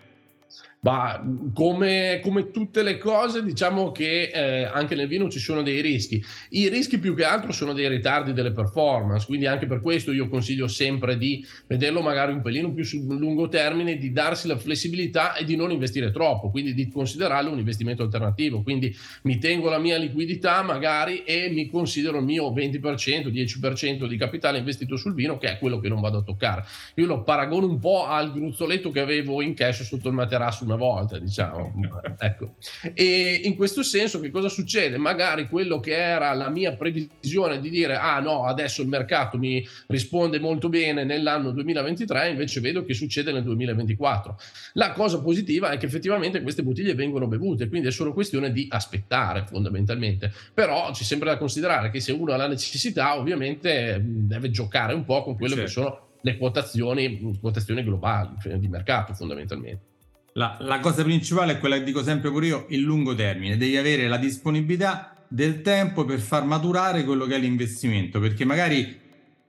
Ma 0.82 1.22
come, 1.54 2.22
come, 2.24 2.52
tutte 2.52 2.84
le 2.84 2.98
cose, 2.98 3.44
diciamo 3.44 3.92
che 3.92 4.32
eh, 4.34 4.63
anche 4.63 4.96
nel 4.96 5.10
vino 5.10 5.30
ci 5.30 5.39
sono 5.39 5.62
dei 5.62 5.82
rischi. 5.82 6.24
I 6.52 6.70
rischi 6.70 7.00
più 7.00 7.13
che 7.15 7.26
altro 7.26 7.52
sono 7.52 7.74
dei 7.74 7.89
ritardi 7.89 8.32
delle 8.32 8.54
performance, 8.54 9.26
quindi 9.26 9.46
anche 9.46 9.65
per 9.65 9.82
questo 9.82 10.13
io 10.13 10.30
consiglio 10.30 10.70
sempre 10.70 11.18
di 11.18 11.46
vederlo 11.68 12.02
magari 12.02 12.32
un 12.32 12.42
pelino 12.42 12.72
più 12.72 12.86
sul 12.86 13.06
lungo 13.18 13.50
termine, 13.50 13.98
di 13.98 14.13
darsi 14.13 14.48
la 14.48 14.58
flessibilità 14.58 15.36
e 15.36 15.44
di 15.44 15.58
non 15.58 15.70
investire 15.70 16.12
troppo, 16.12 16.50
quindi 16.50 16.74
di 16.74 16.89
considerarlo 16.89 17.52
un 17.52 17.58
investimento 17.58 18.04
alternativo. 18.04 18.62
Quindi 18.62 18.96
mi 19.24 19.38
tengo 19.38 19.70
la 19.70 19.80
mia 19.80 19.98
liquidità 19.98 20.62
magari 20.62 21.24
e 21.24 21.50
mi 21.50 21.70
considero 21.70 22.20
il 22.20 22.24
mio 22.24 22.54
20%, 22.54 23.28
10% 23.28 24.08
di 24.08 24.15
capitale 24.15 24.60
investito 24.60 24.96
sul 24.96 25.13
vino, 25.13 25.38
che 25.38 25.52
è 25.52 25.60
quello 25.60 25.80
che 25.80 25.89
non 25.89 26.00
vado 26.00 26.20
a 26.20 26.24
toccare. 26.24 26.63
Io 26.96 27.06
lo 27.06 27.22
paragono 27.24 27.65
un 27.68 27.80
po' 27.80 28.06
al 28.06 28.32
gruzzoletto 28.32 28.92
che 28.92 29.02
avevo 29.02 29.42
in 29.42 29.54
cash 29.54 29.84
sotto 29.84 30.08
il 30.08 30.13
materasso 30.13 30.68
una 30.70 30.78
volta, 30.78 31.18
diciamo. 31.18 31.74
ecco. 32.18 32.56
E 32.94 33.42
in 33.44 33.56
questo 33.56 33.84
senso 33.84 34.20
che 34.20 34.30
cosa 34.30 34.50
succede? 34.50 34.98
Magari 34.98 35.48
quello 35.48 35.80
che 35.80 35.96
era 35.96 36.34
la 36.34 36.50
mia 36.50 36.76
previsione 36.76 37.60
di 37.60 37.70
dire 37.70 37.96
ah 37.96 38.20
no, 38.20 38.46
adesso 38.46 38.82
il 38.82 38.88
mercato 38.88 39.38
mi 39.38 39.66
risponde 39.88 40.40
molto 40.40 40.70
bene 40.70 41.04
nell'anno 41.04 41.52
2023, 41.52 42.30
invece 42.30 42.60
vedo 42.60 42.84
che 42.86 42.94
succede 42.94 43.32
nel 43.32 43.44
2024. 43.44 44.38
La 44.74 44.92
cosa 44.92 45.20
positiva 45.22 45.72
è 45.72 45.78
che 45.78 45.88
effettivamente 45.88 46.42
queste 46.42 46.64
bottiglie 46.64 46.94
vengono 46.94 47.28
bevute, 47.28 47.68
quindi 47.68 47.88
è 47.88 47.92
solo 47.92 48.14
questione 48.14 48.52
di 48.52 48.68
aspettare 48.70 49.46
fondamentalmente. 49.48 50.32
Però 50.54 50.92
c'è 50.92 51.04
sempre 51.04 51.30
da 51.30 51.38
considerare 51.38 51.90
che 51.90 52.00
se 52.00 52.12
uno 52.12 52.34
ha 52.34 52.38
la 52.38 52.48
necessità, 52.48 53.18
ovviamente 53.18 54.00
deve 54.04 54.52
giocare 54.52 54.94
un 54.94 55.04
po' 55.04 55.24
con 55.24 55.36
quello 55.36 55.56
certo. 55.56 55.68
che 55.68 55.72
sono 55.72 56.08
le 56.22 56.38
quotazioni, 56.38 57.38
quotazioni 57.40 57.84
globali 57.84 58.36
di 58.58 58.68
mercato 58.68 59.14
fondamentalmente. 59.14 59.88
La, 60.34 60.58
la, 60.60 60.80
cosa 60.80 61.04
principale 61.04 61.54
è 61.54 61.60
quella 61.60 61.78
che 61.78 61.84
dico 61.84 62.04
sempre 62.04 62.30
pure 62.30 62.48
io, 62.48 62.65
il 62.70 62.82
lungo 62.82 63.15
termine. 63.15 63.58
Devi 63.58 63.78
avere 63.78 64.08
la 64.08 64.18
disponibilità 64.18 65.15
del 65.28 65.62
tempo 65.62 66.06
per 66.06 66.20
far 66.20 66.46
maturare 66.46 67.04
quello 67.04 67.26
che 67.26 67.36
è 67.36 67.39
l'investimento, 67.39 68.20
perché 68.20 68.46
magari 68.46 69.00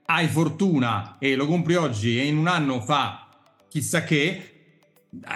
hai 0.05 0.27
fortuna 0.27 1.17
e 1.19 1.35
lo 1.35 1.45
compri 1.45 1.75
oggi 1.75 2.19
e 2.19 2.25
in 2.25 2.37
un 2.37 2.47
anno 2.47 2.81
fa 2.81 3.27
chissà 3.67 4.03
che, 4.03 4.51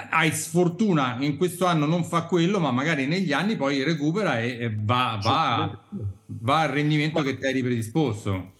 hai 0.10 0.32
sfortuna 0.32 1.18
in 1.20 1.36
questo 1.36 1.66
anno 1.66 1.86
non 1.86 2.04
fa 2.06 2.24
quello, 2.24 2.60
ma 2.60 2.72
magari 2.72 3.06
negli 3.08 3.34
anni 3.34 3.58
poi 3.58 3.84
recupera 3.84 4.40
e, 4.40 4.58
e 4.60 4.74
va, 4.74 5.20
va, 5.22 5.80
va, 6.26 6.62
al 6.62 6.70
rendimento 6.70 7.22
che 7.22 7.38
ti 7.38 7.46
hai 7.46 7.62
predisposto. 7.62 8.54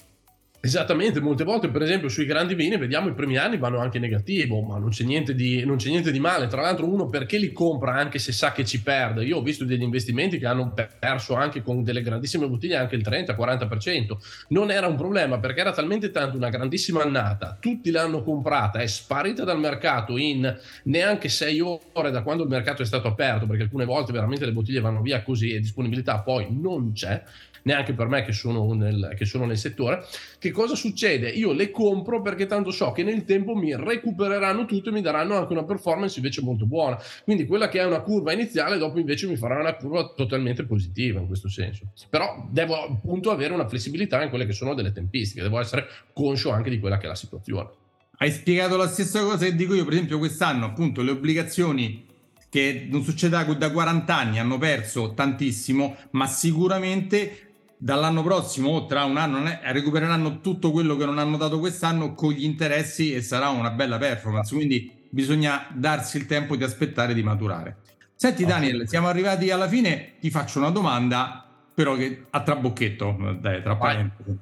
Esattamente, 0.66 1.20
molte 1.20 1.44
volte 1.44 1.70
per 1.70 1.84
esempio 1.84 2.10
sui 2.10 2.26
grandi 2.26 2.56
vini 2.56 2.76
vediamo 2.76 3.08
i 3.08 3.14
primi 3.14 3.38
anni 3.38 3.60
vanno 3.60 3.78
anche 3.78 4.00
negativo, 4.00 4.62
ma 4.62 4.80
non 4.80 4.90
c'è, 4.90 5.04
niente 5.04 5.36
di, 5.36 5.64
non 5.64 5.76
c'è 5.76 5.90
niente 5.90 6.12
di 6.12 6.20
male. 6.20 6.48
Tra 6.48 6.62
l'altro 6.62 6.92
uno 6.92 7.08
perché 7.08 7.38
li 7.38 7.52
compra 7.52 7.94
anche 7.94 8.18
se 8.18 8.32
sa 8.32 8.52
che 8.52 8.66
ci 8.66 8.82
perde? 8.82 9.24
Io 9.24 9.38
ho 9.38 9.42
visto 9.44 9.64
degli 9.64 9.84
investimenti 9.84 10.40
che 10.40 10.48
hanno 10.48 10.74
perso 10.74 11.36
anche 11.36 11.62
con 11.62 11.84
delle 11.84 12.02
grandissime 12.02 12.48
bottiglie 12.48 12.78
anche 12.78 12.96
il 12.96 13.04
30-40%. 13.08 14.18
Non 14.48 14.72
era 14.72 14.88
un 14.88 14.96
problema 14.96 15.38
perché 15.38 15.60
era 15.60 15.72
talmente 15.72 16.10
tanto 16.10 16.36
una 16.36 16.50
grandissima 16.50 17.04
annata, 17.04 17.56
tutti 17.60 17.92
l'hanno 17.92 18.24
comprata, 18.24 18.80
è 18.80 18.88
sparita 18.88 19.44
dal 19.44 19.60
mercato 19.60 20.18
in 20.18 20.52
neanche 20.86 21.30
6 21.30 21.60
ore 21.94 22.10
da 22.10 22.24
quando 22.24 22.42
il 22.42 22.50
mercato 22.50 22.82
è 22.82 22.86
stato 22.86 23.08
aperto, 23.08 23.46
perché 23.46 23.62
alcune 23.62 23.86
volte 23.86 24.12
veramente 24.12 24.46
le 24.46 24.52
bottiglie 24.52 24.80
vanno 24.80 25.02
via 25.02 25.22
così 25.22 25.52
e 25.52 25.60
disponibilità 25.60 26.22
poi 26.22 26.48
non 26.50 26.92
c'è 26.92 27.22
neanche 27.66 27.94
per 27.94 28.08
me 28.08 28.24
che 28.24 28.32
sono, 28.32 28.74
nel, 28.74 29.14
che 29.16 29.26
sono 29.26 29.46
nel 29.46 29.58
settore, 29.58 30.06
che 30.40 30.52
cosa 30.52 30.76
succede? 30.76 31.30
Io 31.30 31.52
le 31.52 31.72
compro 31.72 32.22
perché 32.22 32.46
tanto 32.46 32.72
so 32.72 32.92
che 32.92 33.04
nel 33.04 33.26
tempo 33.26 33.56
mi 33.56 33.76
recupereranno 33.76 34.66
tutto 34.66 34.90
e 34.90 34.92
mi 34.92 35.02
daranno 35.02 35.36
anche 35.36 35.54
una 35.54 35.64
performance 35.64 36.18
invece 36.18 36.42
molto 36.42 36.66
buona. 36.66 36.98
Quindi 37.24 37.46
quella 37.46 37.68
che 37.68 37.80
è 37.80 37.86
una 37.86 38.02
curva 38.02 38.34
iniziale, 38.34 38.78
dopo 38.78 39.00
invece 39.00 39.28
mi 39.28 39.36
farà 39.36 39.60
una 39.60 39.76
curva 39.76 40.14
totalmente 40.16 40.64
positiva 40.66 41.20
in 41.20 41.28
questo 41.28 41.50
senso. 41.50 41.88
Però 42.10 42.48
devo 42.52 42.76
appunto 42.76 43.32
avere 43.32 43.54
una 43.54 43.68
flessibilità 43.68 44.22
in 44.22 44.30
quelle 44.30 44.46
che 44.46 44.54
sono 44.54 44.76
delle 44.76 44.92
tempistiche, 44.92 45.42
devo 45.42 45.60
essere 45.60 45.88
conscio 46.14 46.52
anche 46.52 46.70
di 46.70 46.80
quella 46.80 46.98
che 46.98 47.06
è 47.06 47.08
la 47.08 47.16
situazione. 47.16 47.70
Hai 48.18 48.32
spiegato 48.32 48.78
la 48.78 48.88
stessa 48.88 49.22
cosa 49.22 49.44
che 49.44 49.56
dico 49.56 49.74
io, 49.74 49.84
per 49.84 49.94
esempio 49.94 50.20
quest'anno 50.20 50.66
appunto 50.66 51.02
le 51.02 51.12
obbligazioni 51.12 52.06
che 52.48 52.88
non 52.90 53.04
succede 53.04 53.58
da 53.58 53.72
40 53.72 54.16
anni 54.16 54.40
hanno 54.40 54.58
perso 54.58 55.14
tantissimo, 55.14 55.98
ma 56.12 56.28
sicuramente 56.28 57.46
dall'anno 57.78 58.24
prossimo 58.24 58.70
o 58.70 58.86
tra 58.86 59.04
un 59.04 59.18
anno 59.18 59.44
recupereranno 59.62 60.42
tutto 60.42 60.72
quello 60.72 60.96
che 60.96 61.06
non 61.06 61.20
hanno 61.20 61.38
dato 61.38 61.60
quest'anno 61.60 62.14
con 62.14 62.32
gli 62.32 62.44
interessi 62.44 63.14
e 63.14 63.22
sarà 63.22 63.50
una 63.50 63.72
bella 63.72 63.98
performance. 63.98 64.54
Quindi 64.56 64.92
bisogna 65.10 65.68
darsi 65.74 66.18
il 66.18 66.26
tempo 66.26 66.56
di 66.56 66.64
aspettare 66.64 67.14
di 67.14 67.24
maturare. 67.24 67.78
Senti 68.16 68.46
Daniel, 68.46 68.88
siamo 68.88 69.08
arrivati 69.08 69.52
alla 69.52 69.68
fine, 69.68 70.14
ti 70.20 70.30
faccio 70.30 70.60
una 70.60 70.70
domanda, 70.70 71.46
però 71.74 71.96
che 71.96 72.26
a 72.30 72.42
trabocchetto, 72.42 73.38
dai, 73.40 73.62
tra 73.62 73.76
parentesi. 73.76 74.38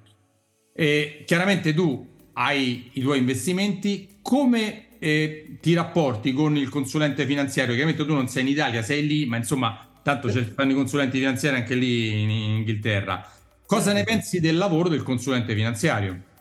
E 0.74 1.24
chiaramente 1.26 1.74
tu 1.74 2.08
hai 2.34 2.92
i 2.94 3.02
tuoi 3.02 3.20
investimenti, 3.20 4.20
come 4.22 4.98
eh, 5.00 5.58
ti 5.60 5.74
rapporti 5.74 6.34
con 6.34 6.56
il 6.56 6.70
consulente 6.70 7.26
finanziario? 7.26 7.74
Chiaramente 7.74 8.06
tu 8.06 8.14
non 8.14 8.28
sei 8.28 8.44
in 8.44 8.50
Italia, 8.50 8.82
sei 8.84 9.06
lì, 9.06 9.26
ma 9.26 9.38
insomma 9.38 9.88
Tanto 10.04 10.30
ci 10.30 10.44
fanno 10.44 10.72
i 10.72 10.76
consulenti 10.76 11.18
finanziari 11.18 11.56
anche 11.56 11.76
lì 11.76 12.22
in 12.22 12.30
Inghilterra. 12.30 13.26
Cosa 13.66 13.94
ne 13.94 14.04
pensi 14.04 14.42
del 14.42 14.58
lavoro 14.58 14.90
del 14.90 15.02
consulente 15.02 15.56
finanziario? 15.56 16.32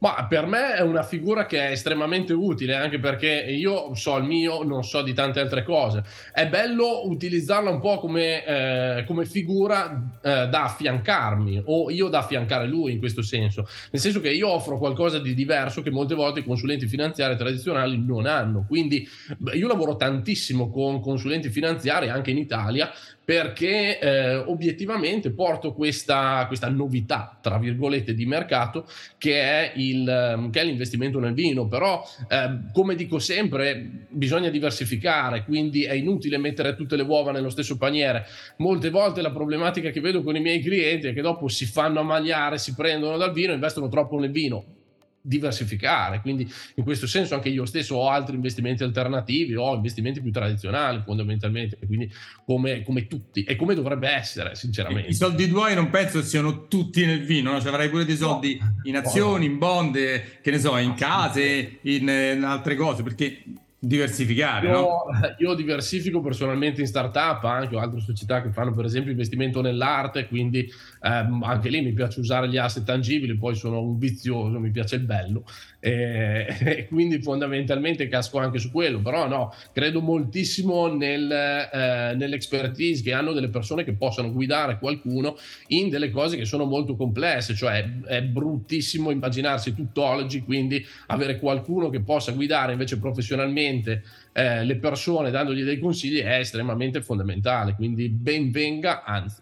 Ma 0.00 0.26
per 0.28 0.46
me 0.46 0.74
è 0.74 0.80
una 0.80 1.02
figura 1.02 1.46
che 1.46 1.68
è 1.68 1.70
estremamente 1.72 2.32
utile, 2.32 2.76
anche 2.76 3.00
perché 3.00 3.28
io 3.28 3.94
so 3.94 4.16
il 4.16 4.24
mio, 4.24 4.62
non 4.62 4.84
so 4.84 5.02
di 5.02 5.12
tante 5.12 5.40
altre 5.40 5.64
cose. 5.64 6.04
È 6.32 6.46
bello 6.46 7.08
utilizzarla 7.08 7.70
un 7.70 7.80
po' 7.80 7.98
come, 7.98 8.44
eh, 8.44 9.04
come 9.06 9.24
figura 9.24 10.18
eh, 10.22 10.46
da 10.48 10.64
affiancarmi, 10.64 11.62
o 11.64 11.90
io 11.90 12.08
da 12.08 12.18
affiancare 12.18 12.66
lui 12.68 12.92
in 12.92 12.98
questo 13.00 13.22
senso. 13.22 13.66
Nel 13.90 14.00
senso 14.00 14.20
che 14.20 14.30
io 14.30 14.48
offro 14.48 14.78
qualcosa 14.78 15.18
di 15.18 15.34
diverso 15.34 15.82
che 15.82 15.90
molte 15.90 16.14
volte 16.14 16.40
i 16.40 16.44
consulenti 16.44 16.86
finanziari 16.86 17.36
tradizionali 17.36 17.98
non 17.98 18.26
hanno. 18.26 18.64
Quindi 18.68 19.08
io 19.52 19.66
lavoro 19.66 19.96
tantissimo 19.96 20.70
con 20.70 21.00
consulenti 21.00 21.48
finanziari 21.48 22.08
anche 22.08 22.30
in 22.30 22.38
Italia 22.38 22.90
perché 23.28 23.98
eh, 23.98 24.36
obiettivamente 24.36 25.32
porto 25.32 25.74
questa, 25.74 26.46
questa, 26.46 26.70
novità, 26.70 27.38
tra 27.42 27.58
virgolette, 27.58 28.14
di 28.14 28.24
mercato 28.24 28.86
che 29.18 29.42
è, 29.42 29.72
il, 29.76 30.08
ehm, 30.08 30.50
che 30.50 30.62
è 30.62 30.64
l'investimento 30.64 31.18
nel 31.18 31.34
vino. 31.34 31.68
Però, 31.68 32.02
eh, 32.26 32.60
come 32.72 32.94
dico 32.94 33.18
sempre, 33.18 34.06
bisogna 34.08 34.48
diversificare, 34.48 35.44
quindi 35.44 35.84
è 35.84 35.92
inutile 35.92 36.38
mettere 36.38 36.74
tutte 36.74 36.96
le 36.96 37.02
uova 37.02 37.30
nello 37.30 37.50
stesso 37.50 37.76
paniere. 37.76 38.24
Molte 38.56 38.88
volte 38.88 39.20
la 39.20 39.30
problematica 39.30 39.90
che 39.90 40.00
vedo 40.00 40.22
con 40.22 40.34
i 40.34 40.40
miei 40.40 40.62
clienti 40.62 41.08
è 41.08 41.12
che 41.12 41.20
dopo 41.20 41.48
si 41.48 41.66
fanno 41.66 42.00
ammaliare, 42.00 42.56
si 42.56 42.74
prendono 42.74 43.18
dal 43.18 43.34
vino, 43.34 43.52
investono 43.52 43.90
troppo 43.90 44.18
nel 44.18 44.30
vino 44.30 44.77
diversificare. 45.20 46.20
Quindi 46.20 46.50
in 46.76 46.84
questo 46.84 47.06
senso 47.06 47.34
anche 47.34 47.48
io 47.48 47.64
stesso 47.66 47.96
ho 47.96 48.08
altri 48.08 48.34
investimenti 48.34 48.82
alternativi, 48.82 49.54
ho 49.54 49.74
investimenti 49.74 50.20
più 50.20 50.30
tradizionali 50.30 51.02
fondamentalmente, 51.04 51.78
quindi 51.86 52.10
come, 52.44 52.82
come 52.82 53.06
tutti 53.06 53.44
e 53.44 53.56
come 53.56 53.74
dovrebbe 53.74 54.08
essere 54.08 54.54
sinceramente. 54.54 55.10
I 55.10 55.14
soldi 55.14 55.48
tuoi 55.48 55.74
non 55.74 55.90
penso 55.90 56.22
siano 56.22 56.66
tutti 56.66 57.04
nel 57.04 57.24
vino, 57.24 57.52
no? 57.52 57.60
cioè 57.60 57.68
avrai 57.68 57.88
pure 57.88 58.04
dei 58.04 58.16
soldi 58.16 58.58
no. 58.60 58.80
in 58.84 58.96
azioni, 58.96 59.46
in 59.46 59.58
bond, 59.58 59.94
che 59.94 60.50
ne 60.50 60.58
so, 60.58 60.76
in 60.76 60.94
case, 60.94 61.78
in, 61.82 62.08
in 62.08 62.44
altre 62.44 62.74
cose, 62.76 63.02
perché 63.02 63.42
diversificare, 63.78 64.68
io, 64.68 64.72
no? 64.72 65.04
Io 65.38 65.54
diversifico 65.54 66.20
personalmente 66.20 66.80
in 66.80 66.86
startup, 66.86 67.44
anche 67.44 67.76
ho 67.76 67.78
altre 67.78 68.00
società 68.00 68.42
che 68.42 68.50
fanno 68.50 68.74
per 68.74 68.84
esempio 68.84 69.12
investimento 69.12 69.60
nell'arte, 69.60 70.26
quindi 70.26 70.68
ehm, 71.02 71.42
anche 71.44 71.68
lì 71.68 71.80
mi 71.80 71.92
piace 71.92 72.20
usare 72.20 72.48
gli 72.48 72.56
asset 72.56 72.84
tangibili, 72.84 73.36
poi 73.36 73.54
sono 73.54 73.80
un 73.80 73.98
vizioso, 73.98 74.58
mi 74.58 74.70
piace 74.70 74.96
il 74.96 75.02
bello 75.02 75.44
e, 75.80 76.46
e 76.58 76.86
quindi 76.88 77.20
fondamentalmente 77.22 78.08
casco 78.08 78.38
anche 78.38 78.58
su 78.58 78.70
quello, 78.70 79.00
però 79.00 79.28
no, 79.28 79.54
credo 79.72 80.00
moltissimo 80.00 80.86
nel, 80.88 81.30
eh, 81.30 82.14
nell'expertise 82.14 83.02
che 83.02 83.12
hanno 83.12 83.32
delle 83.32 83.48
persone 83.48 83.84
che 83.84 83.94
possano 83.94 84.32
guidare 84.32 84.78
qualcuno 84.78 85.36
in 85.68 85.88
delle 85.88 86.10
cose 86.10 86.36
che 86.36 86.44
sono 86.44 86.64
molto 86.64 86.96
complesse, 86.96 87.54
cioè 87.54 88.00
è 88.04 88.22
bruttissimo 88.22 89.10
immaginarsi 89.10 89.74
tuttologi, 89.74 90.42
quindi 90.42 90.84
avere 91.06 91.38
qualcuno 91.38 91.90
che 91.90 92.00
possa 92.00 92.32
guidare 92.32 92.72
invece 92.72 92.98
professionalmente 92.98 94.02
eh, 94.32 94.64
le 94.64 94.76
persone 94.76 95.30
dandogli 95.30 95.62
dei 95.62 95.78
consigli 95.78 96.20
è 96.20 96.38
estremamente 96.38 97.02
fondamentale, 97.02 97.74
quindi 97.74 98.08
ben 98.08 98.50
venga, 98.50 99.04
anzi. 99.04 99.40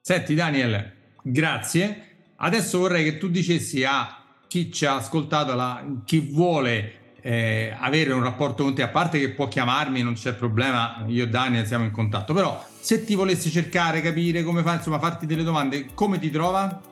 Senti 0.00 0.34
Daniel, 0.34 0.92
grazie. 1.22 2.10
Adesso 2.36 2.78
vorrei 2.78 3.04
che 3.04 3.18
tu 3.18 3.28
dicessi 3.28 3.84
a 3.84 4.21
chi 4.52 4.70
ci 4.70 4.84
ha 4.84 4.96
ascoltato, 4.96 5.54
la, 5.54 5.82
chi 6.04 6.18
vuole 6.18 7.14
eh, 7.22 7.74
avere 7.74 8.12
un 8.12 8.22
rapporto 8.22 8.64
con 8.64 8.74
te, 8.74 8.82
a 8.82 8.88
parte 8.88 9.18
che 9.18 9.30
può 9.30 9.48
chiamarmi, 9.48 10.02
non 10.02 10.12
c'è 10.12 10.34
problema, 10.34 11.04
io 11.06 11.24
e 11.24 11.28
Daniel 11.28 11.64
siamo 11.64 11.84
in 11.84 11.90
contatto, 11.90 12.34
però 12.34 12.62
se 12.78 13.02
ti 13.02 13.14
volessi 13.14 13.48
cercare, 13.48 14.02
capire 14.02 14.42
come 14.42 14.60
fa, 14.60 14.74
insomma, 14.74 14.98
farti 14.98 15.24
delle 15.24 15.42
domande, 15.42 15.86
come 15.94 16.18
ti 16.18 16.30
trova? 16.30 16.82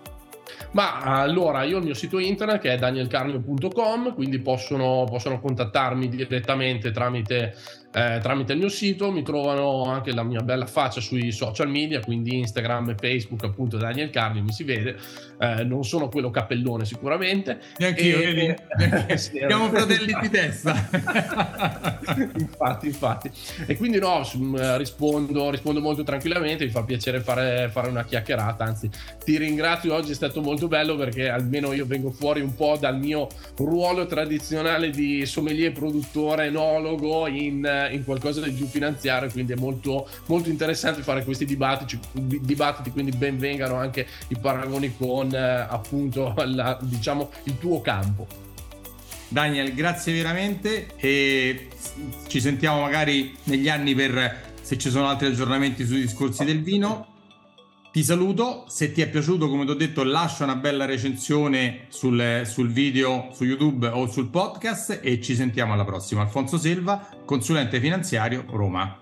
Ma 0.70 1.00
allora 1.20 1.64
io 1.64 1.76
ho 1.76 1.78
il 1.80 1.84
mio 1.84 1.92
sito 1.92 2.18
internet 2.18 2.62
che 2.62 2.72
è 2.72 2.78
danielcarmio.com, 2.78 4.14
quindi 4.14 4.38
possono, 4.38 5.04
possono 5.06 5.38
contattarmi 5.38 6.08
direttamente 6.08 6.92
tramite 6.92 7.54
eh, 7.92 8.20
tramite 8.22 8.52
il 8.52 8.58
mio 8.60 8.68
sito 8.68 9.10
mi 9.10 9.24
trovano 9.24 9.84
anche 9.84 10.12
la 10.12 10.22
mia 10.22 10.42
bella 10.42 10.66
faccia 10.66 11.00
sui 11.00 11.32
social 11.32 11.68
media, 11.68 11.98
quindi 11.98 12.38
Instagram 12.38 12.90
e 12.90 12.94
Facebook, 12.94 13.42
appunto 13.42 13.78
Daniel 13.78 14.10
Carli, 14.10 14.42
mi 14.42 14.52
si 14.52 14.62
vede. 14.62 14.96
Eh, 15.40 15.64
non 15.64 15.84
sono 15.84 16.08
quello 16.08 16.30
cappellone 16.30 16.84
sicuramente. 16.84 17.58
Neanche 17.78 18.02
io, 18.02 18.18
vedi? 18.18 18.54
Siamo 19.18 19.68
fratelli 19.70 20.16
di 20.20 20.30
testa. 20.30 20.88
infatti, 22.38 22.86
infatti. 22.86 23.30
E 23.66 23.76
quindi 23.76 23.98
no, 23.98 24.22
rispondo, 24.76 25.50
rispondo 25.50 25.80
molto 25.80 26.04
tranquillamente, 26.04 26.64
mi 26.64 26.70
fa 26.70 26.84
piacere 26.84 27.20
fare, 27.20 27.70
fare 27.72 27.88
una 27.88 28.04
chiacchierata, 28.04 28.62
anzi 28.62 28.88
ti 29.24 29.36
ringrazio, 29.36 29.94
oggi 29.94 30.12
è 30.12 30.14
stato 30.14 30.40
molto 30.40 30.68
bello 30.68 30.94
perché 30.94 31.28
almeno 31.28 31.72
io 31.72 31.86
vengo 31.86 32.12
fuori 32.12 32.40
un 32.40 32.54
po' 32.54 32.76
dal 32.78 32.98
mio 32.98 33.26
ruolo 33.56 34.06
tradizionale 34.06 34.90
di 34.90 35.26
sommelier, 35.26 35.72
produttore, 35.72 36.46
enologo 36.46 37.26
in 37.26 37.78
in 37.88 38.04
qualcosa 38.04 38.40
di 38.40 38.50
più 38.52 38.66
finanziario, 38.66 39.30
quindi 39.30 39.52
è 39.52 39.56
molto, 39.56 40.08
molto 40.26 40.48
interessante 40.48 41.02
fare 41.02 41.24
questi 41.24 41.44
dibattiti, 41.44 41.98
dibattiti, 42.12 42.90
quindi 42.90 43.12
benvengano 43.12 43.76
anche 43.76 44.06
i 44.28 44.36
paragoni 44.38 44.94
con 44.96 45.32
eh, 45.32 45.38
appunto 45.38 46.34
la, 46.44 46.78
diciamo, 46.80 47.30
il 47.44 47.58
tuo 47.58 47.80
campo. 47.80 48.26
Daniel, 49.28 49.72
grazie 49.74 50.12
veramente 50.12 50.88
e 50.96 51.68
ci 52.26 52.40
sentiamo 52.40 52.80
magari 52.80 53.36
negli 53.44 53.68
anni 53.68 53.94
per 53.94 54.48
se 54.60 54.76
ci 54.76 54.90
sono 54.90 55.08
altri 55.08 55.28
aggiornamenti 55.28 55.84
sui 55.86 56.00
discorsi 56.00 56.44
del 56.44 56.62
vino. 56.62 57.09
Ti 57.92 58.04
saluto, 58.04 58.66
se 58.68 58.92
ti 58.92 59.00
è 59.00 59.08
piaciuto 59.08 59.48
come 59.48 59.64
ti 59.64 59.72
ho 59.72 59.74
detto 59.74 60.04
lascia 60.04 60.44
una 60.44 60.54
bella 60.54 60.84
recensione 60.84 61.86
sul, 61.88 62.42
sul, 62.44 62.70
video 62.70 63.30
su 63.32 63.42
YouTube 63.42 63.88
o 63.88 64.08
sul 64.08 64.28
podcast 64.28 65.00
e 65.02 65.20
ci 65.20 65.34
sentiamo 65.34 65.72
alla 65.72 65.84
prossima. 65.84 66.20
Alfonso 66.20 66.56
Selva, 66.56 67.08
consulente 67.24 67.80
finanziario 67.80 68.44
Roma. 68.50 68.99